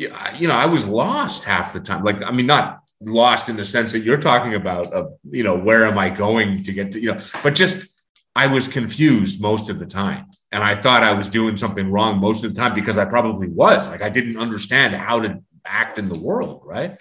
[0.00, 2.04] uh, you know i was lost half the time.
[2.04, 5.56] Like i mean not lost in the sense that you're talking about of you know
[5.56, 7.91] where am i going to get to you know but just
[8.34, 10.26] I was confused most of the time.
[10.52, 13.48] And I thought I was doing something wrong most of the time because I probably
[13.48, 13.88] was.
[13.88, 17.00] Like I didn't understand how to act in the world, right?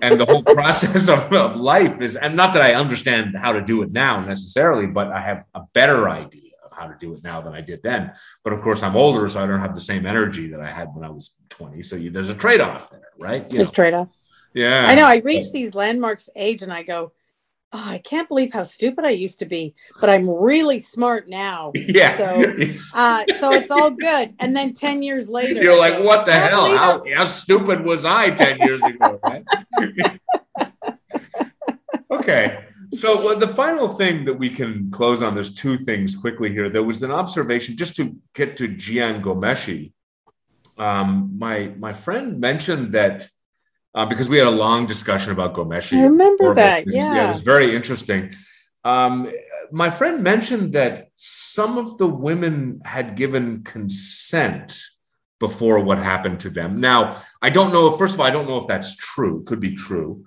[0.00, 3.60] And the whole process of, of life is, and not that I understand how to
[3.60, 7.22] do it now necessarily, but I have a better idea of how to do it
[7.22, 8.12] now than I did then.
[8.42, 10.88] But of course, I'm older, so I don't have the same energy that I had
[10.94, 11.82] when I was 20.
[11.82, 13.50] So you, there's a trade off there, right?
[13.52, 14.08] You trade off.
[14.54, 14.86] Yeah.
[14.88, 15.06] I know.
[15.06, 17.12] I reach these landmarks age and I go,
[17.72, 21.72] oh, I can't believe how stupid I used to be, but I'm really smart now.
[21.92, 22.16] Yeah.
[22.16, 22.24] So,
[22.94, 24.34] uh, so it's all good.
[24.38, 26.74] And then 10 years later, you're like, what the hell?
[26.74, 29.20] How, how, stupid was I 10 years ago?
[29.22, 29.44] Right?
[32.10, 32.64] okay.
[32.92, 36.70] So well, the final thing that we can close on, there's two things quickly here.
[36.70, 39.92] There was an observation just to get to Jian Ghomeshi.
[40.78, 43.28] Um, my, my friend mentioned that
[43.94, 45.98] uh, because we had a long discussion about Ghomeshi.
[45.98, 46.86] I remember that.
[46.86, 47.14] Yeah.
[47.14, 48.32] yeah, it was very interesting.
[48.84, 49.30] Um,
[49.70, 54.82] my friend mentioned that some of the women had given consent
[55.38, 56.80] before what happened to them.
[56.80, 57.90] Now, I don't know.
[57.90, 59.42] First of all, I don't know if that's true.
[59.44, 60.24] Could be true.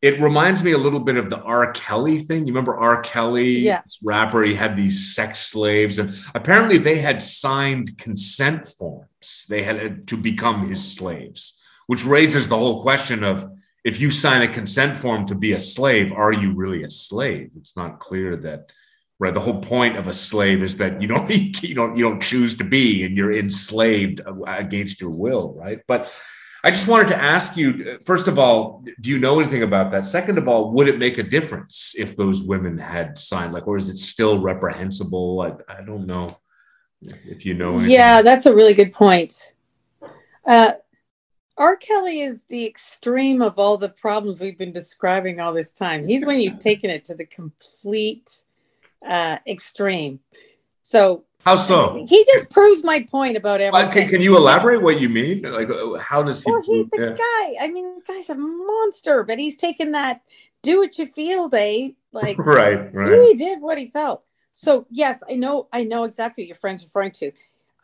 [0.00, 1.72] It reminds me a little bit of the R.
[1.72, 2.46] Kelly thing.
[2.46, 3.00] You remember R.
[3.02, 3.82] Kelly, yeah.
[4.04, 4.42] rapper?
[4.42, 9.46] He had these sex slaves, and apparently they had signed consent forms.
[9.48, 13.50] They had to become his slaves, which raises the whole question of
[13.82, 17.50] if you sign a consent form to be a slave, are you really a slave?
[17.56, 18.70] It's not clear that.
[19.20, 21.28] Right, the whole point of a slave is that you don't
[21.64, 25.80] you don't you don't choose to be, and you're enslaved against your will, right?
[25.88, 26.08] But
[26.62, 30.06] I just wanted to ask you, first of all, do you know anything about that?
[30.06, 33.76] Second of all, would it make a difference if those women had signed, like, or
[33.76, 35.40] is it still reprehensible?
[35.40, 36.36] I, I don't know
[37.02, 37.74] if, if you know.
[37.74, 37.90] Anything.
[37.90, 39.52] Yeah, that's a really good point.
[40.46, 40.74] Uh,
[41.58, 41.76] R.
[41.76, 46.06] Kelly is the extreme of all the problems we've been describing all this time.
[46.06, 48.30] He's when you've taken it to the complete
[49.06, 50.20] uh, extreme.
[50.82, 52.04] So how so?
[52.08, 53.90] He just proves my point about everything.
[53.90, 55.42] Can, can you elaborate what you mean?
[55.42, 56.50] Like, uh, how does he?
[56.50, 57.10] Well, he's a yeah.
[57.10, 57.54] guy.
[57.64, 60.20] I mean, the guy's a monster, but he's taken that
[60.62, 61.94] "do what you feel" day.
[62.12, 63.12] Like, right, right.
[63.12, 64.22] He did what he felt.
[64.54, 65.68] So yes, I know.
[65.72, 67.32] I know exactly what your friend's referring to.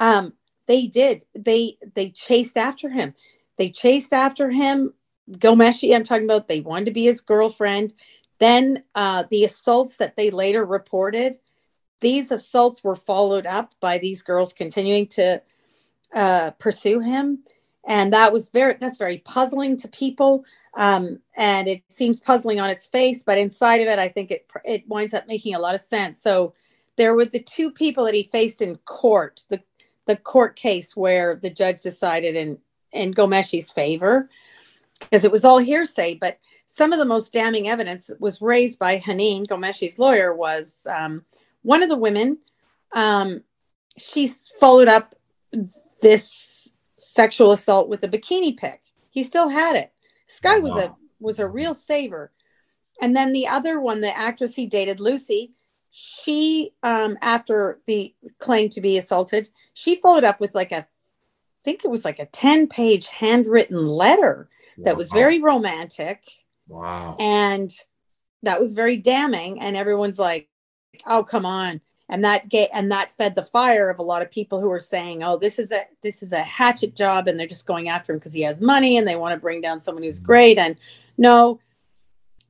[0.01, 0.32] Um,
[0.66, 1.24] they did.
[1.34, 3.14] They they chased after him.
[3.56, 4.94] They chased after him.
[5.31, 6.48] Ghomeshi, I'm talking about.
[6.48, 7.94] They wanted to be his girlfriend.
[8.40, 11.39] Then uh, the assaults that they later reported
[12.05, 15.40] these assaults were followed up by these girls continuing to
[16.14, 17.43] uh, pursue him
[17.86, 20.44] and that was very that's very puzzling to people
[20.74, 24.47] um, and it seems puzzling on its face but inside of it i think it
[24.64, 26.52] it winds up making a lot of sense so
[26.97, 29.60] there were the two people that he faced in court the
[30.06, 32.59] the court case where the judge decided in
[32.94, 34.30] in Ghomeshi's favor
[35.00, 38.98] because it was all hearsay but some of the most damning evidence was raised by
[38.98, 41.24] Henein Ghomeshi's lawyer was um,
[41.62, 42.38] one of the women,
[42.92, 43.42] um,
[43.96, 44.28] she
[44.60, 45.14] followed up
[46.00, 48.82] this sexual assault with a bikini pic.
[49.10, 49.92] He still had it.
[50.42, 52.32] Guy was a was a real saver.
[53.00, 55.52] And then the other one, the actress he dated, Lucy,
[55.90, 60.86] she um, after the claim to be assaulted, she followed up with like a,
[61.65, 64.85] think it was like a ten page handwritten letter wow.
[64.85, 66.23] that was very romantic.
[66.69, 67.16] Wow.
[67.19, 67.73] And
[68.43, 69.61] that was very damning.
[69.61, 70.49] And everyone's like,
[71.07, 74.31] oh come on and that get and that fed the fire of a lot of
[74.31, 77.47] people who were saying oh this is a this is a hatchet job and they're
[77.47, 80.03] just going after him because he has money and they want to bring down someone
[80.05, 80.24] who's mm.
[80.24, 80.77] great and
[81.16, 81.59] no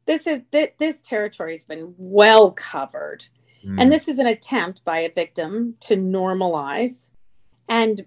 [0.06, 3.24] this is this, this territory has been well covered
[3.64, 3.80] mm.
[3.80, 7.06] and this is an attempt by a victim to normalize
[7.68, 8.04] and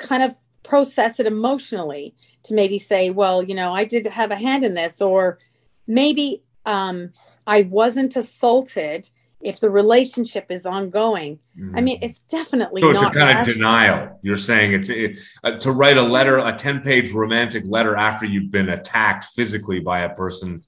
[0.00, 4.36] kind of process it emotionally to maybe say well you know i did have a
[4.36, 5.38] hand in this or
[5.86, 7.10] maybe um,
[7.46, 9.08] i wasn't assaulted
[9.42, 11.38] if the relationship is ongoing.
[11.58, 11.72] Mm.
[11.76, 12.04] I mean, mm.
[12.04, 13.40] it's definitely so it's a kind rational.
[13.40, 14.18] of denial.
[14.22, 18.26] You're saying it's it, uh, to write a letter, a 10 page romantic letter after
[18.26, 20.64] you've been attacked physically by a person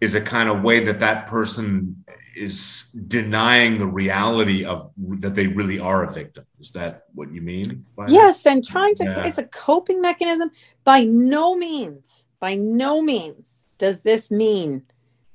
[0.00, 2.04] is a kind of way that that person
[2.40, 6.44] is denying the reality of that they really are a victim.
[6.58, 7.84] Is that what you mean?
[8.08, 9.26] Yes, and trying to yeah.
[9.26, 10.50] it's a coping mechanism.
[10.82, 14.84] By no means, by no means does this mean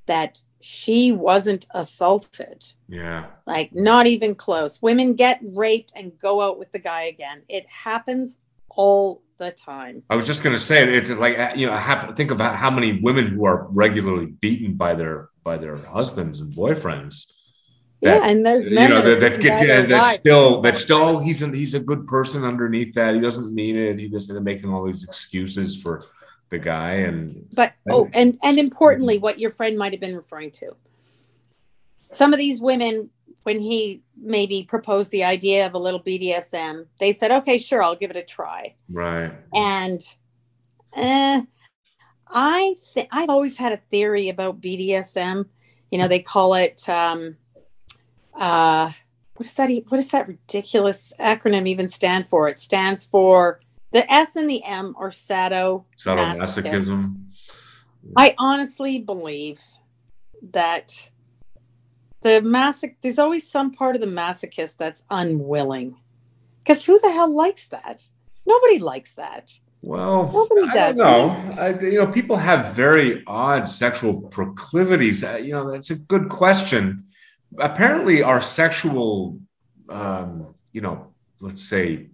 [0.07, 2.65] that she wasn't assaulted.
[2.90, 3.27] Yeah.
[3.45, 4.82] Like not even close.
[4.82, 7.44] Women get raped and go out with the guy again.
[7.48, 10.03] It happens all the time.
[10.10, 12.70] I was just going to say it's like uh, you know, have think about how
[12.70, 17.32] many women who are regularly beaten by their by their husbands and boyfriends.
[18.02, 20.98] That, yeah, and there's men you know that, that, get, yeah, that still that still
[20.98, 23.16] oh, he's a, he's a good person underneath that.
[23.16, 23.99] He doesn't mean it.
[23.99, 26.03] He doesn't making all these excuses for
[26.49, 30.52] the guy and but oh and and importantly what your friend might have been referring
[30.52, 30.76] to
[32.12, 33.10] some of these women
[33.45, 37.95] when he maybe proposed the idea of a little bdsm they said okay sure i'll
[37.95, 40.01] give it a try right and
[40.95, 41.41] uh,
[42.27, 45.45] i th- i've always had a theory about bdsm
[45.91, 47.35] you know they call it um
[48.39, 48.91] uh
[49.35, 53.59] what does that what does that ridiculous acronym even stand for it stands for
[53.95, 55.85] the S and the M are sadomasochism.
[55.97, 57.15] Sadomasochism.
[58.17, 59.61] I honestly believe
[60.51, 61.11] that
[62.26, 65.95] the masoch there's always some part of the masochist that's unwilling.
[66.60, 68.03] Because who the hell likes that?
[68.47, 69.52] Nobody likes that.
[69.84, 70.99] Well, Nobody does.
[70.99, 71.61] I don't know.
[71.61, 75.23] I, you know, people have very odd sexual proclivities.
[75.23, 77.06] Uh, you know, that's a good question.
[77.60, 79.39] Apparently, our sexual,
[79.88, 82.07] um, you know, let's say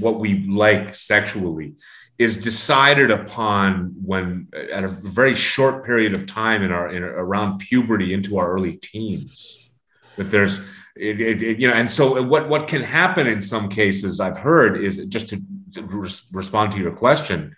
[0.00, 1.74] what we like sexually
[2.18, 7.58] is decided upon when at a very short period of time in our in, around
[7.58, 9.70] puberty into our early teens.
[10.16, 10.66] That there's
[10.98, 14.36] it, it, it, you know and so what what can happen in some cases i've
[14.36, 15.40] heard is just to,
[15.72, 17.54] to res- respond to your question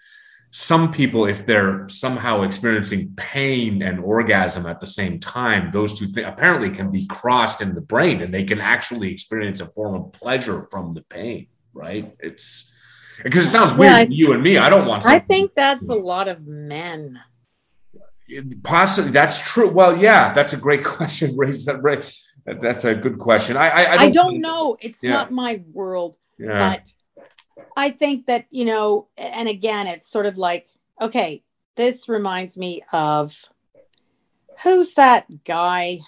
[0.51, 6.07] some people if they're somehow experiencing pain and orgasm at the same time those two
[6.23, 10.13] apparently can be crossed in the brain and they can actually experience a form of
[10.13, 12.71] pleasure from the pain right it's
[13.23, 14.59] because it sounds weird yeah, to you and me.
[14.59, 15.07] I don't want.
[15.07, 17.21] I think that's a lot of men.
[18.63, 19.69] Possibly, that's true.
[19.69, 21.37] Well, yeah, that's a great question.
[21.37, 21.83] Raise that.
[21.83, 22.05] Right.
[22.47, 23.57] That's a good question.
[23.57, 24.77] I I, I don't, I don't know.
[24.81, 25.11] It's yeah.
[25.11, 26.77] not my world, yeah.
[26.77, 27.25] but
[27.77, 29.09] I think that you know.
[29.17, 30.69] And again, it's sort of like
[31.01, 31.43] okay.
[31.77, 33.37] This reminds me of
[34.63, 36.01] who's that guy?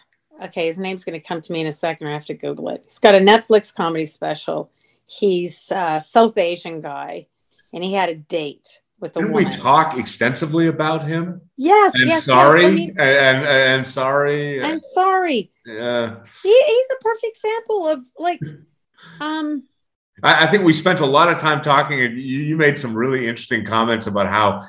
[0.43, 2.09] Okay, his name's going to come to me in a second.
[2.09, 2.83] I have to Google it.
[2.85, 4.71] He's got a Netflix comedy special
[5.07, 7.27] He's a South Asian guy,
[7.73, 8.69] and he had a date
[9.01, 9.51] with a Didn't woman.
[9.51, 11.41] we talk extensively about him?
[11.57, 11.95] Yes.
[11.95, 12.63] And yes, sorry.
[12.63, 12.71] Yes.
[12.71, 14.63] I mean, and, and, and sorry.
[14.65, 15.51] I'm sorry.
[15.67, 16.17] Yeah.
[16.43, 18.41] He, he's a perfect example of like,
[19.21, 19.65] um.
[20.23, 22.95] I, I think we spent a lot of time talking, and you, you made some
[22.95, 24.63] really interesting comments about how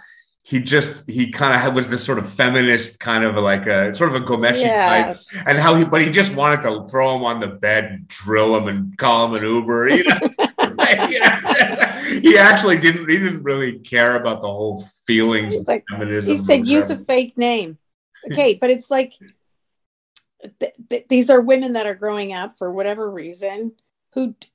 [0.46, 4.14] he just he kind of was this sort of feminist kind of like a sort
[4.14, 5.26] of a Ghomeshi yes.
[5.26, 8.08] type, and how he but he just wanted to throw him on the bed, and
[8.10, 9.90] drill him, and call him an Uber.
[9.90, 10.20] You know?
[12.22, 13.10] he actually didn't.
[13.10, 16.36] He didn't really care about the whole feelings of like, feminism.
[16.36, 17.78] He said, "Use a fake name."
[18.30, 19.14] Okay, but it's like
[20.60, 23.74] th- th- these are women that are growing up for whatever reason
[24.14, 24.48] who d-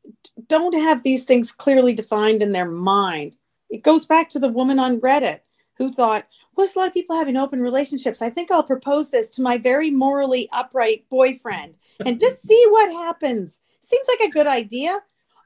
[0.46, 3.36] don't have these things clearly defined in their mind.
[3.70, 5.40] It goes back to the woman on Reddit
[5.78, 6.26] who thought,
[6.56, 8.20] well, a lot of people having open relationships.
[8.20, 12.92] I think I'll propose this to my very morally upright boyfriend and just see what
[12.92, 13.60] happens.
[13.80, 14.98] Seems like a good idea.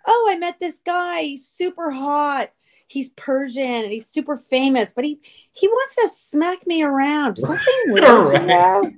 [0.06, 1.22] Oh, I met this guy.
[1.22, 2.50] He's super hot.
[2.88, 5.20] He's Persian and he's super famous, but he
[5.52, 7.38] he wants to smack me around.
[7.38, 8.40] Something weird, right.
[8.40, 8.92] you know?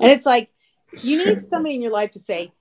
[0.00, 0.50] And it's like
[1.00, 2.52] you need somebody in your life to say,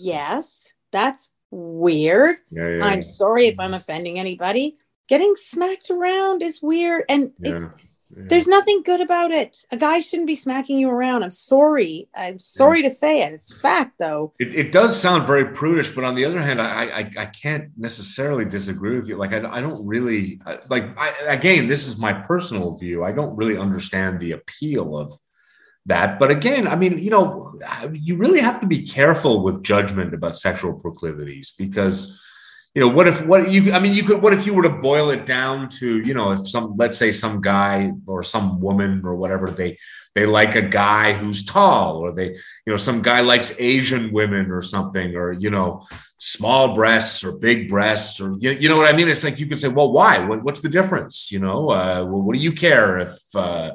[0.00, 2.36] "Yes, that's weird.
[2.50, 4.76] Yeah, yeah, I'm sorry if I'm offending anybody,
[5.08, 7.52] getting smacked around is weird and yeah.
[7.52, 7.64] it's
[8.10, 8.24] yeah.
[8.28, 12.38] there's nothing good about it a guy shouldn't be smacking you around i'm sorry i'm
[12.38, 12.88] sorry yeah.
[12.88, 16.24] to say it it's fact though it, it does sound very prudish but on the
[16.24, 20.40] other hand i i, I can't necessarily disagree with you like i, I don't really
[20.46, 24.96] uh, like I, again this is my personal view i don't really understand the appeal
[24.96, 25.12] of
[25.86, 29.62] that but again i mean you know uh, you really have to be careful with
[29.62, 32.20] judgment about sexual proclivities because
[32.74, 34.68] you know, what if what you I mean you could what if you were to
[34.68, 39.02] boil it down to, you know, if some let's say some guy or some woman
[39.04, 39.78] or whatever they
[40.14, 42.28] they like a guy who's tall or they,
[42.66, 45.86] you know, some guy likes Asian women or something or you know,
[46.18, 49.08] small breasts or big breasts or you, you know what I mean?
[49.08, 50.18] It's like you could say, well, why?
[50.18, 51.32] What, what's the difference?
[51.32, 53.72] You know, uh, well, what do you care if uh,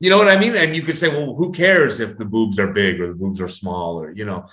[0.00, 0.54] you know what I mean?
[0.54, 3.40] And you could say, well, who cares if the boobs are big or the boobs
[3.40, 4.46] are small or you know,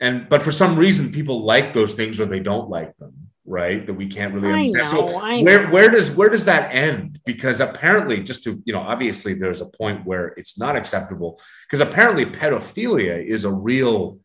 [0.00, 3.14] and but for some reason people like those things or they don't like them
[3.46, 3.84] right?
[3.84, 4.92] That we can't really understand.
[4.92, 7.18] Know, so where where does where does that end?
[7.26, 11.80] Because apparently just to you know obviously there's a point where it's not acceptable because
[11.80, 14.20] apparently pedophilia is a real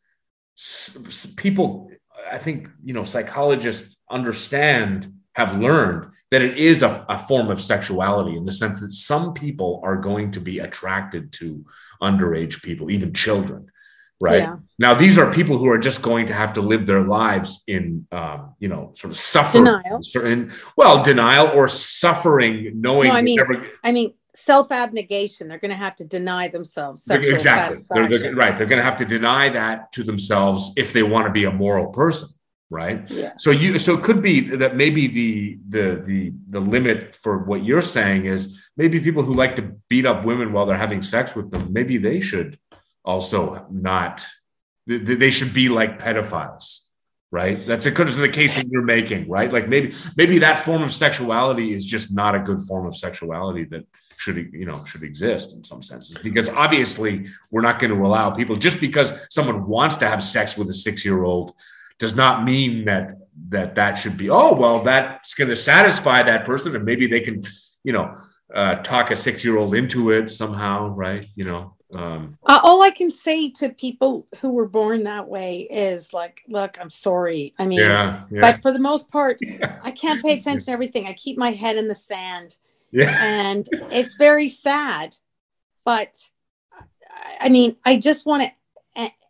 [1.35, 1.89] people
[2.31, 7.61] i think you know psychologists understand have learned that it is a, a form of
[7.61, 11.65] sexuality in the sense that some people are going to be attracted to
[12.02, 13.68] underage people even children
[14.19, 14.55] right yeah.
[14.79, 18.07] now these are people who are just going to have to live their lives in
[18.11, 19.99] um, you know sort of suffering denial.
[20.01, 25.71] Certain, well denial or suffering knowing no, i mean whatever, i mean self-abnegation they're going
[25.71, 29.49] to have to deny themselves exactly they're, they're, right they're going to have to deny
[29.49, 32.27] that to themselves if they want to be a moral person
[32.69, 33.31] right yeah.
[33.37, 37.63] so you so it could be that maybe the the the the limit for what
[37.63, 41.35] you're saying is maybe people who like to beat up women while they're having sex
[41.35, 42.57] with them maybe they should
[43.06, 44.26] also not
[44.88, 46.86] they should be like pedophiles
[47.32, 47.68] right?
[47.68, 49.52] That's of the case that you're making right?
[49.52, 53.65] Like maybe maybe that form of sexuality is just not a good form of sexuality
[53.65, 53.84] that
[54.18, 56.18] should you know should exist in some senses.
[56.23, 60.57] Because obviously we're not going to allow people just because someone wants to have sex
[60.57, 61.53] with a six year old
[61.99, 63.18] does not mean that
[63.49, 67.19] that that should be oh well that's going to satisfy that person and maybe they
[67.19, 67.44] can
[67.84, 68.15] you know
[68.53, 71.27] uh, talk a six year old into it somehow right?
[71.36, 75.62] You know um, uh, all I can say to people who were born that way
[75.62, 77.53] is like, look, I'm sorry.
[77.60, 78.41] I mean, yeah, yeah.
[78.41, 79.80] but for the most part, yeah.
[79.84, 81.07] I can't pay attention to everything.
[81.07, 82.57] I keep my head in the sand.
[82.91, 83.18] Yeah.
[83.22, 85.16] And it's very sad.
[85.84, 86.16] But
[87.40, 88.52] I mean, I just want to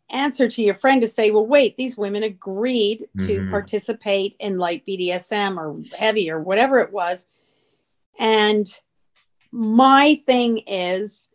[0.10, 3.50] answer to your friend to say, well, wait, these women agreed to Mhm.
[3.50, 7.26] participate in light BDSM or heavy or whatever it was.
[8.20, 8.68] And
[9.52, 11.28] my thing is,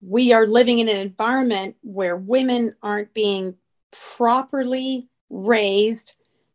[0.00, 3.54] we are living in an environment where women aren't being
[4.16, 6.14] properly raised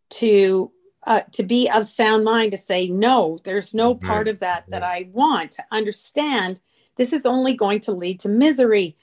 [0.09, 0.71] to
[1.05, 4.83] uh, to be of sound mind to say no there's no part of that that
[4.83, 5.51] i want.
[5.53, 6.59] To understand
[6.95, 8.95] this is only going to lead to misery.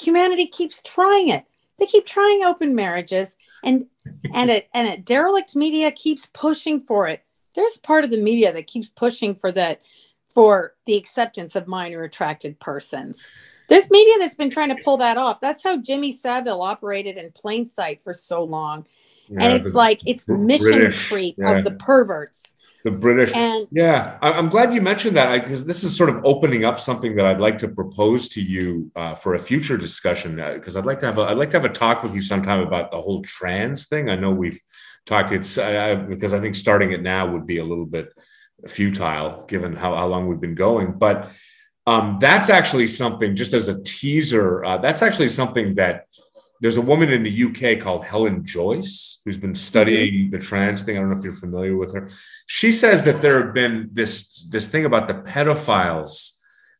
[0.00, 1.44] Humanity keeps trying it.
[1.78, 3.86] They keep trying open marriages and
[4.34, 7.22] and it and it derelict media keeps pushing for it.
[7.54, 9.80] There's part of the media that keeps pushing for that
[10.28, 13.30] for the acceptance of minor attracted persons
[13.68, 17.30] there's media that's been trying to pull that off that's how jimmy savile operated in
[17.32, 18.86] plain sight for so long
[19.28, 21.58] and it's the- like it's mission British, creep yeah.
[21.58, 23.34] of the perverts the British.
[23.34, 26.78] and Yeah, I- I'm glad you mentioned that because this is sort of opening up
[26.78, 30.36] something that I'd like to propose to you uh, for a future discussion.
[30.36, 32.60] Because I'd like to have a I'd like to have a talk with you sometime
[32.60, 34.08] about the whole trans thing.
[34.08, 34.60] I know we've
[35.04, 35.32] talked.
[35.32, 38.10] It's uh, because I think starting it now would be a little bit
[38.68, 40.92] futile given how, how long we've been going.
[40.92, 41.28] But
[41.86, 43.36] um, that's actually something.
[43.36, 46.06] Just as a teaser, uh, that's actually something that
[46.60, 50.96] there's a woman in the UK called Helen Joyce who's been studying the trans thing.
[50.96, 52.10] I don't know if you're familiar with her.
[52.46, 56.32] She says that there have been this this thing about the pedophiles.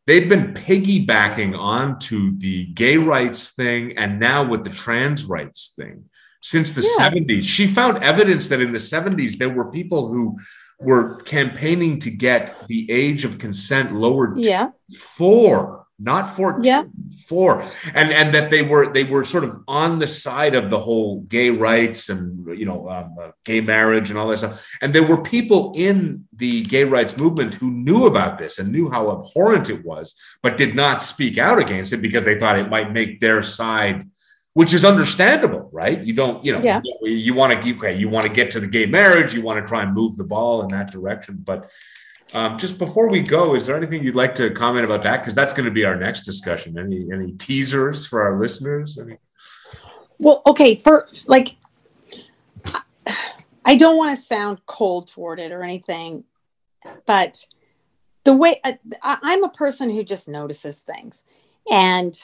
[0.07, 6.05] They've been piggybacking onto the gay rights thing and now with the trans rights thing
[6.41, 7.11] since the Yeah.
[7.11, 7.43] 70s.
[7.43, 10.39] She found evidence that in the 70s there were people who
[10.79, 14.71] were campaigning to get the age of consent lowered to yeah.
[14.95, 16.83] four not 14 Yeah.
[17.27, 17.63] four.
[17.95, 21.21] And and that they were they were sort of on the side of the whole
[21.23, 24.69] gay rights and you know um, uh, gay marriage and all that stuff.
[24.83, 28.91] And there were people in the gay rights movement who knew about this and knew
[28.91, 32.69] how abhorrent it was but did not speak out against it because they thought it
[32.69, 34.07] might make their side
[34.57, 36.81] which is understandable right you don't you know Yeah.
[37.03, 39.67] you, want to okay you want to get to the gay marriage you want to
[39.67, 41.71] try and move the ball in that direction but
[42.35, 45.21] um, just before we go, is there anything you'd like to comment about that?
[45.21, 46.77] Because that's going to be our next discussion.
[46.77, 48.99] Any any teasers for our listeners?
[48.99, 49.19] Any?
[50.19, 51.55] Well, okay, for like,
[53.65, 56.25] I don't want to sound cold toward it or anything,
[57.07, 57.47] but
[58.25, 61.23] the way I, I'm a person who just notices things.
[61.71, 62.19] And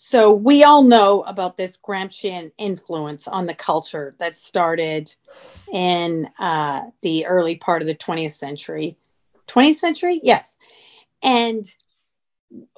[0.00, 5.12] so we all know about this Gramscian influence on the culture that started
[5.72, 8.96] in uh, the early part of the 20th century.
[9.48, 10.20] 20th century?
[10.22, 10.56] Yes.
[11.20, 11.66] And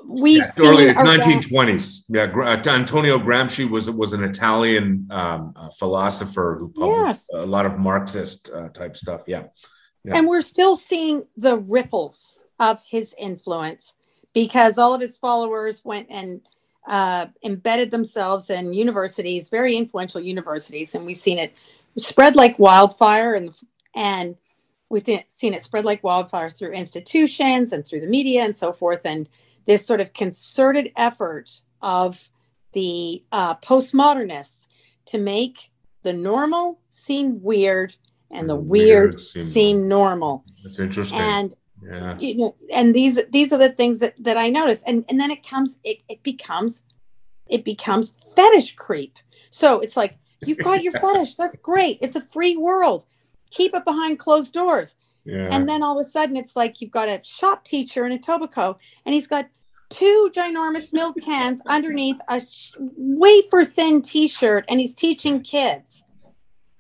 [0.02, 2.04] we've Yeah, seen early around- 1920s.
[2.08, 7.66] Yeah, uh, Antonio Gramsci was was an Italian um, uh, philosopher who published a lot
[7.66, 9.24] of Marxist uh, type stuff.
[9.26, 9.44] Yeah,
[10.04, 10.16] Yeah.
[10.16, 13.92] And we're still seeing the ripples of his influence
[14.32, 16.40] because all of his followers went and
[16.90, 21.54] uh, embedded themselves in universities, very influential universities, and we've seen it
[21.96, 23.54] spread like wildfire, and
[23.94, 24.34] and
[24.88, 29.02] we've seen it- spread like wildfire through institutions and through the media and so forth,
[29.04, 29.28] and
[29.66, 32.28] this sort of concerted effort of
[32.72, 34.66] the uh, postmodernists
[35.06, 35.70] to make
[36.02, 37.94] the normal seem weird
[38.32, 40.44] and the weird, weird seem seem normal.
[40.64, 41.20] That's interesting.
[41.20, 44.82] and yeah, you know and these these are the things that that i notice.
[44.86, 46.82] And and then it comes it, it becomes
[47.48, 49.16] it becomes fetish creep.
[49.50, 51.34] So it's like you've got your fetish.
[51.34, 51.98] That's great.
[52.00, 53.04] It's a free world.
[53.50, 54.94] Keep it behind closed doors.
[55.26, 55.48] Yeah.
[55.52, 58.18] and then all of a sudden it's like you've got a shop teacher in a
[58.18, 59.50] Tobaco and he's got
[59.90, 66.02] two ginormous milk cans underneath a sh- wafer thin t-shirt and he's teaching kids.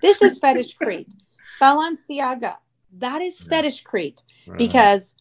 [0.00, 1.06] This is fetish creep.
[1.60, 2.56] Balenciaga.
[2.98, 4.18] That is fetish creep
[4.58, 5.14] Because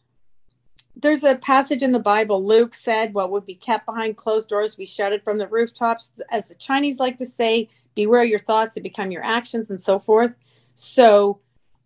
[0.96, 2.44] there's a passage in the Bible.
[2.44, 6.20] Luke said, What would be kept behind closed doors be shouted from the rooftops.
[6.30, 9.98] As the Chinese like to say, beware your thoughts, they become your actions, and so
[9.98, 10.34] forth.
[10.74, 11.40] So,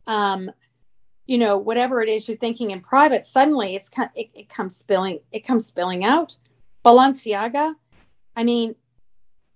[0.07, 0.51] um,
[1.27, 5.21] you know, whatever it is you're thinking in private, suddenly it's it, it comes spilling,
[5.33, 6.37] it comes spilling out.
[6.85, 7.75] Balenciaga,
[8.37, 8.75] I mean,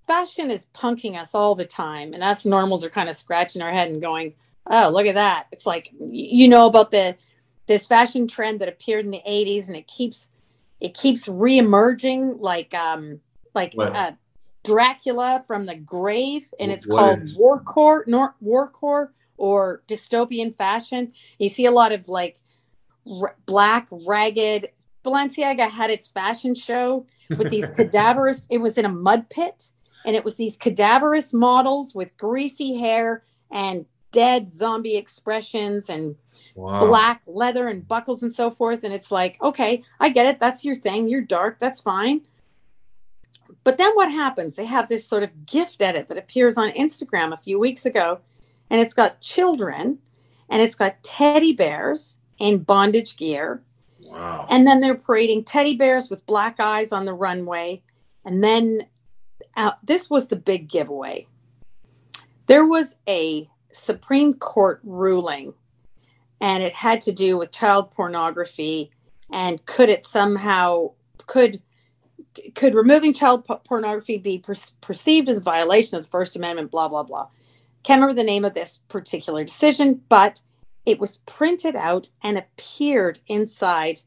[0.07, 3.73] fashion is punking us all the time, and us normals are kind of scratching our
[3.73, 4.35] head and going,
[4.67, 7.17] "Oh, look at that!" It's like you know about the
[7.69, 10.29] this fashion trend that appeared in the 80s and it keeps
[10.81, 13.21] it keeps reemerging like um
[13.55, 13.95] like What?
[13.95, 14.13] uh,
[14.65, 21.49] Dracula from the grave and it's called is- warcore nor warcore or dystopian fashion you
[21.49, 22.41] see a lot of like
[23.09, 24.71] r- black ragged
[25.05, 29.71] Balenciaga had its fashion show with these cadaverous it was in a mud pit
[30.05, 36.17] and it was these cadaverous models with greasy hair and dead zombie expressions and
[36.55, 36.87] wow.
[36.87, 38.85] black leather and buckles and so forth.
[38.85, 40.41] And it's like, okay, I get it.
[40.41, 41.09] That's your thing.
[41.09, 41.59] You're dark.
[41.59, 42.23] That's fine.
[43.65, 44.57] but then what happens?
[44.57, 48.21] They have this sort of gift edit that appears on Instagram a few weeks ago,
[48.71, 49.99] and it's got children
[50.49, 53.63] and it's got teddy bears in bondage gear.
[54.01, 54.47] Wow.
[54.49, 57.83] And then they're parading teddy bears with black eyes on the runway.
[58.25, 58.87] And then
[59.57, 61.27] uh, this was the big giveaway.
[62.47, 65.55] There was a Supreme Court ruling,
[66.41, 68.91] and it had to do with child pornography.
[69.33, 70.93] And could it somehow
[71.27, 71.63] could
[72.55, 76.71] could removing child pornography be per- perceived as a violation of the First Amendment?
[76.71, 77.29] Blah blah blah.
[77.83, 80.41] Can't remember the name of this particular decision, but
[80.85, 84.01] it was printed out and appeared inside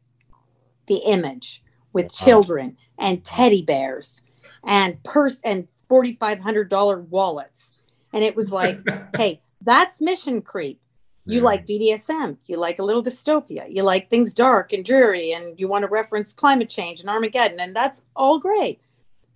[0.88, 1.64] the image
[1.94, 2.26] with wow.
[2.26, 4.22] children and teddy bears
[4.64, 7.72] and purse and $4,500 wallets.
[8.14, 8.80] And it was like,
[9.16, 10.82] hey, that's mission creep.
[11.26, 11.44] You yeah.
[11.44, 12.38] like BDSM.
[12.46, 13.72] You like a little dystopia.
[13.74, 17.60] You like things dark and dreary, and you want to reference climate change and Armageddon,
[17.60, 18.82] and that's all great.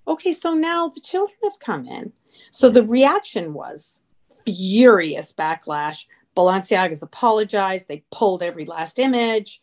[0.08, 2.12] Okay, so now the children have come in.
[2.52, 4.02] So the reaction was
[4.46, 6.06] furious backlash.
[6.36, 7.88] Balenciaga's apologized.
[7.88, 9.62] They pulled every last image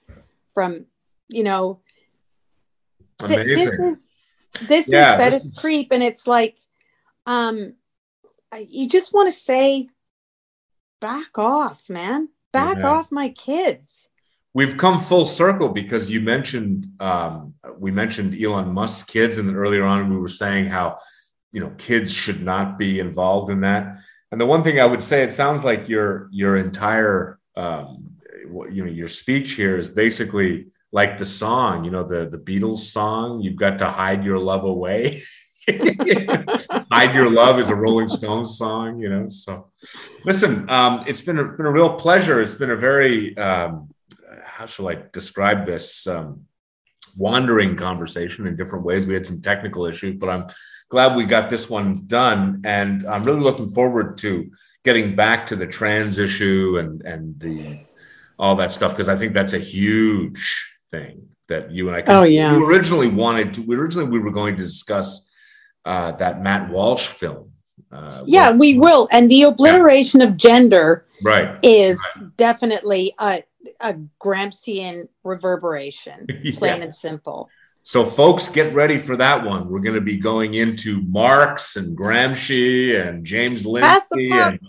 [0.54, 0.86] from,
[1.28, 1.80] you know,
[3.18, 4.04] th- this is
[4.68, 5.58] this yeah, is fetish is...
[5.58, 6.56] creep, and it's like,
[7.26, 7.74] um,
[8.68, 9.88] you just want to say,
[11.02, 12.88] back off, man, back yeah.
[12.88, 14.08] off my kids.
[14.54, 19.56] We've come full circle because you mentioned um, we mentioned Elon Musk's kids, and then
[19.56, 20.98] earlier on we were saying how
[21.52, 23.98] you know kids should not be involved in that.
[24.30, 28.14] And the one thing I would say, it sounds like your your entire um,
[28.70, 32.78] you know your speech here is basically like the song, you know, the the Beatles
[32.78, 33.40] song.
[33.40, 35.22] You've got to hide your love away.
[36.92, 39.28] hide your love is a Rolling Stones song, you know.
[39.28, 39.70] So,
[40.24, 42.42] listen, um, it's been a, been a real pleasure.
[42.42, 43.88] It's been a very um,
[44.44, 46.06] how shall I describe this?
[46.06, 46.46] Um,
[47.16, 49.06] wandering conversation in different ways.
[49.06, 50.46] We had some technical issues, but I'm
[50.88, 52.62] glad we got this one done.
[52.64, 54.50] And I'm really looking forward to
[54.84, 57.80] getting back to the trans issue and and the
[58.38, 62.02] all that stuff because I think that's a huge thing that you and I.
[62.06, 62.56] Oh yeah.
[62.56, 63.62] We originally wanted to.
[63.62, 65.28] We originally we were going to discuss
[65.84, 67.50] uh, that Matt Walsh film.
[67.90, 69.08] Uh, yeah, we will.
[69.10, 70.28] And the obliteration yeah.
[70.28, 72.36] of gender, right, is right.
[72.36, 73.42] definitely a
[73.80, 76.26] a Gramscian reverberation,
[76.56, 76.84] plain yeah.
[76.84, 77.50] and simple.
[77.84, 79.68] So, folks, get ready for that one.
[79.68, 84.60] We're going to be going into Marx and Gramsci and James Lindsay, and,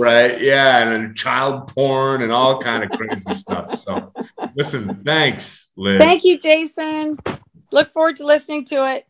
[0.00, 0.40] right?
[0.40, 3.74] Yeah, and child porn and all kind of crazy stuff.
[3.74, 4.10] So,
[4.56, 5.98] listen, thanks, Liz.
[5.98, 7.18] Thank you, Jason.
[7.70, 9.06] Look forward to listening to it.